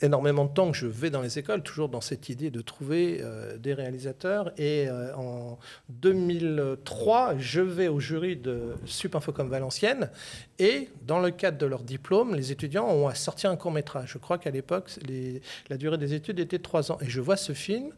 énormément 0.00 0.44
de 0.44 0.52
temps 0.52 0.70
que 0.70 0.76
je 0.76 0.86
vais 0.86 1.10
dans 1.10 1.22
les 1.22 1.38
écoles, 1.38 1.62
toujours 1.62 1.88
dans 1.88 2.00
cette 2.00 2.28
idée 2.28 2.50
de 2.50 2.60
trouver 2.60 3.20
euh, 3.20 3.56
des 3.58 3.74
réalisateurs. 3.74 4.52
Et 4.58 4.88
euh, 4.88 5.14
en 5.14 5.58
2003, 5.90 7.38
je 7.38 7.60
vais 7.60 7.88
au 7.88 8.00
jury 8.00 8.36
de 8.36 8.74
Supinfocom 8.84 9.48
Valenciennes. 9.48 10.10
Et 10.58 10.88
dans 11.06 11.20
le 11.20 11.30
cadre 11.30 11.58
de 11.58 11.66
leur 11.66 11.82
diplôme, 11.82 12.34
les 12.34 12.52
étudiants 12.52 12.88
ont 12.88 13.12
sorti 13.14 13.46
un 13.46 13.56
court 13.56 13.72
métrage. 13.72 14.10
Je 14.12 14.18
crois 14.18 14.38
qu'à 14.38 14.50
l'époque, 14.50 14.90
la 15.68 15.76
durée 15.76 15.98
des 15.98 16.14
études 16.14 16.40
était 16.40 16.58
de 16.58 16.62
trois 16.62 16.90
ans. 16.92 16.98
Et 17.00 17.08
je 17.08 17.20
vois 17.20 17.36
ce 17.36 17.52
film, 17.52 17.90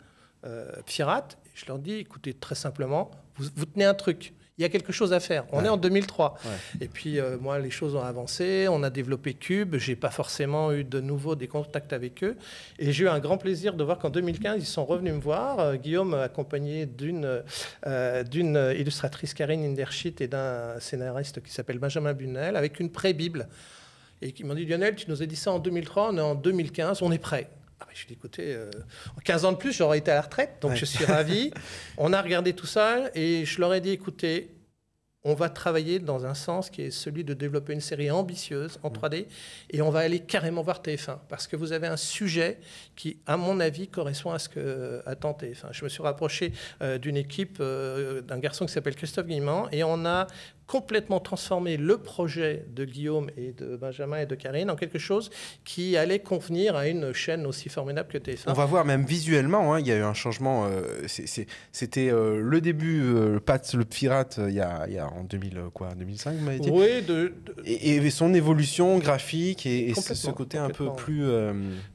euh, 0.45 0.71
Pirate, 0.87 1.39
et 1.47 1.51
je 1.55 1.67
leur 1.67 1.79
dis, 1.79 1.95
écoutez, 1.95 2.35
très 2.35 2.55
simplement, 2.55 3.11
vous 3.37 3.65
tenez 3.65 3.85
un 3.85 3.95
truc 3.95 4.35
il 4.61 4.63
y 4.63 4.67
a 4.67 4.69
quelque 4.69 4.93
chose 4.93 5.15
à 5.15 5.21
faire. 5.21 5.47
On 5.53 5.65
est 5.65 5.71
en 5.71 5.79
2003. 5.79 6.39
Et 6.83 6.89
puis, 6.89 7.19
euh, 7.19 7.39
moi, 7.41 7.59
les 7.59 7.71
choses 7.71 7.95
ont 7.95 8.03
avancé. 8.03 8.67
On 8.69 8.83
a 8.83 8.91
développé 8.91 9.33
Cube. 9.33 9.77
J'ai 9.77 9.97
pas 9.97 10.11
forcément 10.11 10.71
eu 10.71 10.85
de 10.85 11.01
nouveau 11.01 11.35
des 11.35 11.49
contacts 11.49 11.95
avec 11.95 12.23
eux. 12.23 12.37
Et 12.79 12.93
j'ai 12.93 13.05
eu 13.05 13.09
un 13.09 13.21
grand 13.21 13.39
plaisir 13.39 13.73
de 13.73 13.83
voir 13.83 13.99
qu'en 13.99 14.11
2015, 14.11 14.63
ils 14.63 14.67
sont 14.67 14.85
revenus 14.85 15.15
me 15.15 15.21
voir. 15.21 15.61
Euh, 15.61 15.77
Guillaume, 15.77 16.13
accompagné 16.13 16.85
d'une 16.85 17.43
euh, 17.87 18.23
d'une 18.23 18.75
illustratrice 18.77 19.33
Karine 19.33 19.65
Indershit 19.65 20.21
et 20.21 20.29
d'un 20.29 20.79
scénariste 20.79 21.43
qui 21.43 21.51
s'appelle 21.51 21.79
Benjamin 21.79 22.13
Bunel, 22.13 22.55
avec 22.55 22.81
une 22.81 22.91
pré-Bible. 22.91 23.49
Et 24.21 24.33
qui 24.33 24.45
m'ont 24.45 24.55
dit 24.55 24.67
Lionel, 24.67 24.95
tu 24.95 25.09
nous 25.09 25.23
as 25.23 25.27
dit 25.27 25.37
ça 25.37 25.53
en 25.53 25.59
2003, 25.59 26.11
on 26.13 26.19
est 26.19 26.21
en 26.21 26.35
2015, 26.35 27.01
on 27.01 27.13
est 27.13 27.19
prêt. 27.19 27.49
Ah, 27.81 27.87
je 27.95 28.07
dit, 28.07 28.13
écoutez, 28.13 28.55
euh, 28.55 28.71
15 29.25 29.45
ans 29.47 29.53
de 29.53 29.57
plus, 29.57 29.73
j'aurais 29.73 29.99
été 29.99 30.11
à 30.11 30.15
la 30.15 30.21
retraite, 30.21 30.59
donc 30.61 30.75
je 30.75 30.85
suis 30.85 31.05
ravi. 31.05 31.51
On 31.97 32.13
a 32.13 32.21
regardé 32.21 32.53
tout 32.53 32.67
ça 32.67 33.11
et 33.15 33.45
je 33.45 33.61
leur 33.61 33.73
ai 33.73 33.81
dit, 33.81 33.91
écoutez, 33.91 34.55
on 35.23 35.35
va 35.35 35.51
travailler 35.51 35.99
dans 35.99 36.25
un 36.25 36.33
sens 36.35 36.71
qui 36.71 36.83
est 36.83 36.91
celui 36.91 37.25
de 37.25 37.35
développer 37.35 37.75
une 37.75 37.81
série 37.83 38.11
ambitieuse 38.11 38.79
en 38.83 38.89
3D 38.89 39.27
et 39.71 39.83
on 39.83 39.91
va 39.91 40.01
aller 40.01 40.21
carrément 40.21 40.63
voir 40.63 40.81
TF1 40.81 41.19
parce 41.29 41.47
que 41.47 41.57
vous 41.57 41.73
avez 41.73 41.87
un 41.87 41.99
sujet 41.99 42.59
qui, 42.97 43.19
à 43.27 43.37
mon 43.37 43.61
avis, 43.61 43.89
correspond 43.89 44.33
à 44.33 44.39
ce 44.39 44.49
que 44.49 45.03
attend 45.05 45.33
TF1. 45.33 45.73
Je 45.73 45.85
me 45.85 45.91
suis 45.91 46.03
rapproché 46.03 46.53
euh, 46.81 46.97
d'une 46.97 47.19
équipe, 47.19 47.59
euh, 47.61 48.23
d'un 48.23 48.39
garçon 48.39 48.65
qui 48.65 48.73
s'appelle 48.73 48.97
Christophe 48.97 49.27
Guillemant 49.27 49.69
et 49.73 49.85
on 49.85 50.07
a 50.07 50.27
complètement 50.71 51.19
transformé 51.19 51.77
le 51.77 51.99
projet 51.99 52.65
de 52.73 52.85
Guillaume 52.85 53.29
et 53.37 53.51
de 53.51 53.75
Benjamin 53.75 54.19
et 54.19 54.27
de 54.27 54.37
Karine 54.37 54.71
en 54.71 54.77
quelque 54.77 55.01
chose 55.01 55.29
qui 55.65 55.97
allait 55.97 56.21
convenir 56.21 56.77
à 56.77 56.87
une 56.87 57.13
chaîne 57.13 57.45
aussi 57.45 57.69
formidable 57.69 58.09
que 58.09 58.19
TF1. 58.19 58.45
On 58.47 58.53
va 58.53 58.67
voir 58.67 58.85
même 58.85 59.05
visuellement, 59.05 59.75
hein, 59.75 59.81
il 59.81 59.89
y 59.89 59.91
a 59.91 59.97
eu 59.97 60.03
un 60.03 60.15
changement. 60.15 60.67
Euh, 60.67 61.09
c'était 61.73 62.09
euh, 62.09 62.41
le 62.41 62.61
début, 62.61 63.03
euh, 63.03 63.41
Pat 63.41 63.75
le 63.75 63.85
pirate, 63.85 64.39
il 64.47 64.55
y, 64.55 64.61
a, 64.61 65.11
en 65.13 65.25
2000, 65.25 65.61
quoi, 65.75 65.89
2005, 65.97 66.37
vous 66.37 66.45
m'avez 66.45 66.61
dit? 66.61 66.71
Oui. 66.71 67.03
De, 67.03 67.35
Et, 67.65 68.09
son 68.11 68.33
évolution 68.33 68.99
graphique 68.99 69.67
et, 69.67 69.93
ce 69.95 70.31
côté 70.31 70.57
un 70.57 70.71
peu 70.71 70.93
plus 70.95 71.25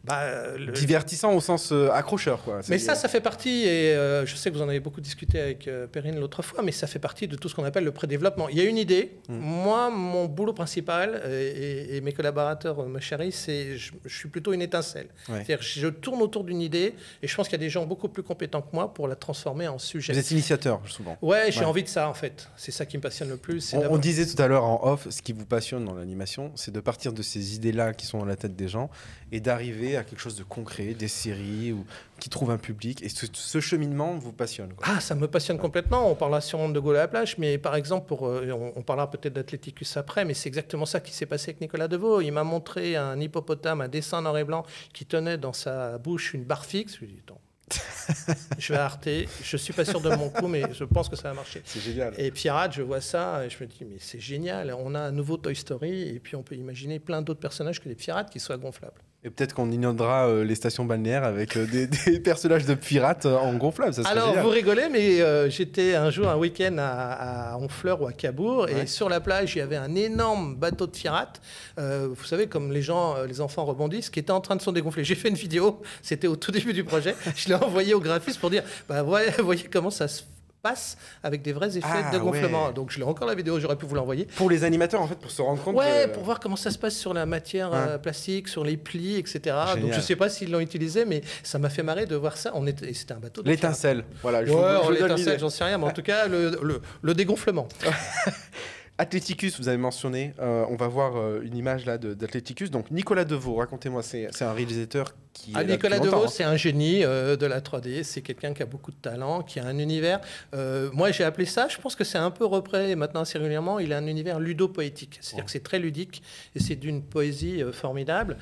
bah, 0.03 0.57
divertissant 0.73 1.33
au 1.33 1.39
sens 1.39 1.71
accrocheur. 1.93 2.43
Quoi. 2.43 2.59
Mais 2.67 2.77
ça, 2.77 2.95
ça 2.95 3.07
fait 3.07 3.21
partie, 3.21 3.63
et 3.63 3.93
je 4.25 4.35
sais 4.35 4.51
que 4.51 4.57
vous 4.57 4.61
en 4.61 4.67
avez 4.67 4.81
beaucoup 4.81 4.99
discuté 4.99 5.39
avec 5.39 5.69
Perrine 5.93 6.19
l'autre 6.19 6.41
fois, 6.41 6.61
mais 6.61 6.73
ça 6.73 6.87
fait 6.87 6.99
partie 6.99 7.29
de 7.29 7.37
tout 7.37 7.47
ce 7.47 7.55
qu'on 7.55 7.63
appelle 7.63 7.85
le 7.85 7.91
prédéveloppement. 7.91 8.49
Il 8.49 8.57
y 8.57 8.61
a 8.61 8.64
une 8.67 8.77
idée. 8.77 9.11
Hmm. 9.27 9.37
Moi, 9.37 9.89
mon 9.89 10.25
boulot 10.25 10.53
principal, 10.53 11.21
euh, 11.23 11.95
et, 11.95 12.01
mes 12.01 12.13
collaborateurs 12.13 12.87
me 12.87 12.99
chérissent, 12.99 13.43
c'est 13.45 13.77
je, 13.77 13.93
je, 14.05 14.15
suis 14.15 14.29
plutôt 14.29 14.53
une 14.53 14.61
étincelle. 14.61 15.07
C'est-à-dire 15.25 15.61
je 15.61 15.87
tourne 15.87 16.21
autour 16.21 16.43
d'une 16.43 16.61
idée, 16.61 16.93
et 17.21 17.27
je 17.27 17.35
pense 17.35 17.47
qu'il 17.47 17.59
y 17.59 17.61
a 17.61 17.65
des 17.65 17.69
gens 17.69 17.85
beaucoup 17.85 18.09
plus 18.09 18.23
compétents 18.23 18.61
que 18.61 18.73
moi 18.73 18.93
pour 18.93 19.07
la 19.07 19.15
transformer 19.15 19.67
en 19.67 19.79
sujet. 19.79 20.13
Vous 20.13 20.19
êtes 20.19 20.31
initiateur, 20.31 20.81
souvent. 20.87 21.17
Ouais, 21.21 21.51
j'ai 21.51 21.65
envie 21.65 21.83
de 21.83 21.87
ça, 21.87 22.09
en 22.09 22.13
fait. 22.13 22.49
C'est 22.57 22.71
ça 22.71 22.85
qui 22.85 22.97
me 22.97 23.01
passionne 23.01 23.29
le 23.29 23.37
plus. 23.37 23.73
On, 23.73 23.93
on, 23.93 23.97
disait 23.97 24.25
tout 24.25 24.41
à 24.41 24.47
l'heure 24.47 24.65
en 24.65 24.91
off, 24.91 25.07
ce 25.09 25.21
qui 25.21 25.33
vous 25.33 25.45
passionne 25.45 25.85
dans 25.85 25.95
l'animation, 25.95 26.51
c'est 26.55 26.71
de 26.71 26.79
partir 26.79 27.13
de 27.13 27.21
ces 27.21 27.55
idées-là 27.55 27.93
qui 27.93 28.05
sont 28.05 28.19
dans 28.19 28.25
la 28.25 28.35
tête 28.35 28.55
des 28.55 28.67
gens, 28.67 28.89
et 29.31 29.39
d'arriver 29.39 29.97
à 29.97 30.03
quelque 30.03 30.19
chose 30.19 30.35
de 30.35 30.43
concret, 30.43 30.93
des 30.93 31.07
séries, 31.07 31.71
ou 31.71 31.85
qui 32.19 32.29
trouvent 32.29 32.51
un 32.51 32.57
public. 32.57 33.01
Et 33.03 33.09
ce, 33.09 33.59
cheminement 33.59 34.15
vous 34.15 34.31
passionne. 34.31 34.73
Ah, 34.83 34.99
ça 34.99 35.15
me 35.15 35.27
passionne 35.27 35.57
complètement. 35.57 36.09
On 36.09 36.15
parlera 36.15 36.41
sûrement 36.41 36.69
de 36.69 36.79
Gaulle 36.79 36.97
à 36.97 37.01
la 37.01 37.07
plage, 37.07 37.37
mais 37.37 37.57
par 37.57 37.75
exemple, 37.75 38.07
pour, 38.07 38.27
euh, 38.27 38.71
on, 38.75 38.81
parlera 38.81 39.09
peut-être 39.09 39.33
d'Athleticus 39.33 39.97
après, 39.97 40.25
mais 40.25 40.33
c'est 40.33 40.47
exactement 40.47 40.85
ça 40.85 40.99
qui 40.99 41.13
s'est 41.13 41.25
passé 41.25 41.51
avec 41.51 41.61
Nicolas 41.61 41.87
Deveau. 41.87 42.21
Il 42.21 42.31
m'a 42.31 42.43
montré 42.43 42.95
un 42.95 43.19
hippopotame, 43.19 43.81
un 43.81 43.87
dessin 43.87 44.21
noir 44.21 44.37
et 44.37 44.43
blanc, 44.43 44.65
qui 44.93 45.05
tenait 45.05 45.37
dans 45.37 45.53
sa 45.53 45.97
bouche 45.97 46.33
une 46.33 46.43
barre 46.43 46.65
fixe. 46.65 46.95
Je 46.95 46.99
lui 46.99 47.05
ai 47.05 47.15
dit, 47.15 47.21
je 48.59 48.73
vais 48.73 48.79
arrêter. 48.79 49.27
Je 49.43 49.57
suis 49.57 49.73
pas 49.73 49.85
sûr 49.85 49.99
de 49.99 50.09
mon 50.09 50.29
coup, 50.29 50.47
mais 50.47 50.63
je 50.73 50.83
pense 50.83 51.09
que 51.09 51.15
ça 51.15 51.29
va 51.29 51.33
marcher. 51.33 51.61
C'est 51.65 51.79
génial. 51.79 52.13
Et 52.17 52.31
Pirate, 52.31 52.73
je 52.73 52.81
vois 52.81 53.01
ça 53.01 53.45
et 53.45 53.49
je 53.49 53.57
me 53.63 53.67
dis, 53.67 53.83
mais 53.85 53.97
c'est 53.99 54.19
génial. 54.19 54.73
On 54.77 54.93
a 54.95 54.99
un 54.99 55.11
nouveau 55.11 55.37
Toy 55.37 55.55
Story 55.55 56.09
et 56.09 56.19
puis 56.19 56.35
on 56.35 56.43
peut 56.43 56.55
imaginer 56.55 56.99
plein 56.99 57.21
d'autres 57.21 57.39
personnages 57.39 57.81
que 57.81 57.89
des 57.89 57.95
pirates 57.95 58.29
qui 58.29 58.39
soient 58.39 58.57
gonflables. 58.57 59.01
Et 59.25 59.31
peut-être 59.31 59.55
qu'on 59.55 59.71
inondera 59.71 60.27
euh, 60.27 60.43
les 60.43 60.53
stations 60.53 60.85
balnéaires 60.85 61.23
avec 61.23 61.57
euh, 61.57 61.65
des, 61.65 61.87
des 62.05 62.19
personnages 62.19 62.65
de 62.67 62.75
pirates 62.75 63.25
euh, 63.25 63.35
en 63.35 63.55
gonflable. 63.55 63.91
Ça 63.91 64.03
Alors, 64.07 64.27
génial. 64.27 64.43
vous 64.43 64.49
rigolez, 64.51 64.87
mais 64.91 65.49
j'étais 65.49 65.95
un 65.95 66.11
jour, 66.11 66.27
un 66.29 66.37
week-end 66.37 66.75
à, 66.77 67.53
à 67.53 67.57
Honfleur 67.57 68.03
ou 68.03 68.07
à 68.07 68.13
Cabourg, 68.13 68.65
Ouais. 68.65 68.83
et 68.83 68.85
sur 68.87 69.09
la 69.09 69.19
plage, 69.19 69.55
il 69.55 69.59
y 69.59 69.61
avait 69.61 69.75
un 69.77 69.95
énorme 69.95 70.55
bateau 70.55 70.85
de 70.85 70.91
pirates. 70.91 71.41
Vous 71.77 72.23
savez, 72.23 72.45
comme 72.47 72.71
les 72.71 72.83
gens, 72.83 73.15
les 73.23 73.41
enfants 73.41 73.65
rebondissent, 73.65 74.11
qui 74.11 74.19
était 74.19 74.31
en 74.31 74.41
train 74.41 74.55
de 74.55 74.61
se 74.61 74.69
dégonfler. 74.69 75.03
J'ai 75.03 75.15
fait 75.15 75.29
une 75.29 75.35
vidéo, 75.35 75.81
c'était 76.03 76.27
au 76.27 76.35
tout 76.35 76.51
début 76.51 76.73
du 76.73 76.83
projet. 76.83 77.15
Je 77.35 77.47
l'ai 77.49 77.55
envoyé 77.55 77.95
au 77.95 77.99
graphiste 77.99 78.39
pour 78.39 78.51
dire, 78.51 78.63
bah, 78.87 79.01
voyez, 79.01 79.31
voyez 79.39 79.63
comment 79.71 79.89
ça 79.89 80.07
se 80.07 80.21
passe 80.65 80.97
avec 81.21 81.43
des 81.43 81.53
vrais 81.53 81.77
effets 81.77 81.87
Ah, 82.05 82.09
de 82.11 82.17
gonflement. 82.17 82.67
ouais. 82.67 82.73
Donc, 82.73 82.89
je 82.91 82.97
l'ai 82.97 83.03
encore 83.05 83.27
la 83.27 83.35
vidéo, 83.35 83.59
j'aurais 83.59 83.75
pu 83.75 83.85
vous 83.85 83.93
l'envoyer. 83.95 84.25
Pour 84.35 84.49
les 84.49 84.63
animateurs, 84.63 84.99
en 85.01 85.07
fait, 85.07 85.15
pour 85.19 85.29
se 85.29 85.41
rendre 85.41 85.61
compte. 85.63 85.75
Ouais, 85.75 86.07
que- 86.07 86.13
pour 86.15 86.23
voir 86.23 86.39
comment 86.39 86.55
ça 86.55 86.71
se 86.71 86.77
passe 86.79 86.95
sur 86.95 87.13
la 87.13 87.25
matière 87.27 87.69
euh, 87.73 87.97
plastique, 87.99 88.47
sur 88.47 88.63
les 88.63 88.77
plis, 88.77 89.17
etc. 89.17 89.39
Donc 89.73 89.77
Génial. 89.81 89.93
je 89.95 90.01
sais 90.01 90.15
pas 90.15 90.27
s'ils 90.29 90.49
l'ont 90.51 90.59
utilisé, 90.59 91.05
mais 91.05 91.21
ça 91.43 91.59
m'a 91.59 91.69
fait 91.69 91.83
marrer 91.83 92.05
de 92.07 92.15
voir 92.15 92.35
ça. 92.37 92.51
On 92.55 92.65
était, 92.65 92.91
c'était 92.93 93.13
un 93.13 93.19
bateau. 93.19 93.43
L'étincelle. 93.45 94.03
Voilà, 94.23 94.43
je 94.45 94.51
Ouais, 94.51 94.59
donne 94.59 94.93
l'étincelle, 94.93 95.39
j'en 95.39 95.49
sais 95.49 95.63
rien, 95.63 95.77
mais 95.77 95.85
en 95.85 95.91
tout 95.91 96.01
cas, 96.01 96.27
le, 96.27 96.57
le, 96.63 96.81
le 97.01 97.13
dégonflement. 97.13 97.67
Athleticus, 98.97 99.59
vous 99.59 99.67
avez 99.67 99.77
mentionné. 99.77 100.33
Euh, 100.39 100.65
on 100.69 100.77
va 100.77 100.87
voir 100.87 101.17
euh, 101.17 101.41
une 101.43 101.57
image 101.57 101.85
là 101.85 101.97
d'Athleticus. 101.97 102.71
Donc 102.71 102.91
Nicolas 102.91 103.25
Deveau, 103.25 103.55
racontez-moi, 103.55 104.01
c'est 104.03 104.29
un 104.41 104.53
réalisateur 104.53 105.13
qui. 105.35 105.51
Ah, 105.53 105.61
est 105.61 105.65
Nicolas 105.65 105.99
Deveau, 105.99 106.27
c'est 106.27 106.43
un 106.43 106.55
génie 106.55 107.03
euh, 107.03 107.35
de 107.35 107.45
la 107.45 107.61
3D. 107.61 108.01
C'est 108.03 108.21
quelqu'un 108.21 108.53
qui 108.53 108.63
a 108.63 108.65
beaucoup 108.65 108.89
de 108.91 108.95
talent, 108.97 109.43
qui 109.43 109.59
a 109.59 109.65
un 109.65 109.77
univers. 109.77 110.19
euh, 110.55 110.89
moi, 110.93 111.11
j'ai 111.11 111.23
appelé 111.23 111.45
ça, 111.45 111.67
je 111.67 111.77
pense 111.77 111.95
que 111.95 112.03
c'est 112.03 112.17
un 112.17 112.31
peu 112.31 112.45
repris 112.45 112.95
maintenant 112.95 113.21
assez 113.21 113.37
régulièrement. 113.37 113.77
Il 113.79 113.93
a 113.93 113.97
un 113.97 114.07
univers 114.07 114.39
ludo-poétique. 114.39 115.19
C'est-à-dire 115.21 115.45
que 115.45 115.51
c'est 115.51 115.63
très 115.63 115.77
ludique 115.79 116.23
et 116.55 116.59
c'est 116.59 116.75
d'une 116.75 117.03
poésie 117.03 117.61
euh, 117.61 117.71
formidable. 117.71 118.37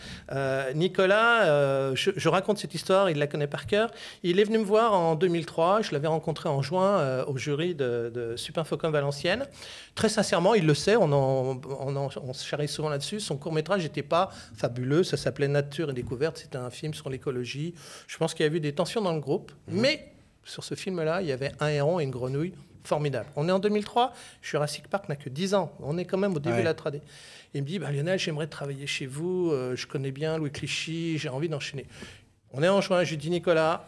Nicolas, 0.75 1.93
je, 1.95 2.11
je 2.15 2.29
raconte 2.29 2.57
cette 2.57 2.73
histoire, 2.73 3.09
il 3.09 3.17
la 3.17 3.27
connaît 3.27 3.47
par 3.47 3.65
cœur. 3.67 3.89
Il 4.23 4.39
est 4.39 4.43
venu 4.43 4.59
me 4.59 4.63
voir 4.65 4.93
en 4.93 5.15
2003. 5.15 5.81
Je 5.81 5.91
l'avais 5.91 6.07
rencontré 6.07 6.49
en 6.49 6.61
juin 6.61 7.23
au 7.25 7.37
jury 7.37 7.73
de, 7.75 8.11
de 8.13 8.35
Super 8.35 8.65
Valenciennes. 8.91 9.45
Très 9.95 10.09
sincèrement, 10.09 10.55
il 10.55 10.65
le 10.65 10.73
sait, 10.73 10.95
on, 10.95 11.03
en, 11.13 11.61
on, 11.79 11.95
en- 11.95 12.09
on 12.23 12.33
se 12.33 12.45
charrie 12.45 12.67
souvent 12.67 12.89
là-dessus. 12.89 13.19
Son 13.19 13.37
court-métrage 13.37 13.83
n'était 13.83 14.01
pas 14.03 14.29
fabuleux, 14.55 15.03
ça 15.03 15.17
s'appelait 15.17 15.47
Nature 15.47 15.91
et 15.91 15.93
découverte, 15.93 16.37
c'était 16.39 16.57
un 16.57 16.69
film 16.71 16.82
sur 16.91 17.09
l'écologie. 17.09 17.75
Je 18.07 18.17
pense 18.17 18.33
qu'il 18.33 18.45
y 18.45 18.49
a 18.49 18.51
eu 18.51 18.59
des 18.59 18.73
tensions 18.73 18.99
dans 19.01 19.13
le 19.13 19.19
groupe, 19.21 19.51
mais 19.67 20.11
sur 20.43 20.63
ce 20.63 20.73
film-là, 20.75 21.21
il 21.21 21.27
y 21.27 21.31
avait 21.31 21.51
un 21.59 21.67
héron 21.69 21.99
et 21.99 22.03
une 22.03 22.09
grenouille 22.11 22.53
formidable. 22.83 23.29
On 23.37 23.47
est 23.47 23.51
en 23.51 23.59
2003, 23.59 24.11
Jurassic 24.41 24.89
Park 24.89 25.07
n'a 25.07 25.15
que 25.15 25.29
10 25.29 25.53
ans, 25.53 25.71
on 25.79 25.97
est 25.97 26.03
quand 26.03 26.17
même 26.17 26.35
au 26.35 26.39
début 26.39 26.55
Ouais. 26.55 26.59
de 26.61 26.65
la 26.65 26.73
3D. 26.73 26.99
Il 27.53 27.61
me 27.61 27.67
dit, 27.67 27.79
bah, 27.79 27.91
Lionel, 27.91 28.19
j'aimerais 28.19 28.47
travailler 28.47 28.87
chez 28.87 29.05
vous, 29.05 29.51
euh, 29.51 29.75
je 29.77 29.87
connais 29.87 30.11
bien 30.11 30.37
Louis 30.37 30.51
Clichy, 30.51 31.17
j'ai 31.17 31.29
envie 31.29 31.47
d'enchaîner. 31.47 31.85
On 32.51 32.61
est 32.61 32.67
en 32.67 32.81
juin, 32.81 33.03
je 33.05 33.11
lui 33.11 33.17
dis, 33.17 33.29
Nicolas, 33.29 33.85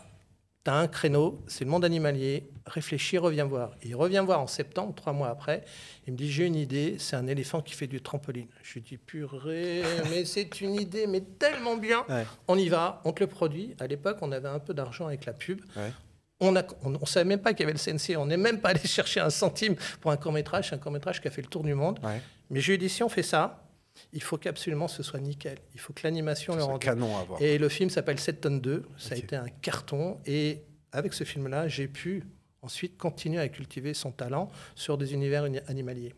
tu 0.65 0.71
as 0.71 0.75
un 0.75 0.87
créneau, 0.87 1.43
c'est 1.47 1.63
le 1.63 1.69
monde 1.69 1.85
animalier, 1.85 2.49
réfléchis, 2.65 3.19
reviens 3.19 3.45
voir. 3.45 3.71
Et 3.83 3.89
il 3.89 3.95
revient 3.95 4.23
voir 4.25 4.41
en 4.41 4.47
septembre, 4.47 4.95
trois 4.95 5.13
mois 5.13 5.29
après. 5.29 5.63
Il 6.07 6.13
me 6.13 6.17
dit 6.17 6.29
J'ai 6.29 6.45
une 6.45 6.55
idée, 6.55 6.95
c'est 6.97 7.15
un 7.15 7.27
éléphant 7.27 7.61
qui 7.61 7.75
fait 7.75 7.85
du 7.85 8.01
trampoline. 8.01 8.47
Je 8.63 8.73
lui 8.73 8.81
dis 8.81 8.97
Purée, 8.97 9.83
mais 10.09 10.25
c'est 10.25 10.61
une 10.61 10.75
idée, 10.75 11.05
mais 11.05 11.21
tellement 11.21 11.77
bien. 11.77 12.03
Ouais. 12.09 12.25
On 12.47 12.57
y 12.57 12.67
va, 12.67 13.01
on 13.05 13.13
te 13.13 13.21
le 13.23 13.27
produit. 13.27 13.75
À 13.79 13.85
l'époque, 13.85 14.17
on 14.21 14.31
avait 14.31 14.49
un 14.49 14.59
peu 14.59 14.73
d'argent 14.73 15.05
avec 15.05 15.25
la 15.25 15.33
pub. 15.33 15.61
Ouais. 15.75 15.91
On 16.39 16.51
ne 16.51 16.61
on, 16.83 16.95
on 16.99 17.05
savait 17.05 17.25
même 17.25 17.39
pas 17.39 17.53
qu'il 17.53 17.65
y 17.65 17.69
avait 17.69 17.77
le 17.77 17.97
CNC. 17.97 18.17
On 18.17 18.25
n'est 18.25 18.35
même 18.35 18.59
pas 18.59 18.69
allé 18.69 18.79
chercher 18.85 19.19
un 19.19 19.29
centime 19.29 19.75
pour 20.01 20.09
un 20.09 20.17
court-métrage. 20.17 20.69
C'est 20.69 20.75
un 20.75 20.79
court-métrage 20.79 21.21
qui 21.21 21.27
a 21.27 21.31
fait 21.31 21.43
le 21.43 21.47
tour 21.47 21.63
du 21.63 21.75
monde. 21.75 21.99
Ouais. 22.03 22.21
Mais 22.49 22.59
j'ai 22.59 22.73
eu 22.73 22.77
dit 22.79 22.89
Si 22.89 23.03
on 23.03 23.09
fait 23.09 23.23
ça, 23.23 23.64
il 24.13 24.21
faut 24.23 24.37
qu'absolument 24.37 24.87
ce 24.87 25.03
soit 25.03 25.19
nickel. 25.19 25.57
Il 25.73 25.79
faut 25.79 25.93
que 25.93 26.01
l'animation 26.03 26.55
le 26.55 26.63
rende. 26.63 26.81
canon 26.81 27.17
à 27.17 27.23
voir. 27.23 27.41
Et 27.41 27.57
le 27.57 27.69
film 27.69 27.89
s'appelle 27.89 28.19
7 28.19 28.41
tonnes 28.41 28.61
2. 28.61 28.83
Ça 28.97 29.15
a 29.15 29.17
été 29.17 29.35
un 29.35 29.47
carton. 29.47 30.19
Et 30.25 30.63
avec 30.91 31.13
ce 31.13 31.23
film-là, 31.23 31.67
j'ai 31.67 31.87
pu 31.87 32.23
ensuite 32.61 32.97
continuer 32.97 33.39
à 33.39 33.47
cultiver 33.47 33.93
son 33.93 34.11
talent 34.11 34.49
sur 34.75 34.97
des 34.97 35.13
univers 35.13 35.45
uni- 35.45 35.59
animaliers. 35.67 36.13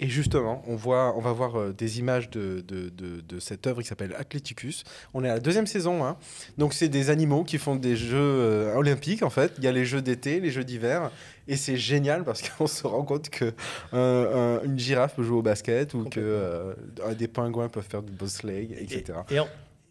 Et 0.00 0.08
justement, 0.08 0.62
on, 0.66 0.74
voit, 0.76 1.14
on 1.16 1.20
va 1.20 1.32
voir 1.32 1.56
euh, 1.60 1.72
des 1.72 1.98
images 1.98 2.30
de, 2.30 2.60
de, 2.66 2.88
de- 2.88 3.20
de 3.20 3.38
cette 3.40 3.66
œuvre 3.66 3.82
qui 3.82 3.88
s'appelle 3.88 4.14
Athleticus. 4.18 4.84
On 5.14 5.22
est 5.24 5.28
à 5.28 5.34
la 5.34 5.40
deuxième 5.40 5.66
saison. 5.66 6.04
hein. 6.04 6.16
Donc, 6.56 6.72
c'est 6.74 6.88
des 6.88 7.10
animaux 7.10 7.44
qui 7.44 7.58
font 7.58 7.76
des 7.76 7.94
jeux 7.96 8.16
euh, 8.18 8.74
olympiques, 8.74 9.22
en 9.22 9.30
fait. 9.30 9.52
Il 9.58 9.64
y 9.64 9.68
a 9.68 9.72
les 9.72 9.84
jeux 9.84 10.00
d'été, 10.02 10.40
les 10.40 10.50
jeux 10.50 10.64
d'hiver. 10.64 11.10
Et 11.48 11.56
c'est 11.56 11.76
génial 11.76 12.24
parce 12.24 12.48
qu'on 12.48 12.66
se 12.66 12.86
rend 12.86 13.02
compte 13.04 13.28
que 13.30 13.52
euh, 13.92 14.58
un- 14.60 14.64
une 14.64 14.78
girafe 14.78 15.14
peut 15.16 15.22
jouer 15.22 15.36
au 15.38 15.42
basket 15.42 15.92
ou 15.94 16.04
que 16.04 16.20
euh, 16.20 16.74
des 17.18 17.28
pingouins 17.28 17.68
peuvent 17.68 17.86
faire 17.88 18.02
du 18.02 18.12
bobsleigh, 18.12 18.68
etc. 18.80 19.18
Et, 19.30 19.34
et 19.36 19.40
on, 19.40 19.46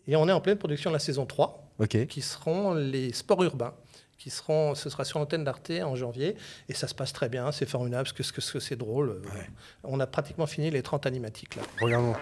et 0.07 0.15
on 0.15 0.27
est 0.27 0.31
en 0.31 0.41
pleine 0.41 0.57
production 0.57 0.89
de 0.89 0.95
la 0.95 0.99
saison 0.99 1.25
3, 1.25 1.61
Ok. 1.79 2.05
qui 2.07 2.21
seront 2.21 2.73
les 2.73 3.11
sports 3.13 3.43
urbains. 3.43 3.73
Qui 4.17 4.30
seront, 4.30 4.75
ce 4.75 4.89
sera 4.89 5.04
sur 5.04 5.19
l'antenne 5.19 5.43
d'Arte 5.43 5.71
en 5.84 5.95
janvier 5.95 6.36
et 6.69 6.73
ça 6.73 6.88
se 6.88 6.95
passe 6.95 7.12
très 7.13 7.30
bien, 7.30 7.51
c'est 7.51 7.65
formidable, 7.67 8.08
parce 8.17 8.32
que, 8.32 8.41
c'est 8.60 8.75
drôle. 8.75 9.10
euh, 9.10 9.21
Ouais. 9.36 9.49
On 9.84 9.99
a 9.99 10.08
pratiquement 10.08 10.47
fini 10.47 10.71
les 10.71 10.82
30 10.82 11.06
animatiques 11.06 11.56
là. 11.56 11.63
Regardons. 11.82 12.15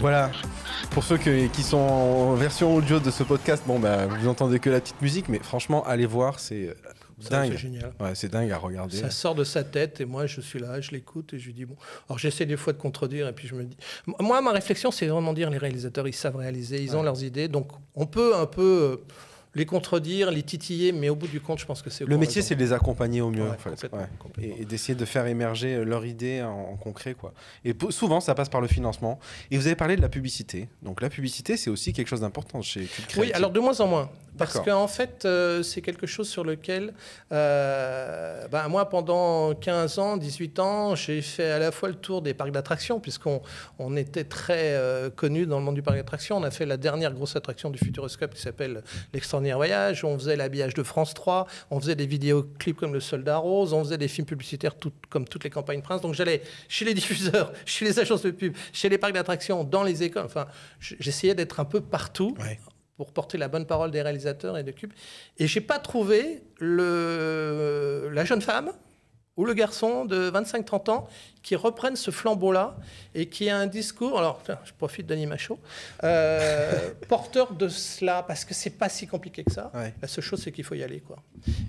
Voilà. 0.00 0.30
Pour 0.90 1.04
ceux 1.04 1.18
que- 1.18 1.46
qui 1.48 1.62
sont 1.62 1.76
en 1.76 2.34
version 2.34 2.74
audio 2.74 2.98
de 3.00 3.10
ce 3.10 3.22
podcast, 3.22 3.62
bon 3.66 3.78
bah 3.78 4.06
vous 4.06 4.28
entendez 4.28 4.58
que 4.58 4.70
la 4.70 4.80
petite 4.80 5.00
musique, 5.02 5.28
mais 5.28 5.38
franchement 5.40 5.84
allez 5.84 6.06
voir, 6.06 6.40
c'est 6.40 6.68
euh, 6.68 6.74
dingue. 7.30 7.52
C'est 7.52 7.58
génial. 7.58 7.92
Ouais, 8.00 8.14
c'est 8.14 8.28
dingue 8.28 8.50
à 8.50 8.58
regarder. 8.58 8.96
Ça 8.96 9.10
sort 9.10 9.34
de 9.34 9.44
sa 9.44 9.64
tête 9.64 10.00
et 10.00 10.04
moi 10.04 10.26
je 10.26 10.40
suis 10.40 10.58
là, 10.58 10.80
je 10.80 10.92
l'écoute 10.92 11.34
et 11.34 11.38
je 11.38 11.46
lui 11.46 11.52
dis 11.54 11.64
bon. 11.64 11.76
Alors 12.08 12.18
j'essaie 12.18 12.46
des 12.46 12.56
fois 12.56 12.72
de 12.72 12.78
contredire 12.78 13.28
et 13.28 13.32
puis 13.32 13.48
je 13.48 13.54
me 13.54 13.64
dis. 13.64 13.76
Moi 14.20 14.40
ma 14.40 14.52
réflexion 14.52 14.90
c'est 14.90 15.06
vraiment 15.06 15.32
dire 15.34 15.50
les 15.50 15.58
réalisateurs 15.58 16.08
ils 16.08 16.12
savent 16.14 16.36
réaliser, 16.36 16.80
ils 16.82 16.96
ont 16.96 17.02
leurs 17.02 17.22
idées 17.22 17.48
donc 17.48 17.68
on 17.94 18.06
peut 18.06 18.34
un 18.36 18.46
peu 18.46 18.62
euh, 18.92 18.96
les 19.58 19.66
contredire, 19.66 20.30
les 20.30 20.42
titiller 20.42 20.92
mais 20.92 21.08
au 21.08 21.16
bout 21.16 21.26
du 21.28 21.40
compte 21.40 21.58
je 21.58 21.66
pense 21.66 21.82
que 21.82 21.90
c'est. 21.90 22.04
Le 22.06 22.16
métier, 22.16 22.40
c'est 22.42 22.54
de 22.54 22.60
les 22.60 22.72
accompagner 22.72 23.20
au 23.20 23.30
mieux, 23.30 23.42
Ouais, 23.42 23.50
en 23.50 23.54
fait. 23.54 23.70
complètement, 23.70 23.98
Ouais. 23.98 24.06
complètement. 24.18 24.56
Et, 24.58 24.62
et 24.62 24.64
d'essayer 24.64 24.94
de 24.94 25.04
faire 25.04 25.26
émerger 25.26 25.74
euh, 25.74 25.84
leur 25.84 26.06
idée 26.06 26.42
en, 26.42 26.70
en 26.72 26.76
concret, 26.76 27.14
quoi. 27.14 27.34
Et 27.64 27.74
souvent, 27.90 28.20
ça 28.20 28.34
passe 28.34 28.48
par 28.48 28.60
le 28.60 28.68
financement. 28.68 29.18
Et 29.50 29.56
vous 29.58 29.66
avez 29.66 29.76
parlé 29.76 29.96
de 29.96 30.02
la 30.02 30.08
publicité. 30.08 30.68
Donc 30.82 31.00
la 31.02 31.10
publicité, 31.10 31.56
c'est 31.56 31.70
aussi 31.70 31.92
quelque 31.92 32.08
chose 32.08 32.20
d'important 32.20 32.62
chez 32.62 32.80
Cube 32.82 32.88
Oui, 32.98 33.04
Creative. 33.08 33.34
alors 33.36 33.50
de 33.50 33.60
moins 33.60 33.78
en 33.80 33.86
moins. 33.88 34.10
Parce 34.38 34.54
qu'en 34.64 34.88
fait, 34.88 35.24
euh, 35.24 35.62
c'est 35.62 35.82
quelque 35.82 36.06
chose 36.06 36.28
sur 36.28 36.44
lequel, 36.44 36.94
euh, 37.32 38.46
ben, 38.48 38.68
moi, 38.68 38.88
pendant 38.88 39.54
15 39.54 39.98
ans, 39.98 40.16
18 40.16 40.58
ans, 40.58 40.94
j'ai 40.94 41.20
fait 41.22 41.50
à 41.50 41.58
la 41.58 41.72
fois 41.72 41.88
le 41.88 41.94
tour 41.94 42.22
des 42.22 42.34
parcs 42.34 42.50
d'attractions, 42.52 43.00
puisqu'on 43.00 43.42
on 43.78 43.96
était 43.96 44.24
très 44.24 44.74
euh, 44.74 45.10
connus 45.10 45.46
dans 45.46 45.58
le 45.58 45.64
monde 45.64 45.74
du 45.74 45.82
parc 45.82 45.96
d'attractions. 45.96 46.36
On 46.36 46.42
a 46.42 46.50
fait 46.50 46.66
la 46.66 46.76
dernière 46.76 47.12
grosse 47.12 47.36
attraction 47.36 47.70
du 47.70 47.78
Futuroscope 47.78 48.34
qui 48.34 48.40
s'appelle 48.40 48.82
l'Extraordinaire 49.12 49.56
Voyage. 49.56 50.04
On 50.04 50.18
faisait 50.18 50.36
l'habillage 50.36 50.74
de 50.74 50.82
France 50.82 51.14
3. 51.14 51.46
On 51.70 51.80
faisait 51.80 51.94
des 51.96 52.06
vidéoclips 52.06 52.76
comme 52.76 52.92
Le 52.94 53.00
Soldat 53.00 53.38
Rose. 53.38 53.72
On 53.72 53.82
faisait 53.84 53.98
des 53.98 54.08
films 54.08 54.26
publicitaires 54.26 54.74
tout- 54.76 54.92
comme 55.10 55.26
toutes 55.26 55.44
les 55.44 55.50
campagnes 55.50 55.82
Prince. 55.82 56.00
Donc 56.00 56.14
j'allais 56.14 56.42
chez 56.68 56.84
les 56.84 56.94
diffuseurs, 56.94 57.52
chez 57.64 57.84
les 57.84 57.98
agences 57.98 58.22
de 58.22 58.30
pub, 58.30 58.54
chez 58.72 58.88
les 58.88 58.98
parcs 58.98 59.12
d'attractions, 59.14 59.64
dans 59.64 59.82
les 59.82 60.02
écoles. 60.02 60.24
Enfin, 60.26 60.46
j'essayais 60.80 61.34
d'être 61.34 61.60
un 61.60 61.64
peu 61.64 61.80
partout 61.80 62.34
Ouais. 62.38 62.58
Pour 62.98 63.12
porter 63.12 63.38
la 63.38 63.48
bonne 63.48 63.64
parole 63.64 63.90
des 63.90 64.02
réalisateurs 64.02 64.58
et 64.58 64.64
de 64.64 64.72
Cube. 64.72 64.92
Et 65.38 65.46
j'ai 65.46 65.62
pas 65.62 65.78
trouvé 65.78 66.42
la 66.60 68.24
jeune 68.24 68.42
femme 68.42 68.72
ou 69.36 69.44
le 69.44 69.54
garçon 69.54 70.04
de 70.04 70.30
25-30 70.30 70.90
ans 70.90 71.08
qui 71.48 71.56
reprennent 71.56 71.96
ce 71.96 72.10
flambeau-là 72.10 72.76
et 73.14 73.24
qui 73.24 73.48
a 73.48 73.56
un 73.56 73.66
discours, 73.66 74.18
alors 74.18 74.38
je 74.66 74.72
profite 74.76 75.06
d'Anima 75.06 75.38
Show, 75.38 75.58
euh, 76.04 76.90
porteur 77.08 77.54
de 77.54 77.68
cela, 77.68 78.22
parce 78.22 78.44
que 78.44 78.52
c'est 78.52 78.68
pas 78.76 78.90
si 78.90 79.06
compliqué 79.06 79.44
que 79.44 79.50
ça. 79.50 79.70
Ouais. 79.74 79.94
La 80.02 80.08
seule 80.08 80.22
chose, 80.24 80.42
c'est 80.42 80.52
qu'il 80.52 80.62
faut 80.64 80.74
y 80.74 80.82
aller. 80.82 81.00
Quoi. 81.00 81.16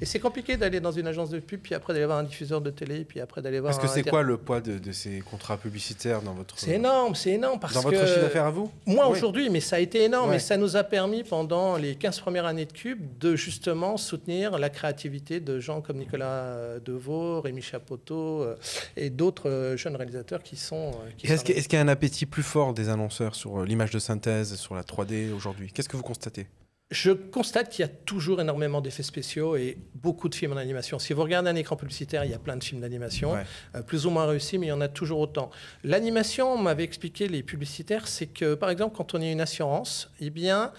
Et 0.01 0.05
c'est 0.05 0.19
compliqué 0.19 0.57
d'aller 0.57 0.81
dans 0.81 0.91
une 0.91 1.07
agence 1.07 1.29
de 1.29 1.39
pub, 1.39 1.61
puis 1.61 1.73
après 1.75 1.93
d'aller 1.93 2.05
voir 2.07 2.17
un 2.17 2.23
diffuseur 2.23 2.59
de 2.59 2.69
télé, 2.71 3.05
puis 3.05 3.21
après 3.21 3.41
d'aller 3.41 3.61
voir 3.61 3.71
Parce 3.71 3.81
que 3.81 3.89
c'est 3.89 4.01
inter- 4.01 4.09
quoi 4.09 4.21
le 4.21 4.35
poids 4.35 4.59
de, 4.59 4.77
de 4.79 4.91
ces 4.91 5.21
contrats 5.21 5.55
publicitaires 5.55 6.21
dans 6.21 6.33
votre, 6.33 6.59
C'est 6.59 6.71
énorme, 6.71 7.15
c'est 7.15 7.31
énorme, 7.31 7.57
parce 7.57 7.73
dans 7.73 7.83
que... 7.83 7.95
votre 7.95 8.05
chiffre 8.05 8.19
d'affaires 8.21 8.45
à 8.47 8.51
vous 8.51 8.69
Moi 8.85 9.05
Oui. 9.07 9.17
aujourd'hui, 9.17 9.49
mais 9.49 9.61
ça 9.61 9.77
a 9.77 9.79
été 9.79 10.03
énorme 10.03 10.31
Ouais. 10.31 10.35
et 10.35 10.39
ça 10.39 10.57
nous 10.57 10.75
a 10.75 10.83
permis 10.83 11.23
pendant 11.23 11.77
les 11.77 11.95
15 11.95 12.19
premières 12.19 12.45
années 12.45 12.65
de 12.65 12.73
Cube 12.73 12.99
de 13.21 13.37
justement 13.37 13.95
soutenir 13.95 14.59
la 14.59 14.69
créativité 14.69 15.39
de 15.39 15.61
gens 15.61 15.79
comme 15.79 15.97
Nicolas 15.99 16.25
euh, 16.27 16.79
Deveau, 16.83 17.39
Rémi 17.39 17.61
Chapoteau 17.61 18.41
euh, 18.43 18.55
et 18.97 19.09
d'autres 19.09 19.68
euh, 19.69 19.77
jeunes 19.77 19.95
réalisateurs 19.95 20.43
qui 20.43 20.55
sont. 20.55 20.91
euh, 20.91 21.11
qui 21.17 21.27
Est-ce 21.27 21.43
qu'il 21.43 21.73
y 21.73 21.75
a 21.77 21.81
un 21.81 21.87
appétit 21.87 22.25
plus 22.25 22.43
fort 22.43 22.73
des 22.73 22.89
annonceurs 22.89 23.35
sur 23.35 23.61
euh, 23.61 23.65
l'image 23.65 23.91
de 23.91 23.99
synthèse, 23.99 24.55
sur 24.55 24.75
la 24.75 24.83
3D 24.83 25.31
aujourd'hui? 25.31 25.71
Qu'est-ce 25.71 25.89
que 25.89 25.97
vous 25.97 26.03
constatez? 26.03 26.47
Je 26.91 27.11
constate 27.11 27.69
qu'il 27.69 27.83
y 27.83 27.85
a 27.85 27.87
toujours 27.87 28.41
énormément 28.41 28.81
d'effets 28.81 29.03
spéciaux 29.03 29.55
et 29.55 29.77
beaucoup 29.93 30.27
de 30.27 30.33
films 30.33 30.53
en 30.53 30.57
animation. 30.57 30.97
Si 30.97 31.13
vous 31.13 31.21
regardez 31.21 31.47
un 31.51 31.55
écran 31.55 31.75
publicitaire, 31.75 32.25
il 32.25 32.31
y 32.31 32.33
a 32.33 32.39
plein 32.39 32.57
de 32.57 32.63
films 32.63 32.81
d'animation, 32.81 33.35
euh, 33.75 33.83
plus 33.83 34.07
ou 34.07 34.09
moins 34.09 34.25
réussis, 34.25 34.57
mais 34.57 34.65
il 34.65 34.69
y 34.69 34.73
en 34.73 34.81
a 34.81 34.87
toujours 34.87 35.19
autant. 35.19 35.51
L'animation, 35.83 36.57
m'avait 36.57 36.83
expliqué 36.83 37.27
les 37.27 37.43
publicitaires, 37.43 38.07
c'est 38.07 38.25
que 38.25 38.55
par 38.55 38.71
exemple, 38.71 38.95
quand 38.97 39.13
on 39.13 39.21
est 39.21 39.31
une 39.31 39.41
assurance, 39.41 40.09
eh 40.19 40.31
bien, 40.31 40.71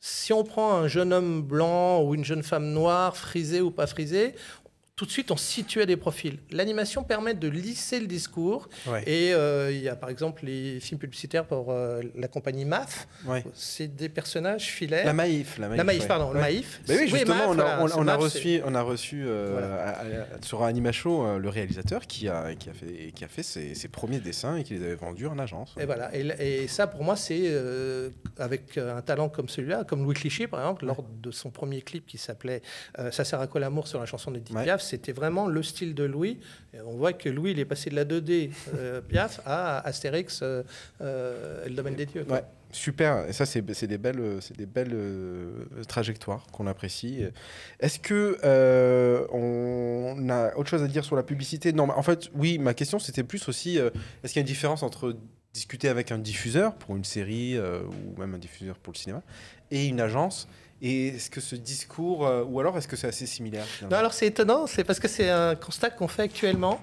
si 0.00 0.34
on 0.34 0.44
prend 0.44 0.74
un 0.74 0.86
jeune 0.86 1.14
homme 1.14 1.42
blanc 1.42 2.02
ou 2.02 2.14
une 2.14 2.24
jeune 2.24 2.42
femme 2.42 2.70
noire, 2.72 3.16
frisée 3.16 3.62
ou 3.62 3.70
pas 3.70 3.86
frisée, 3.86 4.34
tout 4.98 5.06
de 5.06 5.12
suite, 5.12 5.30
on 5.30 5.36
situait 5.36 5.86
des 5.86 5.96
profils. 5.96 6.38
L'animation 6.50 7.04
permet 7.04 7.32
de 7.32 7.48
lisser 7.48 8.00
le 8.00 8.08
discours. 8.08 8.68
Et 9.06 9.32
euh, 9.32 9.70
il 9.70 9.80
y 9.80 9.88
a 9.88 9.94
par 9.94 10.10
exemple 10.10 10.44
les 10.44 10.80
films 10.80 10.98
publicitaires 10.98 11.44
pour 11.44 11.70
euh, 11.70 12.02
la 12.16 12.26
compagnie 12.26 12.64
MAF. 12.64 13.06
C'est 13.54 13.94
des 13.94 14.08
personnages 14.08 14.64
filaires. 14.64 15.06
La 15.06 15.12
Maïf. 15.12 15.56
La 15.58 15.84
Maïf, 15.84 16.08
pardon. 16.08 16.32
Le 16.32 16.40
Maïf. 16.40 16.80
oui, 16.88 17.06
justement, 17.06 17.44
on, 17.46 17.58
a, 17.60 17.80
on, 17.96 18.08
a 18.08 18.16
reçu, 18.16 18.60
on 18.64 18.74
a 18.74 18.82
reçu 18.82 19.22
euh, 19.24 20.24
sur 20.42 20.64
Animacho 20.64 21.38
le 21.38 21.48
réalisateur 21.48 22.04
qui 22.08 22.28
a, 22.28 22.56
qui 22.56 22.68
a 22.68 22.72
fait, 22.72 23.12
qui 23.12 23.22
a 23.22 23.28
fait 23.28 23.44
ses, 23.44 23.76
ses, 23.76 23.88
premiers 23.88 24.18
dessins 24.18 24.56
et 24.56 24.64
qui 24.64 24.74
les 24.74 24.84
avait 24.84 24.96
vendus 24.96 25.28
en 25.28 25.38
agence. 25.38 25.76
Et 25.78 25.86
voilà. 25.86 26.10
Et, 26.12 26.66
ça, 26.66 26.88
pour 26.88 27.04
moi, 27.04 27.14
c'est 27.14 27.54
avec 28.36 28.76
un 28.76 29.02
talent 29.02 29.28
comme 29.28 29.48
celui-là, 29.48 29.84
comme 29.84 30.02
Louis 30.02 30.16
Cliché, 30.16 30.48
par 30.48 30.58
exemple, 30.58 30.86
lors 30.86 31.04
de 31.04 31.30
son 31.30 31.50
premier 31.50 31.82
clip 31.82 32.04
qui 32.04 32.18
s'appelait 32.18 32.62
Ça 33.12 33.24
sert 33.24 33.40
à 33.40 33.46
quoi 33.46 33.60
l'amour 33.60 33.86
sur 33.86 34.00
la 34.00 34.06
chanson 34.06 34.32
d'Edith 34.32 34.56
Piaf 34.60 34.87
c'était 34.88 35.12
vraiment 35.12 35.46
le 35.46 35.62
style 35.62 35.94
de 35.94 36.04
Louis. 36.04 36.38
on 36.84 36.96
voit 36.96 37.12
que 37.12 37.28
Louis, 37.28 37.52
il 37.52 37.60
est 37.60 37.64
passé 37.64 37.90
de 37.90 37.96
la 37.96 38.04
2D 38.04 38.50
euh, 38.74 39.00
Piaf 39.00 39.40
à 39.44 39.78
Astérix, 39.86 40.40
euh, 40.42 40.62
euh, 41.00 41.66
le 41.66 41.74
domaine 41.74 41.94
des 41.94 42.06
dieux. 42.06 42.26
Ouais, 42.28 42.42
super. 42.72 43.28
Et 43.28 43.32
ça, 43.32 43.46
c'est 43.46 43.86
des 43.86 43.98
belles, 43.98 44.40
des 44.56 44.66
belles 44.66 44.96
trajectoires 45.86 46.46
qu'on 46.52 46.66
apprécie. 46.66 47.24
Est-ce 47.80 47.98
que 47.98 48.38
on 49.32 50.28
a 50.28 50.56
autre 50.56 50.70
chose 50.70 50.82
à 50.82 50.88
dire 50.88 51.04
sur 51.04 51.16
la 51.16 51.22
publicité? 51.22 51.72
Non, 51.72 51.88
en 51.90 52.02
fait, 52.02 52.30
oui. 52.34 52.58
Ma 52.58 52.74
question, 52.74 52.98
c'était 52.98 53.24
plus 53.24 53.48
aussi, 53.48 53.76
est-ce 53.76 54.32
qu'il 54.32 54.36
y 54.36 54.38
a 54.38 54.40
une 54.40 54.46
différence 54.46 54.82
entre 54.82 55.16
discuter 55.54 55.88
avec 55.88 56.12
un 56.12 56.18
diffuseur 56.18 56.74
pour 56.74 56.94
une 56.96 57.04
série 57.04 57.58
ou 57.58 58.20
même 58.20 58.34
un 58.34 58.38
diffuseur 58.38 58.78
pour 58.78 58.92
le 58.92 58.98
cinéma 58.98 59.22
et 59.70 59.86
une 59.86 60.00
agence? 60.00 60.48
Et 60.80 61.08
est-ce 61.08 61.30
que 61.30 61.40
ce 61.40 61.56
discours, 61.56 62.26
euh, 62.26 62.44
ou 62.44 62.60
alors 62.60 62.78
est-ce 62.78 62.88
que 62.88 62.96
c'est 62.96 63.08
assez 63.08 63.26
similaire 63.26 63.66
Non, 63.82 63.96
alors 63.96 64.12
c'est 64.12 64.26
étonnant, 64.26 64.66
c'est 64.66 64.84
parce 64.84 65.00
que 65.00 65.08
c'est 65.08 65.28
un 65.28 65.56
constat 65.56 65.90
qu'on 65.90 66.08
fait 66.08 66.22
actuellement. 66.22 66.80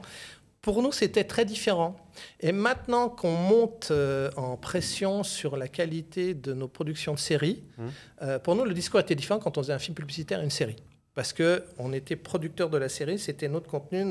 Pour 0.61 0.81
nous, 0.81 0.91
c'était 0.91 1.23
très 1.23 1.45
différent. 1.45 1.95
Et 2.39 2.51
maintenant 2.51 3.07
qu'on 3.07 3.35
monte 3.35 3.89
euh, 3.91 4.31
en 4.35 4.57
pression 4.57 5.23
sur 5.23 5.57
la 5.57 5.67
qualité 5.67 6.33
de 6.33 6.53
nos 6.53 6.67
productions 6.67 7.13
de 7.13 7.19
séries, 7.19 7.63
hum. 7.77 7.91
euh, 8.21 8.39
pour 8.39 8.55
nous, 8.55 8.65
le 8.65 8.73
discours 8.73 8.99
était 8.99 9.15
différent 9.15 9.39
quand 9.39 9.57
on 9.57 9.61
faisait 9.61 9.73
un 9.73 9.79
film 9.79 9.95
publicitaire 9.95 10.41
et 10.41 10.43
une 10.43 10.49
série. 10.49 10.77
Parce 11.13 11.31
qu'on 11.31 11.93
était 11.93 12.17
producteur 12.17 12.69
de 12.69 12.77
la 12.77 12.89
série, 12.89 13.17
c'était 13.17 13.47
notre 13.47 13.69
contenu. 13.69 14.03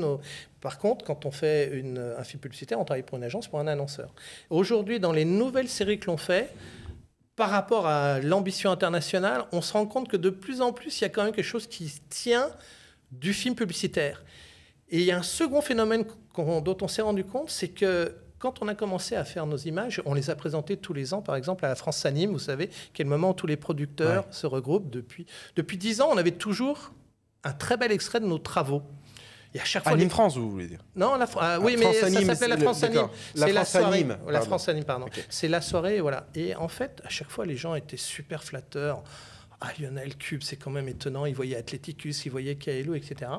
Par 0.59 0.79
contre, 0.79 1.05
quand 1.05 1.27
on 1.27 1.31
fait 1.31 1.67
une, 1.71 1.99
un 1.99 2.23
film 2.23 2.39
publicitaire, 2.39 2.79
on 2.79 2.85
travaille 2.85 3.03
pour 3.03 3.19
une 3.19 3.23
agence, 3.23 3.47
pour 3.47 3.59
un 3.59 3.67
annonceur. 3.67 4.11
Aujourd'hui, 4.49 4.99
dans 4.99 5.11
les 5.11 5.25
nouvelles 5.25 5.69
séries 5.69 5.99
que 5.99 6.07
l'on 6.07 6.17
fait, 6.17 6.49
par 7.35 7.49
rapport 7.49 7.87
à 7.87 8.19
l'ambition 8.19 8.71
internationale, 8.71 9.45
on 9.51 9.61
se 9.61 9.73
rend 9.73 9.85
compte 9.85 10.07
que 10.07 10.17
de 10.17 10.29
plus 10.29 10.61
en 10.61 10.71
plus, 10.71 10.99
il 10.99 11.03
y 11.03 11.05
a 11.05 11.09
quand 11.09 11.23
même 11.23 11.33
quelque 11.33 11.45
chose 11.45 11.67
qui 11.67 11.91
tient 12.09 12.49
du 13.11 13.33
film 13.33 13.55
publicitaire. 13.55 14.23
Et 14.89 14.99
il 14.99 15.05
y 15.05 15.11
a 15.11 15.17
un 15.17 15.23
second 15.23 15.61
phénomène 15.61 16.05
dont 16.37 16.77
on 16.81 16.87
s'est 16.87 17.01
rendu 17.01 17.23
compte, 17.23 17.49
c'est 17.49 17.69
que 17.69 18.15
quand 18.39 18.61
on 18.61 18.67
a 18.67 18.75
commencé 18.75 19.15
à 19.15 19.23
faire 19.23 19.47
nos 19.47 19.57
images, 19.57 20.01
on 20.05 20.13
les 20.13 20.29
a 20.29 20.35
présentées 20.35 20.77
tous 20.77 20.93
les 20.93 21.13
ans, 21.13 21.21
par 21.21 21.35
exemple 21.35 21.65
à 21.65 21.69
la 21.69 21.75
France 21.75 22.05
Anime, 22.05 22.31
vous 22.31 22.39
savez, 22.39 22.69
qui 22.93 23.01
est 23.01 23.05
le 23.05 23.09
moment 23.09 23.31
où 23.31 23.33
tous 23.33 23.47
les 23.47 23.57
producteurs 23.57 24.25
se 24.31 24.45
regroupent. 24.45 24.89
Depuis, 24.89 25.25
depuis 25.55 25.77
10 25.77 26.01
ans, 26.01 26.09
on 26.11 26.17
avait 26.17 26.31
toujours 26.31 26.91
un 27.43 27.53
très 27.53 27.77
bel 27.77 27.91
extrait 27.91 28.19
de 28.19 28.25
nos 28.25 28.37
travaux. 28.37 28.83
Et 29.55 29.61
à 29.61 29.63
chaque 29.63 29.83
fois. 29.83 29.93
Anime 29.93 30.09
France, 30.09 30.35
vous 30.35 30.51
voulez 30.51 30.67
dire 30.67 30.81
Non, 30.97 31.15
la 31.15 31.27
ah, 31.37 31.59
oui, 31.61 31.77
mais 31.79 31.93
ça 31.93 32.09
s'appelle 32.09 32.49
la 32.49 32.57
France 32.57 32.83
Anime. 32.83 33.07
C'est 33.33 33.53
la 33.53 33.65
soirée. 33.65 34.05
La 34.27 34.41
France 34.41 34.69
Anime, 34.69 34.83
pardon. 34.83 35.07
C'est 35.29 35.47
la 35.47 35.61
soirée, 35.61 36.01
voilà. 36.01 36.27
Et 36.35 36.55
en 36.55 36.67
fait, 36.67 37.01
à 37.05 37.09
chaque 37.09 37.29
fois, 37.29 37.45
les 37.45 37.55
gens 37.55 37.73
étaient 37.73 37.97
super 37.97 38.43
flatteurs. 38.43 39.01
Ah, 39.61 39.69
Lionel 39.79 40.17
Cube, 40.17 40.43
c'est 40.43 40.57
quand 40.57 40.69
même 40.69 40.89
étonnant. 40.89 41.25
Ils 41.25 41.33
voyaient 41.33 41.55
Athleticus, 41.55 42.25
ils 42.25 42.29
voyaient 42.29 42.55
Kaelo, 42.55 42.93
etc. 42.93 43.31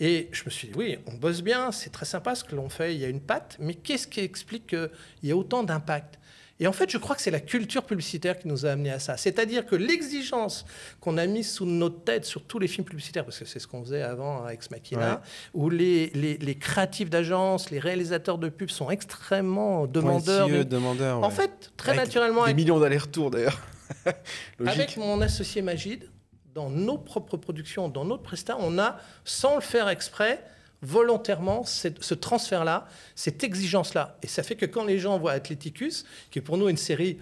Et 0.00 0.28
je 0.32 0.44
me 0.44 0.50
suis 0.50 0.68
dit, 0.68 0.74
oui, 0.76 0.98
on 1.06 1.14
bosse 1.14 1.40
bien, 1.40 1.70
c'est 1.70 1.90
très 1.90 2.04
sympa 2.04 2.34
ce 2.34 2.42
que 2.42 2.56
l'on 2.56 2.68
fait, 2.68 2.94
il 2.94 3.00
y 3.00 3.04
a 3.04 3.08
une 3.08 3.20
patte, 3.20 3.56
mais 3.60 3.74
qu'est-ce 3.74 4.08
qui 4.08 4.20
explique 4.20 4.66
qu'il 4.66 4.90
y 5.22 5.30
a 5.30 5.36
autant 5.36 5.62
d'impact? 5.62 6.18
Et 6.62 6.68
en 6.68 6.72
fait, 6.72 6.88
je 6.88 6.96
crois 6.96 7.16
que 7.16 7.22
c'est 7.22 7.32
la 7.32 7.40
culture 7.40 7.82
publicitaire 7.82 8.38
qui 8.38 8.46
nous 8.46 8.66
a 8.66 8.70
amené 8.70 8.92
à 8.92 9.00
ça. 9.00 9.16
C'est-à-dire 9.16 9.66
que 9.66 9.74
l'exigence 9.74 10.64
qu'on 11.00 11.18
a 11.18 11.26
mise 11.26 11.50
sous 11.50 11.66
notre 11.66 12.04
tête 12.04 12.24
sur 12.24 12.44
tous 12.44 12.60
les 12.60 12.68
films 12.68 12.84
publicitaires, 12.84 13.24
parce 13.24 13.40
que 13.40 13.44
c'est 13.44 13.58
ce 13.58 13.66
qu'on 13.66 13.82
faisait 13.82 14.02
avant 14.02 14.44
avec 14.44 14.60
Ex 14.60 14.70
Machina, 14.70 15.22
où 15.54 15.70
les, 15.70 16.10
les, 16.10 16.54
créatifs 16.54 17.10
d'agence, 17.10 17.70
les 17.70 17.80
réalisateurs 17.80 18.38
de 18.38 18.48
pubs 18.48 18.70
sont 18.70 18.90
extrêmement 18.90 19.88
demandeurs. 19.88 20.48
demandeurs 20.64 21.24
En 21.24 21.30
fait, 21.30 21.72
très 21.76 21.96
naturellement. 21.96 22.46
Des 22.46 22.54
millions 22.54 22.78
d'allers-retours 22.78 23.32
d'ailleurs. 23.32 23.58
avec 24.64 24.96
mon 24.96 25.20
associé 25.20 25.62
Magid, 25.62 26.08
dans 26.54 26.70
nos 26.70 26.96
propres 26.96 27.38
productions, 27.38 27.88
dans 27.88 28.04
notre 28.04 28.22
prestat, 28.22 28.56
on 28.60 28.78
a, 28.78 28.98
sans 29.24 29.56
le 29.56 29.62
faire 29.62 29.88
exprès, 29.88 30.44
volontairement 30.82 31.64
ce 31.64 32.14
transfert-là, 32.14 32.86
cette 33.14 33.44
exigence-là. 33.44 34.18
Et 34.22 34.26
ça 34.26 34.42
fait 34.42 34.56
que 34.56 34.66
quand 34.66 34.84
les 34.84 34.98
gens 34.98 35.18
voient 35.18 35.32
Athleticus, 35.32 36.04
qui 36.30 36.40
est 36.40 36.42
pour 36.42 36.58
nous 36.58 36.68
une 36.68 36.76
série 36.76 37.18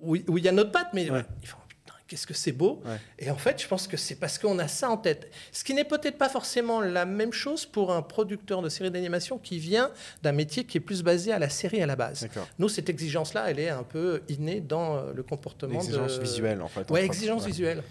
où, 0.00 0.16
il 0.16 0.44
y 0.44 0.48
a 0.48 0.52
notre 0.52 0.72
patte, 0.72 0.88
mais 0.92 1.04
ils 1.04 1.46
font 1.48 1.56
putain, 1.68 1.94
qu'est-ce 2.06 2.26
que 2.26 2.34
c'est 2.34 2.52
beau. 2.52 2.82
Et 3.18 3.30
en 3.30 3.36
fait, 3.36 3.62
je 3.62 3.68
pense 3.68 3.86
que 3.86 3.96
c'est 3.96 4.16
parce 4.16 4.38
qu'on 4.38 4.58
a 4.58 4.68
ça 4.68 4.90
en 4.90 4.96
tête. 4.96 5.30
Ce 5.52 5.64
qui 5.64 5.72
n'est 5.72 5.84
peut-être 5.84 6.18
pas 6.18 6.28
forcément 6.28 6.80
la 6.80 7.04
même 7.04 7.32
chose 7.32 7.64
pour 7.64 7.92
un 7.92 8.02
producteur 8.02 8.60
de 8.60 8.68
série 8.68 8.90
d'animation 8.90 9.38
qui 9.38 9.58
vient 9.58 9.90
d'un 10.22 10.32
métier 10.32 10.64
qui 10.64 10.78
est 10.78 10.82
plus 10.82 11.02
basé 11.02 11.32
à 11.32 11.38
la 11.38 11.48
série 11.48 11.80
à 11.80 11.86
la 11.86 11.96
base. 11.96 12.28
Nous, 12.58 12.68
cette 12.68 12.88
exigence-là, 12.88 13.50
elle 13.50 13.60
est 13.60 13.70
un 13.70 13.84
peu 13.84 14.22
innée 14.28 14.60
dans 14.60 14.96
euh, 14.96 15.12
le 15.14 15.22
comportement. 15.22 15.80
Exigence 15.80 16.18
visuelle, 16.18 16.60
en 16.60 16.68
fait. 16.68 16.90
Oui, 16.90 17.00
exigence 17.00 17.46
visuelle. 17.46 17.82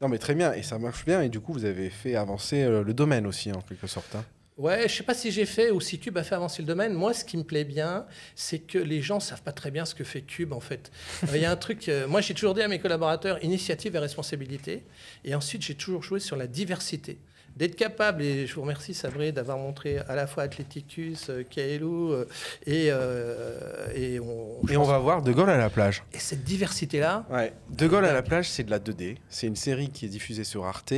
Non, 0.00 0.08
mais 0.08 0.18
très 0.18 0.34
bien, 0.34 0.52
et 0.54 0.62
ça 0.62 0.78
marche 0.78 1.04
bien, 1.04 1.20
et 1.20 1.28
du 1.28 1.40
coup, 1.40 1.52
vous 1.52 1.66
avez 1.66 1.90
fait 1.90 2.14
avancer 2.14 2.62
euh, 2.62 2.82
le 2.82 2.94
domaine 2.94 3.26
aussi, 3.26 3.52
en 3.52 3.60
quelque 3.60 3.86
sorte. 3.86 4.14
Hein. 4.14 4.24
Ouais, 4.60 4.88
je 4.88 4.94
sais 4.94 5.02
pas 5.02 5.14
si 5.14 5.30
j'ai 5.30 5.46
fait 5.46 5.70
ou 5.70 5.80
si 5.80 5.98
Cube 5.98 6.18
a 6.18 6.22
fait 6.22 6.34
avancer 6.34 6.60
le 6.60 6.66
domaine. 6.66 6.92
Moi, 6.92 7.14
ce 7.14 7.24
qui 7.24 7.38
me 7.38 7.44
plaît 7.44 7.64
bien, 7.64 8.04
c'est 8.34 8.58
que 8.58 8.76
les 8.76 9.00
gens 9.00 9.18
savent 9.18 9.42
pas 9.42 9.52
très 9.52 9.70
bien 9.70 9.86
ce 9.86 9.94
que 9.94 10.04
fait 10.04 10.20
Cube 10.20 10.52
en 10.52 10.60
fait. 10.60 10.90
Il 11.32 11.40
y 11.40 11.46
a 11.46 11.50
un 11.50 11.56
truc. 11.56 11.88
Euh, 11.88 12.06
moi, 12.06 12.20
j'ai 12.20 12.34
toujours 12.34 12.52
dit 12.52 12.60
à 12.60 12.68
mes 12.68 12.78
collaborateurs 12.78 13.42
initiative 13.42 13.96
et 13.96 13.98
responsabilité. 13.98 14.84
Et 15.24 15.34
ensuite, 15.34 15.62
j'ai 15.62 15.76
toujours 15.76 16.02
joué 16.02 16.20
sur 16.20 16.36
la 16.36 16.46
diversité 16.46 17.16
d'être 17.56 17.76
capable, 17.76 18.22
et 18.22 18.46
je 18.46 18.54
vous 18.54 18.62
remercie 18.62 18.94
Sabré 18.94 19.32
d'avoir 19.32 19.58
montré 19.58 19.98
à 19.98 20.14
la 20.14 20.26
fois 20.26 20.44
Athleticus, 20.44 21.28
euh, 21.28 21.42
Kaelou, 21.42 22.12
euh, 22.12 22.26
et, 22.66 22.88
euh, 22.90 23.86
et, 23.94 24.18
on, 24.20 24.60
et 24.68 24.76
on 24.76 24.84
va 24.84 24.98
voir 24.98 25.22
De 25.22 25.32
Gaulle 25.32 25.50
à 25.50 25.56
la 25.56 25.70
plage. 25.70 26.02
Et 26.12 26.18
cette 26.18 26.44
diversité-là. 26.44 27.26
Ouais. 27.30 27.52
De 27.68 27.86
Gaulle 27.86 28.06
à 28.06 28.12
la 28.12 28.22
plage, 28.22 28.48
c'est 28.48 28.64
de 28.64 28.70
la 28.70 28.78
2D. 28.78 29.16
C'est 29.28 29.46
une 29.46 29.56
série 29.56 29.90
qui 29.90 30.06
est 30.06 30.08
diffusée 30.08 30.44
sur 30.44 30.64
Arte, 30.64 30.94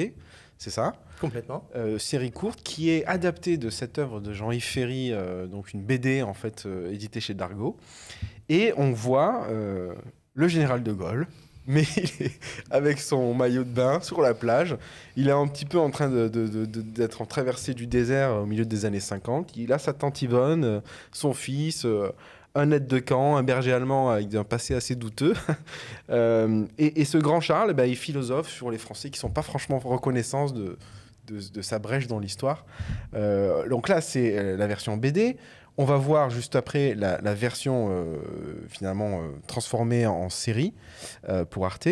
c'est 0.59 0.71
ça? 0.71 0.95
Complètement. 1.21 1.69
série 1.99 2.33
courte 2.33 2.63
qui 2.65 2.91
est 2.91 3.05
adaptée 3.07 3.57
de 3.57 3.71
cette 3.71 3.99
œuvre 3.99 4.21
de 4.21 4.33
Jean-Yves 4.33 4.65
Ferry, 4.65 5.13
donc 5.49 5.73
une 5.73 5.81
BD 5.81 6.21
en 6.23 6.35
fait 6.35 6.67
éditée 6.91 7.21
chez 7.21 7.33
Dargaud. 7.33 7.77
Et 8.49 8.73
on 8.77 8.91
voit 8.91 9.47
le 10.35 10.49
général 10.49 10.83
de 10.83 10.93
Gaulle 10.93 11.29
mais 11.67 11.85
il 11.97 12.27
est 12.27 12.41
avec 12.71 12.99
son 12.99 13.35
maillot 13.35 13.65
de 13.65 13.69
bain 13.69 14.01
sur 14.01 14.21
la 14.21 14.35
plage. 14.35 14.77
Il 15.17 15.29
est 15.29 15.33
un 15.33 15.47
petit 15.47 15.65
peu 15.65 15.79
en 15.79 15.91
train 15.91 16.09
d'être 16.09 17.23
en 17.23 17.27
traversée 17.27 17.75
du 17.75 17.87
désert 17.87 18.35
au 18.37 18.47
milieu 18.47 18.65
des 18.65 18.85
années 18.85 19.01
50. 19.01 19.57
Il 19.57 19.73
a 19.73 19.79
sa 19.79 19.93
tante 19.93 20.21
Yvonne, 20.23 20.65
euh, 20.65 20.81
son 21.13 21.33
fils, 21.33 21.85
euh, 21.85 22.11
un 22.55 22.71
aide 22.71 22.87
de 22.87 22.99
camp, 22.99 23.37
un 23.37 23.43
berger 23.43 23.73
allemand 23.73 24.11
avec 24.11 24.35
un 24.35 24.45
passé 24.45 24.75
assez 24.75 24.95
douteux. 24.95 25.35
Euh, 26.11 26.67
et, 26.77 27.07
ce 27.07 27.17
grand 27.17 27.41
Charles, 27.41 27.69
eh 27.71 27.75
ben, 27.75 27.87
il 27.87 27.97
philosophe 27.97 28.51
sur 28.51 28.71
les 28.71 28.77
Français 28.77 29.09
qui 29.09 29.19
sont 29.19 29.31
pas 29.31 29.41
franchement 29.41 29.79
reconnaissants 29.79 30.51
de, 30.51 30.77
de, 31.27 31.63
sa 31.63 31.79
brèche 31.79 32.07
dans 32.07 32.19
l'histoire. 32.19 32.67
donc 33.71 33.89
là, 33.89 34.03
c'est 34.03 34.57
la 34.57 34.67
version 34.67 34.99
BD. 34.99 35.39
On 35.79 35.85
va 35.87 35.97
voir 35.97 36.29
juste 36.29 36.55
après 36.55 36.95
la, 36.95 37.35
version 37.35 37.89
euh, 37.91 38.19
finalement 38.69 39.23
euh, 39.23 39.29
transformée 39.47 40.07
en 40.07 40.29
série 40.29 40.75
euh, 41.29 41.47
pour 41.47 41.65
Arte. 41.65 41.89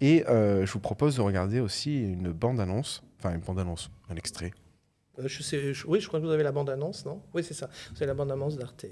Et 0.00 0.24
je 0.28 0.72
vous 0.72 0.80
propose 0.80 1.16
de 1.16 1.20
regarder 1.20 1.60
aussi 1.60 2.00
une 2.00 2.32
bande-annonce, 2.32 3.02
enfin 3.18 3.34
une 3.34 3.40
bande-annonce, 3.40 3.90
un 4.08 4.16
extrait. 4.16 4.52
oui, 5.18 5.26
je 6.00 6.06
crois 6.06 6.20
que 6.20 6.24
vous 6.24 6.30
avez 6.30 6.44
la 6.44 6.52
bande-annonce, 6.52 7.04
non? 7.04 7.20
Oui, 7.34 7.42
c'est 7.44 7.54
ça. 7.54 7.68
C'est 7.94 8.06
la 8.06 8.14
bande-annonce 8.14 8.56
d'Arte. 8.56 8.86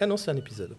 Ah 0.00 0.06
non, 0.06 0.16
c'est 0.16 0.30
un 0.30 0.36
épisode. 0.36 0.76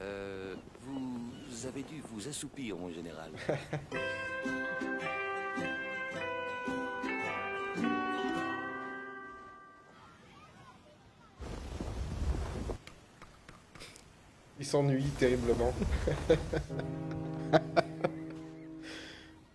Euh, 0.00 0.54
vous 0.82 1.66
avez 1.66 1.82
dû 1.82 2.00
vous 2.12 2.28
assoupir, 2.28 2.76
mon 2.76 2.88
général. 2.90 3.32
Il 14.58 14.64
s'ennuie 14.64 15.10
terriblement. 15.18 15.74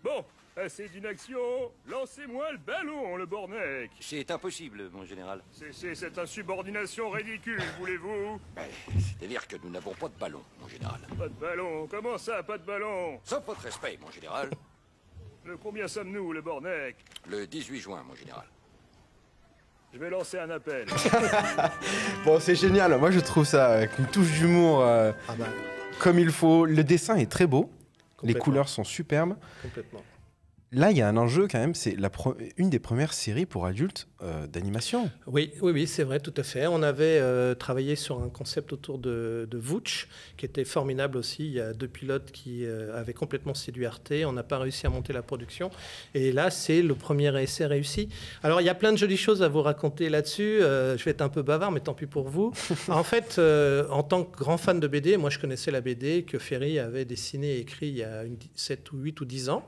Bon, 0.03 0.25
assez 0.57 0.89
d'une 0.89 1.05
action. 1.05 1.71
Lancez-moi 2.01 2.51
le 2.53 2.57
ballon, 2.57 3.15
le 3.15 3.27
Bornec. 3.27 3.91
C'est 3.99 4.31
impossible, 4.31 4.89
mon 4.91 5.05
général. 5.05 5.43
Cessez 5.51 5.93
cette 5.93 6.17
insubordination 6.17 7.11
ridicule, 7.11 7.61
voulez-vous? 7.79 8.39
Ben, 8.55 8.63
C'est-à-dire 8.97 9.47
que 9.47 9.55
nous 9.63 9.69
n'avons 9.69 9.93
pas 9.93 10.07
de 10.07 10.15
ballon, 10.19 10.41
mon 10.59 10.67
général. 10.67 10.99
Pas 11.15 11.27
de 11.27 11.33
ballon? 11.33 11.87
Comment 11.91 12.17
ça, 12.17 12.41
pas 12.41 12.57
de 12.57 12.65
ballon? 12.65 13.19
Sauf 13.23 13.45
votre 13.45 13.61
respect, 13.61 13.99
mon 14.01 14.09
général. 14.09 14.49
Le 15.45 15.57
combien 15.57 15.87
sommes-nous, 15.87 16.33
le 16.33 16.41
Bornec? 16.41 16.95
Le 17.29 17.45
18 17.45 17.79
juin, 17.79 18.03
mon 18.07 18.15
général. 18.15 18.45
Je 19.93 19.99
vais 19.99 20.09
lancer 20.09 20.39
un 20.39 20.49
appel. 20.49 20.87
Bon, 22.25 22.39
c'est 22.39 22.55
génial. 22.55 22.97
Moi, 22.97 23.11
je 23.11 23.19
trouve 23.19 23.45
ça 23.45 23.73
avec 23.73 23.99
une 23.99 24.07
touche 24.07 24.31
d'humour 24.39 24.81
euh, 24.81 25.11
Ah 25.29 25.33
bah, 25.37 25.45
comme 25.99 26.17
il 26.17 26.31
faut. 26.31 26.65
Le 26.65 26.83
dessin 26.83 27.17
est 27.17 27.29
très 27.31 27.45
beau. 27.45 27.69
Les 28.23 28.33
couleurs 28.33 28.69
sont 28.69 28.83
superbes. 28.83 29.35
complètement. 29.61 30.01
Là, 30.73 30.89
il 30.89 30.97
y 30.97 31.01
a 31.01 31.09
un 31.09 31.17
enjeu 31.17 31.49
quand 31.51 31.59
même. 31.59 31.75
C'est 31.75 31.97
une 32.55 32.69
des 32.69 32.79
premières 32.79 33.11
séries 33.11 33.45
pour 33.45 33.65
adultes 33.65 34.07
euh, 34.23 34.47
d'animation. 34.47 35.11
Oui, 35.27 35.51
oui, 35.61 35.73
oui, 35.73 35.85
c'est 35.85 36.03
vrai, 36.03 36.21
tout 36.21 36.33
à 36.37 36.43
fait. 36.43 36.65
On 36.65 36.81
avait 36.81 37.19
euh, 37.19 37.53
travaillé 37.55 37.97
sur 37.97 38.23
un 38.23 38.29
concept 38.29 38.71
autour 38.71 38.97
de, 38.97 39.49
de 39.51 39.57
Vooch, 39.57 40.07
qui 40.37 40.45
était 40.45 40.63
formidable 40.63 41.17
aussi. 41.17 41.45
Il 41.45 41.51
y 41.51 41.59
a 41.59 41.73
deux 41.73 41.89
pilotes 41.89 42.31
qui 42.31 42.65
euh, 42.65 42.97
avaient 42.97 43.13
complètement 43.13 43.53
séduit 43.53 43.85
Arte. 43.85 44.13
On 44.25 44.31
n'a 44.31 44.43
pas 44.43 44.59
réussi 44.59 44.87
à 44.87 44.89
monter 44.89 45.11
la 45.11 45.21
production. 45.21 45.71
Et 46.13 46.31
là, 46.31 46.49
c'est 46.49 46.81
le 46.81 46.95
premier 46.95 47.37
essai 47.43 47.65
réussi. 47.65 48.07
Alors, 48.41 48.61
il 48.61 48.63
y 48.63 48.69
a 48.69 48.75
plein 48.75 48.93
de 48.93 48.97
jolies 48.97 49.17
choses 49.17 49.43
à 49.43 49.49
vous 49.49 49.61
raconter 49.61 50.07
là-dessus. 50.07 50.59
Je 50.61 51.03
vais 51.03 51.11
être 51.11 51.21
un 51.21 51.27
peu 51.27 51.41
bavard, 51.41 51.73
mais 51.73 51.81
tant 51.81 51.93
pis 51.93 52.05
pour 52.05 52.29
vous. 52.29 52.53
en 52.87 53.03
fait, 53.03 53.41
en 53.89 54.03
tant 54.03 54.23
que 54.23 54.37
grand 54.37 54.57
fan 54.57 54.79
de 54.79 54.87
BD, 54.87 55.17
moi, 55.17 55.29
je 55.29 55.37
connaissais 55.37 55.71
la 55.71 55.81
BD 55.81 56.23
que 56.23 56.39
Ferry 56.39 56.79
avait 56.79 57.03
dessinée 57.03 57.55
et 57.55 57.59
écrit 57.59 57.87
il 57.87 57.97
y 57.97 58.03
a 58.03 58.23
une, 58.23 58.37
7 58.55 58.89
ou 58.93 58.99
8 58.99 59.19
ou 59.19 59.25
10 59.25 59.49
ans. 59.49 59.65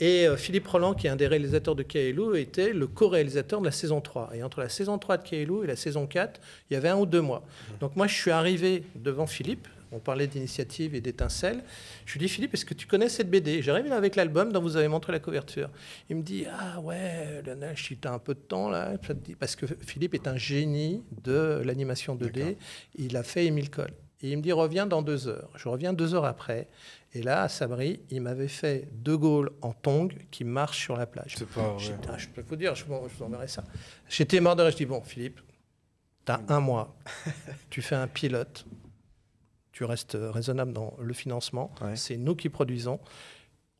Et 0.00 0.26
euh, 0.26 0.36
Philippe 0.36 0.66
Roland, 0.66 0.94
qui 0.94 1.06
est 1.06 1.10
un 1.10 1.16
des 1.16 1.26
réalisateurs 1.26 1.74
de 1.74 1.82
Kaelou, 1.82 2.34
était 2.34 2.72
le 2.72 2.86
co-réalisateur 2.86 3.60
de 3.60 3.66
la 3.66 3.70
saison 3.70 4.00
3. 4.00 4.30
Et 4.34 4.42
entre 4.42 4.60
la 4.60 4.70
saison 4.70 4.98
3 4.98 5.18
de 5.18 5.28
Kaelou 5.28 5.62
et 5.62 5.66
la 5.66 5.76
saison 5.76 6.06
4, 6.06 6.40
il 6.70 6.74
y 6.74 6.76
avait 6.76 6.88
un 6.88 6.96
ou 6.96 7.04
deux 7.04 7.20
mois. 7.20 7.44
Donc 7.80 7.96
moi, 7.96 8.06
je 8.06 8.14
suis 8.14 8.30
arrivé 8.30 8.82
devant 8.96 9.26
Philippe. 9.26 9.68
On 9.92 9.98
parlait 9.98 10.28
d'initiative 10.28 10.94
et 10.94 11.00
d'étincelle. 11.00 11.62
Je 12.06 12.12
lui 12.12 12.20
dis, 12.20 12.28
Philippe, 12.28 12.54
est-ce 12.54 12.64
que 12.64 12.74
tu 12.74 12.86
connais 12.86 13.08
cette 13.08 13.28
BD 13.28 13.60
J'arrive 13.60 13.86
là 13.88 13.96
avec 13.96 14.16
l'album 14.16 14.52
dont 14.52 14.62
vous 14.62 14.76
avez 14.76 14.88
montré 14.88 15.12
la 15.12 15.18
couverture. 15.18 15.68
Il 16.08 16.16
me 16.16 16.22
dit, 16.22 16.46
ah 16.48 16.80
ouais, 16.80 17.42
Lionel, 17.44 17.76
si 17.76 17.96
tu 17.96 18.08
as 18.08 18.12
un 18.12 18.20
peu 18.20 18.34
de 18.34 18.40
temps 18.40 18.70
là. 18.70 18.92
Parce 19.38 19.56
que 19.56 19.66
Philippe 19.66 20.14
est 20.14 20.28
un 20.28 20.36
génie 20.36 21.02
de 21.24 21.60
l'animation 21.64 22.16
2D. 22.16 22.56
Il 22.94 23.16
a 23.16 23.24
fait 23.24 23.46
Émile 23.46 23.68
Cole. 23.68 23.92
Et 24.22 24.30
il 24.30 24.36
me 24.36 24.42
dit, 24.42 24.52
reviens 24.52 24.86
dans 24.86 25.02
deux 25.02 25.28
heures. 25.28 25.50
Je 25.56 25.68
reviens 25.68 25.92
deux 25.92 26.14
heures 26.14 26.26
après. 26.26 26.68
Et 27.12 27.22
là, 27.22 27.42
à 27.42 27.48
Sabri, 27.48 28.00
il 28.10 28.20
m'avait 28.22 28.46
fait 28.48 28.88
De 28.92 29.14
Gaulle 29.16 29.50
en 29.62 29.72
tongs 29.72 30.08
qui 30.30 30.44
marche 30.44 30.78
sur 30.78 30.96
la 30.96 31.06
plage. 31.06 31.34
Pas 31.54 31.60
vrai. 31.74 31.94
Ah, 32.08 32.16
je 32.16 32.28
peux 32.28 32.42
vous 32.42 32.54
dire, 32.56 32.74
je, 32.76 32.84
vous- 32.84 33.08
je 33.08 33.14
vous 33.16 33.24
enverrai 33.24 33.48
ça. 33.48 33.64
J'étais 34.08 34.38
mort 34.40 34.54
de 34.54 34.62
rire. 34.62 34.70
Je 34.70 34.76
dis, 34.76 34.86
bon, 34.86 35.02
Philippe, 35.02 35.40
tu 36.24 36.30
as 36.32 36.40
un 36.48 36.60
mois. 36.60 36.96
tu 37.70 37.82
fais 37.82 37.96
un 37.96 38.06
pilote. 38.06 38.64
Tu 39.72 39.82
restes 39.84 40.16
raisonnable 40.20 40.72
dans 40.72 40.94
le 41.00 41.12
financement. 41.12 41.72
Ouais. 41.80 41.96
C'est 41.96 42.16
nous 42.16 42.36
qui 42.36 42.48
produisons. 42.48 43.00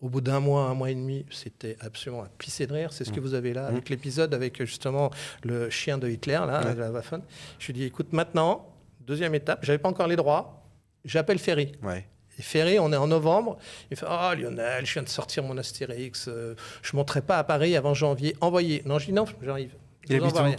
Au 0.00 0.08
bout 0.08 0.22
d'un 0.22 0.40
mois, 0.40 0.64
un 0.64 0.74
mois 0.74 0.90
et 0.90 0.94
demi, 0.94 1.26
c'était 1.30 1.76
absolument 1.80 2.22
à 2.22 2.28
pisser 2.28 2.66
de 2.66 2.72
rire. 2.72 2.92
C'est 2.92 3.04
ce 3.04 3.12
que 3.12 3.20
vous 3.20 3.34
avez 3.34 3.52
là, 3.52 3.66
avec 3.66 3.90
l'épisode 3.90 4.32
avec 4.34 4.58
justement 4.64 5.10
le 5.44 5.68
chien 5.70 5.98
de 5.98 6.08
Hitler, 6.08 6.32
là, 6.46 6.64
Ouais. 6.64 6.74
la 6.74 6.90
Waffen. 6.90 7.20
Je 7.58 7.66
lui 7.66 7.74
dis, 7.74 7.84
écoute, 7.84 8.12
maintenant, 8.14 8.74
deuxième 9.00 9.34
étape, 9.34 9.62
j'avais 9.62 9.78
pas 9.78 9.90
encore 9.90 10.08
les 10.08 10.16
droits. 10.16 10.64
J'appelle 11.04 11.38
Ferry. 11.38 11.72
Ouais. 11.82 12.08
Et 12.40 12.42
Ferré, 12.42 12.78
on 12.78 12.90
est 12.90 12.96
en 12.96 13.06
novembre. 13.06 13.58
Il 13.90 13.98
fait 13.98 14.06
Ah, 14.08 14.34
Lionel, 14.34 14.86
je 14.86 14.94
viens 14.94 15.02
de 15.02 15.10
sortir 15.10 15.42
mon 15.42 15.58
Astérix. 15.58 16.26
euh, 16.26 16.54
je 16.80 16.96
ne 16.96 16.96
monterai 16.96 17.20
pas 17.20 17.36
à 17.36 17.44
Paris 17.44 17.76
avant 17.76 17.92
janvier. 17.92 18.34
Envoyez. 18.40 18.80
Non, 18.86 18.98
je 18.98 19.04
dis 19.04 19.12
non, 19.12 19.26
j'arrive. 19.42 19.72
Il 20.08 20.16
vous 20.18 20.24
habite 20.24 20.38
rien. 20.38 20.56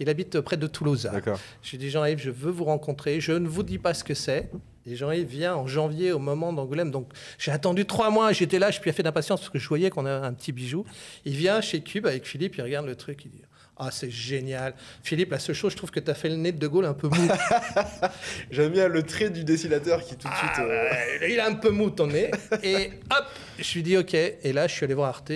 Il 0.00 0.08
habite 0.08 0.40
près 0.40 0.56
de 0.56 0.66
Toulouse. 0.66 1.08
D'accord. 1.12 1.38
Je 1.62 1.76
dis 1.76 1.88
Jean-Yves, 1.88 2.18
je 2.18 2.32
veux 2.32 2.50
vous 2.50 2.64
rencontrer. 2.64 3.20
Je 3.20 3.30
ne 3.30 3.46
vous 3.46 3.62
dis 3.62 3.78
pas 3.78 3.94
ce 3.94 4.02
que 4.02 4.12
c'est. 4.14 4.50
Et 4.86 4.96
Jean-Yves 4.96 5.28
vient 5.28 5.54
en 5.54 5.68
janvier 5.68 6.10
au 6.10 6.18
moment 6.18 6.52
d'Angoulême. 6.52 6.90
Donc 6.90 7.12
j'ai 7.38 7.52
attendu 7.52 7.86
trois 7.86 8.10
mois. 8.10 8.32
J'étais 8.32 8.58
là, 8.58 8.72
je 8.72 8.80
piaffais 8.80 9.04
d'impatience 9.04 9.38
parce 9.38 9.50
que 9.50 9.60
je 9.60 9.68
voyais 9.68 9.88
qu'on 9.88 10.04
avait 10.06 10.26
un 10.26 10.32
petit 10.32 10.50
bijou. 10.50 10.84
Il 11.24 11.36
vient 11.36 11.60
chez 11.60 11.80
Cube 11.80 12.06
avec 12.08 12.26
Philippe, 12.26 12.56
il 12.56 12.62
regarde 12.62 12.86
le 12.86 12.96
truc, 12.96 13.24
il 13.24 13.30
dit 13.30 13.42
Ah, 13.82 13.90
c'est 13.90 14.10
génial. 14.10 14.74
Philippe, 15.02 15.30
la 15.30 15.38
seule 15.38 15.54
chose, 15.54 15.72
je 15.72 15.76
trouve 15.78 15.90
que 15.90 16.00
tu 16.00 16.10
as 16.10 16.14
fait 16.14 16.28
le 16.28 16.36
nez 16.36 16.52
de 16.52 16.58
De 16.58 16.66
Gaulle 16.68 16.84
un 16.84 16.92
peu 16.92 17.08
mou. 17.08 17.16
J'aime 18.50 18.72
bien 18.72 18.88
le 18.88 19.02
trait 19.02 19.30
du 19.30 19.42
dessinateur 19.44 20.04
qui 20.04 20.16
tout 20.16 20.28
de 20.28 20.32
Ah, 20.34 20.38
suite. 20.54 20.66
euh, 20.66 20.90
ouais, 21.20 21.32
il 21.32 21.40
a 21.40 21.46
un 21.46 21.54
peu 21.54 21.70
mou 21.70 21.90
ton 21.90 22.06
nez. 22.06 22.30
Et 22.62 22.90
hop, 23.10 23.24
je 23.58 23.74
lui 23.74 23.82
dis 23.82 23.96
OK. 23.96 24.14
Et 24.14 24.52
là, 24.52 24.66
je 24.66 24.74
suis 24.74 24.84
allé 24.84 24.94
voir 24.94 25.08
Arte. 25.08 25.32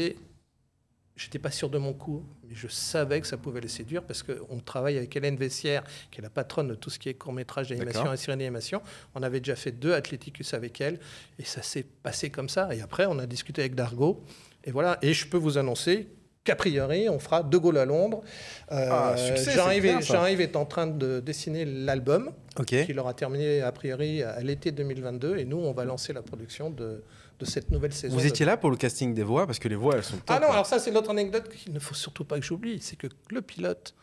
J'étais 1.16 1.38
pas 1.38 1.52
sûr 1.52 1.70
de 1.70 1.78
mon 1.78 1.92
coup, 1.92 2.24
mais 2.48 2.56
je 2.56 2.66
savais 2.66 3.20
que 3.20 3.26
ça 3.28 3.36
pouvait 3.36 3.60
les 3.60 3.68
séduire 3.68 4.02
parce 4.02 4.24
qu'on 4.24 4.58
travaille 4.58 4.98
avec 4.98 5.14
Hélène 5.14 5.36
Vessière, 5.36 5.84
qui 6.10 6.18
est 6.18 6.22
la 6.22 6.28
patronne 6.28 6.66
de 6.68 6.74
tout 6.74 6.90
ce 6.90 6.98
qui 6.98 7.08
est 7.08 7.14
court-métrage 7.14 7.68
d'animation 7.68 8.12
et 8.12 8.16
série 8.16 8.36
d'animation. 8.36 8.82
On 9.14 9.22
avait 9.22 9.38
déjà 9.38 9.54
fait 9.54 9.70
deux 9.70 9.92
Athleticus 9.94 10.54
avec 10.54 10.80
elle 10.80 10.98
et 11.38 11.44
ça 11.44 11.62
s'est 11.62 11.86
passé 12.02 12.30
comme 12.30 12.48
ça. 12.48 12.74
Et 12.74 12.80
après, 12.80 13.06
on 13.06 13.18
a 13.20 13.26
discuté 13.26 13.60
avec 13.62 13.76
Dargo. 13.76 14.24
Et 14.64 14.72
voilà. 14.72 14.98
Et 15.02 15.14
je 15.14 15.26
peux 15.28 15.36
vous 15.36 15.56
annoncer 15.56 16.08
qu'a 16.44 16.54
priori, 16.56 17.08
on 17.08 17.18
fera 17.18 17.42
De 17.42 17.56
Gaulle 17.56 17.78
à 17.78 17.86
Londres. 17.86 18.22
Euh, 18.70 18.88
Ah, 18.90 19.16
Jean-Yves 19.16 20.40
est, 20.40 20.56
en 20.56 20.66
train 20.66 20.86
de 20.86 21.20
dessiner 21.20 21.64
l'album 21.64 22.30
Ok. 22.60 22.66
qui 22.86 22.98
aura 22.98 23.14
terminé 23.14 23.62
a 23.62 23.72
priori 23.72 24.22
à 24.22 24.40
l'été 24.40 24.70
2022 24.70 25.38
et 25.38 25.44
nous 25.46 25.56
on 25.56 25.72
va 25.72 25.84
lancer 25.84 26.12
la 26.12 26.22
production 26.22 26.70
de, 26.70 27.02
de 27.40 27.44
cette 27.46 27.70
nouvelle 27.70 27.92
saison. 27.94 28.14
Vous 28.14 28.22
de- 28.22 28.28
étiez 28.28 28.44
là 28.46 28.56
pour 28.58 28.70
le 28.70 28.76
casting 28.76 29.14
des 29.14 29.22
voix 29.22 29.46
parce 29.46 29.58
que 29.58 29.68
les 29.68 29.74
voix 29.74 29.96
elles 29.96 30.04
sont. 30.04 30.16
Ah 30.28 30.38
non, 30.38 30.46
hein. 30.48 30.52
alors 30.52 30.66
ça 30.66 30.78
c'est 30.78 30.90
l'autre 30.90 31.10
anecdote 31.10 31.48
qu'il 31.48 31.72
ne 31.72 31.78
faut 31.80 31.94
surtout 31.94 32.24
pas 32.24 32.38
que 32.38 32.44
j'oublie, 32.44 32.78
c'est 32.80 32.96
que 32.96 33.06
le 33.30 33.40
pilote, 33.42 33.94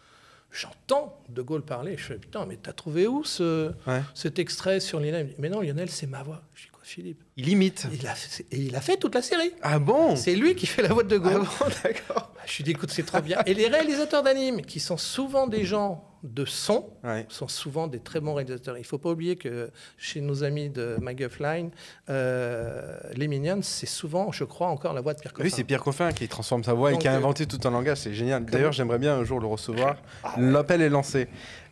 j'entends 0.52 1.22
De 1.30 1.42
Gaulle 1.44 1.64
parler, 1.64 1.96
je 1.96 2.04
fais 2.04 2.16
putain 2.18 2.46
mais 2.48 2.58
t'as 2.62 2.74
trouvé 2.74 3.06
où 3.08 3.24
ce, 3.24 3.72
Ouais. 3.88 4.02
cet 4.16 4.40
extrait 4.40 4.80
sur 4.80 5.00
Lionel? 5.00 5.30
Mais 5.38 5.50
non 5.50 5.62
Lionel 5.62 5.90
c'est 5.92 6.08
ma 6.08 6.24
voix. 6.24 6.42
Je 6.56 6.64
dis 6.64 6.71
Philippe 6.84 7.24
Il 7.38 7.48
imite. 7.50 7.88
il 7.94 8.08
a, 8.08 8.16
fait- 8.16 8.46
Et 8.52 8.58
il 8.58 8.76
a 8.76 8.82
fait 8.82 8.98
toute 8.98 9.16
la 9.16 9.22
série. 9.22 9.52
Ah 9.62 9.80
bon? 9.80 10.16
C'est 10.16 10.36
lui 10.36 10.56
qui 10.56 10.66
fait 10.66 10.82
la 10.82 10.90
voix 10.90 11.04
de 11.04 11.10
De 11.18 11.22
Ah 11.24 11.30
Gaulle. 11.30 11.42
bon, 11.60 11.66
d'accord. 11.84 12.32
Je 12.46 12.58
lui 12.58 12.64
dis 12.64 12.72
écoute 12.72 12.92
c'est 12.92 13.04
trop 13.06 13.22
bien. 13.22 13.40
Et 13.46 13.54
les 13.54 13.68
réalisateurs 13.68 14.24
d'anime 14.24 14.62
qui 14.64 14.80
sont 14.80 14.98
souvent 14.98 15.48
des 15.48 15.64
gens 15.64 16.04
de 16.24 16.46
son, 16.46 16.88
Ouais. 17.04 17.26
sont 17.30 17.48
souvent 17.48 17.88
des 17.88 18.00
très 18.00 18.20
bons 18.20 18.36
réalisateurs. 18.36 18.78
Il 18.78 18.82
ne 18.82 18.86
faut 18.86 19.00
pas 19.00 19.10
oublier 19.10 19.38
que 19.38 19.72
chez 19.98 20.22
nos 20.22 20.44
amis 20.44 20.70
de 20.70 20.98
McGuffline, 21.02 21.72
euh, 22.10 22.98
les 23.16 23.28
Minions, 23.28 23.62
c'est 23.64 23.88
souvent, 23.88 24.32
je 24.32 24.44
crois, 24.44 24.68
encore 24.68 24.94
la 24.94 25.02
voix 25.02 25.14
de 25.16 25.20
Pierre 25.20 25.34
Coffin. 25.34 25.46
Oui, 25.46 25.52
c'est 25.56 25.64
Pierre 25.64 25.82
Coffin 25.82 26.12
qui 26.12 26.28
transforme 26.28 26.64
sa 26.64 26.74
voix 26.74 26.92
Donc, 26.92 27.00
et 27.00 27.02
qui 27.04 27.08
a 27.08 27.14
euh, 27.14 27.18
inventé 27.18 27.46
tout 27.48 27.60
un 27.64 27.72
langage. 27.72 27.98
C'est 27.98 28.14
génial. 28.14 28.46
D'ailleurs, 28.46 28.72
j'aimerais 28.72 29.00
bien 29.00 29.16
un 29.16 29.24
jour 29.24 29.40
le 29.40 29.48
recevoir. 29.48 29.98
L'appel 30.38 30.82
est 30.84 30.90
lancé. 30.90 31.28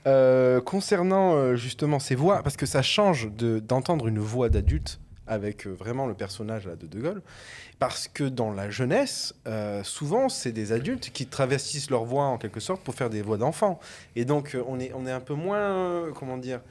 Euh, 0.08 0.62
concernant 0.62 1.36
euh, 1.36 1.56
justement 1.58 2.00
ces 2.00 2.16
voix, 2.16 2.42
parce 2.42 2.56
que 2.56 2.66
ça 2.66 2.82
change 2.82 3.30
de- 3.32 3.60
d'entendre 3.60 4.08
une 4.08 4.20
voix 4.20 4.48
d'adulte 4.48 5.00
avec 5.28 5.68
euh, 5.68 5.72
vraiment 5.72 6.08
le 6.08 6.14
personnage 6.14 6.66
là, 6.68 6.78
de 6.78 6.88
De 6.88 7.02
Gaulle, 7.02 7.22
parce 7.80 8.08
que 8.08 8.24
dans 8.24 8.52
la 8.52 8.70
jeunesse, 8.70 9.34
souvent 9.84 10.30
c'est 10.30 10.52
des 10.54 10.72
adultes 10.72 11.12
qui 11.12 11.28
travestissent 11.28 11.90
leur 11.90 12.06
voix 12.06 12.24
en 12.26 12.38
quelque 12.38 12.60
sorte 12.60 12.82
pour 12.82 12.96
faire 12.96 13.10
des 13.10 13.22
voix 13.22 13.38
d'enfants. 13.38 13.80
Et 14.16 14.26
donc 14.26 14.58
on 14.68 14.80
est, 14.80 14.92
on 14.96 15.06
est 15.06 15.12
un 15.12 15.20
peu 15.20 15.34
moins, 15.34 16.12
comment 16.16 16.38
dire, 16.38 16.62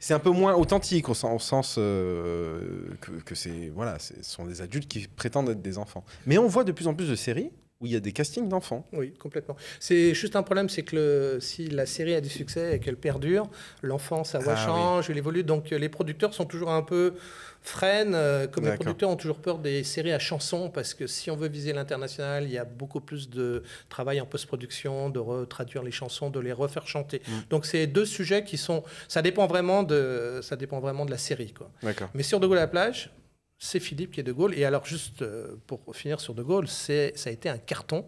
c'est 0.00 0.14
un 0.14 0.20
peu 0.20 0.30
moins 0.30 0.54
authentique 0.54 1.08
au 1.08 1.14
sens, 1.14 1.74
que, 1.76 2.88
que 3.24 3.34
c'est 3.34 3.70
voilà, 3.74 3.98
ce 3.98 4.14
sont 4.22 4.44
des 4.44 4.60
adultes 4.62 4.88
qui 4.88 5.08
prétendent 5.08 5.48
être 5.50 5.62
des 5.62 5.78
enfants. 5.78 6.04
Mais 6.26 6.38
on 6.38 6.46
voit 6.46 6.64
de 6.64 6.72
plus 6.72 6.86
en 6.88 6.94
plus 6.94 7.08
de 7.08 7.16
séries 7.16 7.50
où 7.80 7.86
il 7.86 7.92
y 7.92 7.96
a 7.96 8.00
des 8.00 8.12
castings 8.12 8.48
d'enfants. 8.48 8.86
Oui, 8.92 9.12
complètement. 9.14 9.56
C'est 9.78 10.12
juste 10.12 10.34
un 10.34 10.42
problème, 10.42 10.68
c'est 10.68 10.82
que 10.82 10.96
le- 10.96 11.38
si 11.40 11.68
la 11.68 11.86
série 11.86 12.14
a 12.14 12.20
du 12.20 12.28
succès 12.28 12.74
et 12.76 12.80
qu'elle 12.80 12.96
perdure, 12.96 13.48
l'enfant, 13.82 14.24
sa 14.24 14.40
voix 14.40 14.54
Ah, 14.56 14.66
change, 14.66 15.08
il 15.10 15.16
évolue. 15.16 15.44
Donc 15.44 15.72
euh, 15.72 15.78
les 15.78 15.88
producteurs 15.88 16.34
sont 16.34 16.44
toujours 16.44 16.70
un 16.72 16.82
peu 16.82 17.14
freinent, 17.60 18.14
euh, 18.14 18.46
comme 18.46 18.64
les 18.64 18.74
producteurs 18.74 19.10
ont 19.10 19.16
toujours 19.16 19.38
peur 19.38 19.58
des 19.58 19.84
séries 19.84 20.12
à 20.12 20.18
chansons, 20.18 20.70
parce 20.70 20.94
que 20.94 21.06
si 21.06 21.30
on 21.30 21.36
veut 21.36 21.48
viser 21.48 21.72
l'international, 21.72 22.44
il 22.44 22.50
y 22.50 22.58
a 22.58 22.64
beaucoup 22.64 23.00
plus 23.00 23.30
de 23.30 23.62
travail 23.88 24.20
en 24.20 24.26
post-production, 24.26 25.10
de 25.10 25.18
retraduire 25.18 25.82
les 25.82 25.90
chansons, 25.90 26.30
de 26.30 26.40
les 26.40 26.52
refaire 26.52 26.86
chanter. 26.88 27.20
Mm. 27.28 27.32
Donc 27.50 27.66
c'est 27.66 27.86
deux 27.86 28.06
sujets 28.06 28.42
qui 28.44 28.56
sont... 28.58 28.82
Ça 29.06 29.22
dépend 29.22 29.46
vraiment 29.46 29.82
de, 29.84 30.40
ça 30.42 30.56
dépend 30.56 30.80
vraiment 30.80 31.04
de 31.04 31.10
la 31.10 31.18
série. 31.18 31.52
Quoi. 31.52 31.70
Mais 32.14 32.22
sur 32.22 32.40
De 32.40 32.46
Gaulle 32.46 32.58
à 32.58 32.62
la 32.62 32.68
plage, 32.68 33.10
c'est 33.58 33.80
Philippe 33.80 34.12
qui 34.12 34.20
est 34.20 34.24
De 34.24 34.32
Gaulle. 34.32 34.54
Et 34.54 34.64
alors, 34.64 34.84
juste 34.84 35.22
euh, 35.22 35.56
pour 35.66 35.94
finir 35.94 36.20
sur 36.20 36.34
De 36.34 36.42
Gaulle, 36.42 36.68
c'est, 36.68 37.12
ça 37.16 37.30
a 37.30 37.32
été 37.32 37.48
un 37.48 37.58
carton. 37.58 38.04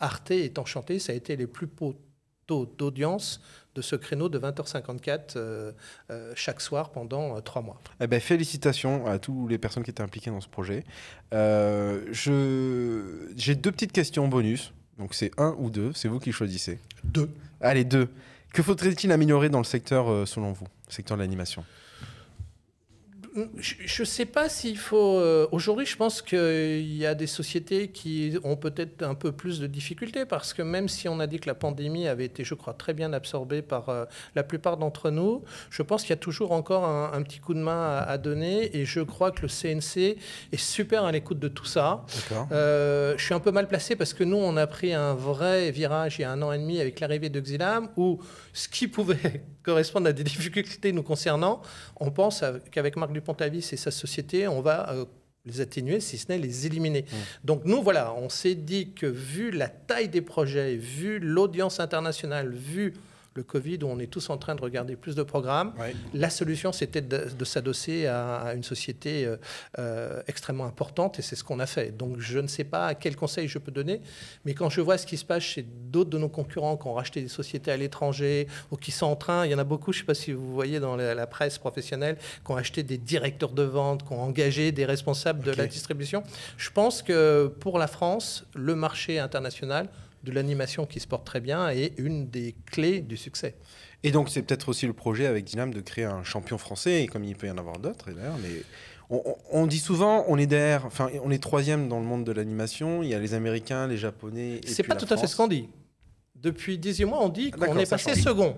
Arte 0.00 0.32
est 0.32 0.58
enchanté, 0.58 0.98
ça 0.98 1.12
a 1.12 1.16
été 1.16 1.36
les 1.36 1.46
plus 1.46 1.66
beaux 1.66 1.96
taux 2.46 2.66
d'audience 2.66 3.40
de 3.74 3.82
ce 3.82 3.96
créneau 3.96 4.28
de 4.28 4.38
20h54 4.38 5.36
euh, 5.36 5.72
euh, 6.10 6.32
chaque 6.34 6.60
soir 6.60 6.90
pendant 6.90 7.36
euh, 7.36 7.40
trois 7.40 7.62
mois. 7.62 7.80
Eh 8.00 8.06
ben, 8.06 8.20
félicitations 8.20 9.06
à 9.06 9.18
toutes 9.18 9.50
les 9.50 9.58
personnes 9.58 9.82
qui 9.82 9.90
étaient 9.90 10.02
impliquées 10.02 10.30
dans 10.30 10.40
ce 10.40 10.48
projet. 10.48 10.84
Je... 11.32 13.28
J'ai 13.36 13.54
deux 13.54 13.72
petites 13.72 13.92
questions 13.92 14.28
bonus. 14.28 14.72
Donc 14.98 15.12
c'est 15.12 15.30
un 15.38 15.54
ou 15.58 15.68
deux, 15.68 15.92
c'est 15.94 16.08
vous 16.08 16.18
qui 16.18 16.32
choisissez. 16.32 16.78
Deux. 17.04 17.28
Allez, 17.60 17.84
deux. 17.84 18.08
Que 18.54 18.62
faudrait-il 18.62 19.12
améliorer 19.12 19.50
dans 19.50 19.58
le 19.58 19.64
secteur, 19.64 20.26
selon 20.26 20.52
vous, 20.52 20.66
le 20.88 20.92
secteur 20.92 21.18
de 21.18 21.22
l'animation 21.22 21.64
Je 23.58 24.02
ne 24.02 24.06
sais 24.06 24.24
pas 24.24 24.48
s'il 24.48 24.78
faut. 24.78 25.18
euh, 25.18 25.46
Aujourd'hui, 25.52 25.84
je 25.86 25.96
pense 25.96 26.22
qu'il 26.22 26.96
y 26.96 27.04
a 27.04 27.14
des 27.14 27.26
sociétés 27.26 27.88
qui 27.88 28.36
ont 28.44 28.56
peut-être 28.56 29.02
un 29.02 29.14
peu 29.14 29.32
plus 29.32 29.60
de 29.60 29.66
difficultés 29.66 30.24
parce 30.24 30.54
que 30.54 30.62
même 30.62 30.88
si 30.88 31.08
on 31.08 31.20
a 31.20 31.26
dit 31.26 31.38
que 31.38 31.46
la 31.48 31.54
pandémie 31.54 32.08
avait 32.08 32.24
été, 32.24 32.44
je 32.44 32.54
crois, 32.54 32.72
très 32.74 32.94
bien 32.94 33.12
absorbée 33.12 33.62
par 33.62 33.88
euh, 33.88 34.04
la 34.34 34.42
plupart 34.42 34.76
d'entre 34.76 35.10
nous, 35.10 35.42
je 35.70 35.82
pense 35.82 36.02
qu'il 36.02 36.10
y 36.10 36.14
a 36.14 36.16
toujours 36.16 36.52
encore 36.52 36.84
un, 36.84 37.12
un 37.12 37.22
petit 37.22 37.38
coup 37.40 37.54
de 37.54 37.60
main 37.60 37.98
à, 37.98 37.98
à 38.02 38.18
donner 38.18 38.76
et 38.76 38.84
je 38.84 39.00
crois 39.00 39.30
que 39.30 39.42
le 39.42 39.48
CNC 39.48 40.16
est 40.52 40.56
super 40.56 41.04
à 41.04 41.12
l'écoute 41.12 41.38
de 41.38 41.48
tout 41.48 41.64
ça. 41.66 42.04
Euh, 42.52 43.14
je 43.18 43.24
suis 43.24 43.34
un 43.34 43.40
peu 43.40 43.50
mal 43.50 43.68
placé 43.68 43.96
parce 43.96 44.14
que 44.14 44.24
nous, 44.24 44.36
on 44.38 44.56
a 44.56 44.66
pris 44.66 44.92
un 44.94 45.14
vrai 45.14 45.70
virage 45.70 46.18
il 46.18 46.22
y 46.22 46.24
a 46.24 46.30
un 46.30 46.40
an 46.42 46.52
et 46.52 46.58
demi 46.58 46.80
avec 46.80 47.00
l'arrivée 47.00 47.28
de 47.28 47.40
Xilam, 47.40 47.88
où 47.96 48.18
ce 48.52 48.68
qui 48.68 48.88
pouvait 48.88 49.44
correspondre 49.62 50.06
à 50.08 50.12
des 50.12 50.24
difficultés 50.24 50.92
nous 50.92 51.02
concernant, 51.02 51.60
on 52.00 52.10
pense 52.10 52.42
qu'avec 52.70 52.96
Marc 52.96 53.10
Dupontavis 53.26 53.70
et 53.72 53.76
sa 53.76 53.90
société, 53.90 54.46
on 54.46 54.60
va 54.60 54.90
euh, 54.92 55.04
les 55.44 55.60
atténuer, 55.60 55.98
si 55.98 56.16
ce 56.16 56.28
n'est 56.28 56.38
les 56.38 56.66
éliminer. 56.66 57.04
Donc 57.42 57.64
nous, 57.64 57.82
voilà, 57.82 58.14
on 58.14 58.28
s'est 58.28 58.54
dit 58.54 58.92
que 58.92 59.06
vu 59.06 59.50
la 59.50 59.68
taille 59.68 60.08
des 60.08 60.20
projets, 60.20 60.76
vu 60.76 61.18
l'audience 61.18 61.80
internationale, 61.80 62.52
vu 62.52 62.94
le 63.36 63.42
Covid, 63.42 63.78
où 63.82 63.86
on 63.88 63.98
est 63.98 64.06
tous 64.06 64.30
en 64.30 64.38
train 64.38 64.54
de 64.54 64.60
regarder 64.62 64.96
plus 64.96 65.14
de 65.14 65.22
programmes, 65.22 65.72
Ouais. 65.78 65.94
la 66.14 66.30
solution, 66.30 66.72
c'était 66.72 67.00
de, 67.00 67.28
de 67.38 67.44
s'adosser 67.44 68.06
à, 68.06 68.36
à 68.38 68.54
une 68.54 68.62
société 68.62 69.26
euh, 69.26 69.36
euh, 69.78 70.22
extrêmement 70.26 70.64
importante, 70.64 71.18
et 71.18 71.22
c'est 71.22 71.36
ce 71.36 71.44
qu'on 71.44 71.60
a 71.60 71.66
fait. 71.66 71.96
Donc, 71.96 72.18
je 72.18 72.38
ne 72.38 72.46
sais 72.48 72.64
pas 72.64 72.94
quel 72.94 73.16
conseil 73.16 73.48
je 73.48 73.58
peux 73.58 73.70
donner, 73.72 74.00
mais 74.44 74.54
quand 74.54 74.70
je 74.70 74.80
vois 74.80 74.98
ce 74.98 75.06
qui 75.06 75.16
se 75.16 75.24
passe 75.24 75.42
chez 75.42 75.62
d'autres 75.62 76.10
de 76.10 76.18
nos 76.18 76.28
concurrents 76.28 76.76
qui 76.76 76.86
ont 76.86 76.94
racheté 76.94 77.20
des 77.22 77.28
sociétés 77.28 77.70
à 77.70 77.76
l'étranger 77.76 78.46
ou 78.70 78.76
qui 78.76 78.90
sont 78.90 79.06
en 79.06 79.16
train, 79.16 79.44
il 79.46 79.52
y 79.52 79.54
en 79.54 79.58
a 79.58 79.64
beaucoup, 79.64 79.92
je 79.92 79.98
ne 79.98 80.02
sais 80.02 80.06
pas 80.06 80.14
si 80.14 80.32
vous 80.32 80.54
voyez 80.54 80.80
dans 80.80 80.96
la, 80.96 81.14
la 81.14 81.26
presse 81.26 81.58
professionnelle, 81.58 82.16
qui 82.44 82.50
ont 82.52 82.56
acheté 82.56 82.82
des 82.82 82.98
directeurs 82.98 83.52
de 83.52 83.62
vente, 83.62 84.06
qui 84.06 84.12
ont 84.12 84.22
engagé 84.22 84.72
des 84.72 84.84
responsables 84.84 85.42
de 85.42 85.50
la 85.52 85.66
distribution. 85.66 86.22
Je 86.56 86.70
pense 86.70 87.02
que 87.02 87.46
pour 87.60 87.78
la 87.78 87.86
France, 87.86 88.44
le 88.54 88.74
marché 88.74 89.18
international 89.18 89.88
de 90.24 90.32
l'animation 90.32 90.86
qui 90.86 91.00
se 91.00 91.06
porte 91.06 91.24
très 91.26 91.40
bien 91.40 91.68
est 91.68 91.92
une 91.98 92.28
des 92.28 92.54
clés 92.70 93.00
du 93.00 93.16
succès. 93.16 93.54
Et 94.02 94.10
donc, 94.10 94.28
c'est 94.28 94.42
peut-être 94.42 94.68
aussi 94.68 94.86
le 94.86 94.92
projet 94.92 95.26
avec 95.26 95.44
Dynam 95.44 95.72
de 95.72 95.80
créer 95.80 96.04
un 96.04 96.22
champion 96.24 96.58
français, 96.58 97.02
et 97.02 97.06
comme 97.06 97.24
il 97.24 97.36
peut 97.36 97.46
y 97.46 97.50
en 97.50 97.58
avoir 97.58 97.78
d'autres, 97.78 98.08
et 98.10 98.14
d'ailleurs, 98.14 98.38
mais 98.42 98.50
on, 99.10 99.22
on- 99.24 99.36
on 99.62 99.66
dit 99.66 99.78
souvent, 99.78 100.24
on 100.28 100.36
est 100.38 100.46
derrière, 100.46 100.84
enfin, 100.86 101.08
on 101.22 101.30
est 101.30 101.42
troisième 101.42 101.88
dans 101.88 101.98
le 102.00 102.06
monde 102.06 102.24
de 102.24 102.32
l'animation. 102.32 103.02
Il 103.02 103.08
y 103.08 103.14
a 103.14 103.18
les 103.20 103.34
Américains, 103.34 103.86
les 103.86 103.96
Japonais. 103.96 104.60
et 104.62 104.66
C'est 104.66 104.82
pas 104.82 104.94
la 104.94 105.00
tout 105.00 105.12
à 105.12 105.16
fait 105.16 105.26
ce 105.26 105.36
qu'on 105.36 105.48
dit. 105.48 105.68
Depuis 106.34 106.76
18 106.78 107.04
mois, 107.06 107.22
on 107.24 107.28
dit 107.28 107.50
Ah, 107.54 107.66
qu'on 107.66 107.78
est 107.78 107.88
passé 107.88 108.14
second. 108.14 108.56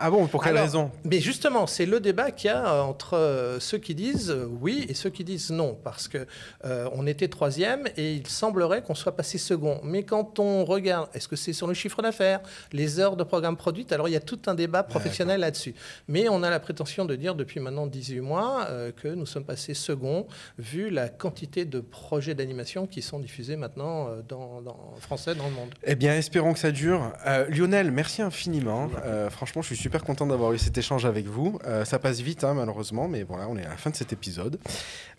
Ah 0.00 0.10
bon, 0.12 0.28
pour 0.28 0.44
quelle 0.44 0.52
Alors, 0.52 0.62
raison? 0.62 0.90
Mais 1.04 1.18
justement, 1.18 1.66
c'est 1.66 1.84
le 1.84 1.98
débat 1.98 2.30
qu'il 2.30 2.46
y 2.48 2.52
a 2.52 2.72
euh, 2.72 2.80
entre 2.82 3.16
euh, 3.16 3.58
ceux 3.58 3.78
qui 3.78 3.96
disent 3.96 4.30
euh, 4.30 4.46
oui 4.60 4.86
et 4.88 4.94
ceux 4.94 5.10
qui 5.10 5.24
disent 5.24 5.50
non, 5.50 5.76
parce 5.82 6.06
que 6.06 6.24
euh, 6.64 6.88
on 6.92 7.04
était 7.04 7.26
troisième 7.26 7.88
et 7.96 8.12
il 8.14 8.26
semblerait 8.28 8.82
qu'on 8.82 8.94
soit 8.94 9.16
passé 9.16 9.38
second. 9.38 9.80
Mais 9.82 10.04
quand 10.04 10.38
on 10.38 10.64
regarde, 10.64 11.08
est-ce 11.14 11.26
que 11.26 11.34
c'est 11.34 11.52
sur 11.52 11.66
le 11.66 11.74
chiffre 11.74 12.00
d'affaires, 12.00 12.40
les 12.72 13.00
heures 13.00 13.16
de 13.16 13.24
programme 13.24 13.56
produites 13.56 13.92
Alors 13.92 14.08
il 14.08 14.12
y 14.12 14.16
a 14.16 14.20
tout 14.20 14.38
un 14.46 14.54
débat 14.54 14.84
professionnel 14.84 15.40
là-dessus. 15.40 15.74
Mais 16.06 16.28
on 16.28 16.44
a 16.44 16.50
la 16.50 16.60
prétention 16.60 17.04
de 17.04 17.16
dire 17.16 17.34
depuis 17.34 17.58
maintenant 17.58 17.88
18 17.88 18.20
mois 18.20 18.66
euh, 18.68 18.92
que 18.92 19.08
nous 19.08 19.26
sommes 19.26 19.44
passés 19.44 19.74
second, 19.74 20.28
vu 20.58 20.90
la 20.90 21.08
quantité 21.08 21.64
de 21.64 21.80
projets 21.80 22.36
d'animation 22.36 22.86
qui 22.86 23.02
sont 23.02 23.18
diffusés 23.18 23.56
maintenant 23.56 24.06
euh, 24.06 24.22
dans, 24.28 24.62
dans 24.62 24.94
français 25.00 25.34
dans 25.34 25.48
le 25.48 25.54
monde. 25.54 25.70
Eh 25.82 25.96
bien, 25.96 26.14
espérons 26.14 26.52
que 26.52 26.60
ça 26.60 26.70
dure. 26.70 27.12
Lionel, 27.48 27.90
merci 27.90 28.22
infiniment. 28.22 28.88
Franchement, 29.30 29.60
je 29.62 29.74
suis 29.74 29.87
super 29.88 30.04
content 30.04 30.26
d'avoir 30.26 30.52
eu 30.52 30.58
cet 30.58 30.76
échange 30.76 31.06
avec 31.06 31.26
vous. 31.26 31.58
Euh, 31.66 31.86
ça 31.86 31.98
passe 31.98 32.20
vite, 32.20 32.44
hein, 32.44 32.52
malheureusement, 32.52 33.08
mais 33.08 33.22
voilà, 33.22 33.48
on 33.48 33.56
est 33.56 33.64
à 33.64 33.70
la 33.70 33.76
fin 33.78 33.88
de 33.88 33.96
cet 33.96 34.12
épisode. 34.12 34.58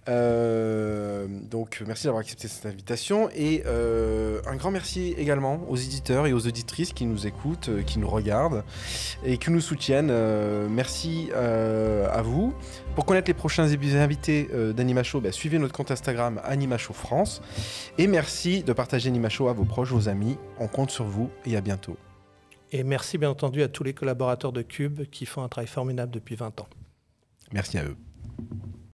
Euh, 0.08 1.26
donc, 1.50 1.82
merci 1.88 2.04
d'avoir 2.06 2.22
accepté 2.22 2.48
cette 2.48 2.68
invitation. 2.68 3.32
Et 3.36 3.64
euh, 3.66 4.42
un 4.46 4.56
grand 4.58 4.70
merci 4.70 5.16
également 5.18 5.62
aux 5.68 5.76
éditeurs 5.76 6.28
et 6.28 6.34
aux 6.34 6.46
auditrices 6.46 6.94
qui 6.94 7.08
nous 7.08 7.26
écoutent, 7.26 7.72
qui 7.88 7.98
nous 7.98 8.08
regardent 8.08 8.64
et 9.26 9.40
qui 9.40 9.50
nous 9.50 9.60
soutiennent. 9.60 10.14
Merci 10.70 11.32
à 11.34 12.22
vous. 12.22 12.54
Pour 12.94 13.06
connaître 13.06 13.28
les 13.28 13.34
prochains 13.34 13.64
invités 13.64 14.50
euh, 14.54 14.72
d'Anima 14.72 15.02
Show, 15.02 15.20
bah, 15.20 15.32
suivez 15.32 15.58
notre 15.58 15.74
compte 15.74 15.90
Instagram 15.90 16.40
Anima 16.44 16.78
Show 16.78 16.94
France. 16.94 17.42
Et 17.98 18.06
merci 18.06 18.62
de 18.62 18.74
partager 18.74 19.10
Anima 19.10 19.30
Show 19.30 19.48
à 19.48 19.54
vos 19.54 19.66
proches, 19.66 19.92
vos 19.92 20.10
amis. 20.10 20.38
On 20.60 20.68
compte 20.68 20.92
sur 20.92 21.06
vous 21.06 21.32
et 21.44 21.58
à 21.58 21.62
bientôt. 21.62 21.98
Et 22.72 22.84
merci 22.84 23.18
bien 23.18 23.30
entendu 23.30 23.64
à 23.64 23.68
tous 23.68 23.84
les 23.84 23.94
collaborateurs 23.94 24.52
de 24.52 24.62
Cube 24.62 25.04
qui 25.10 25.26
font 25.26 25.44
un 25.44 25.50
travail 25.50 25.68
formidable 25.68 26.12
depuis 26.12 26.36
20 26.36 26.62
ans. 26.62 26.68
Merci 27.52 27.78
à 27.78 27.86
eux. 27.86 27.98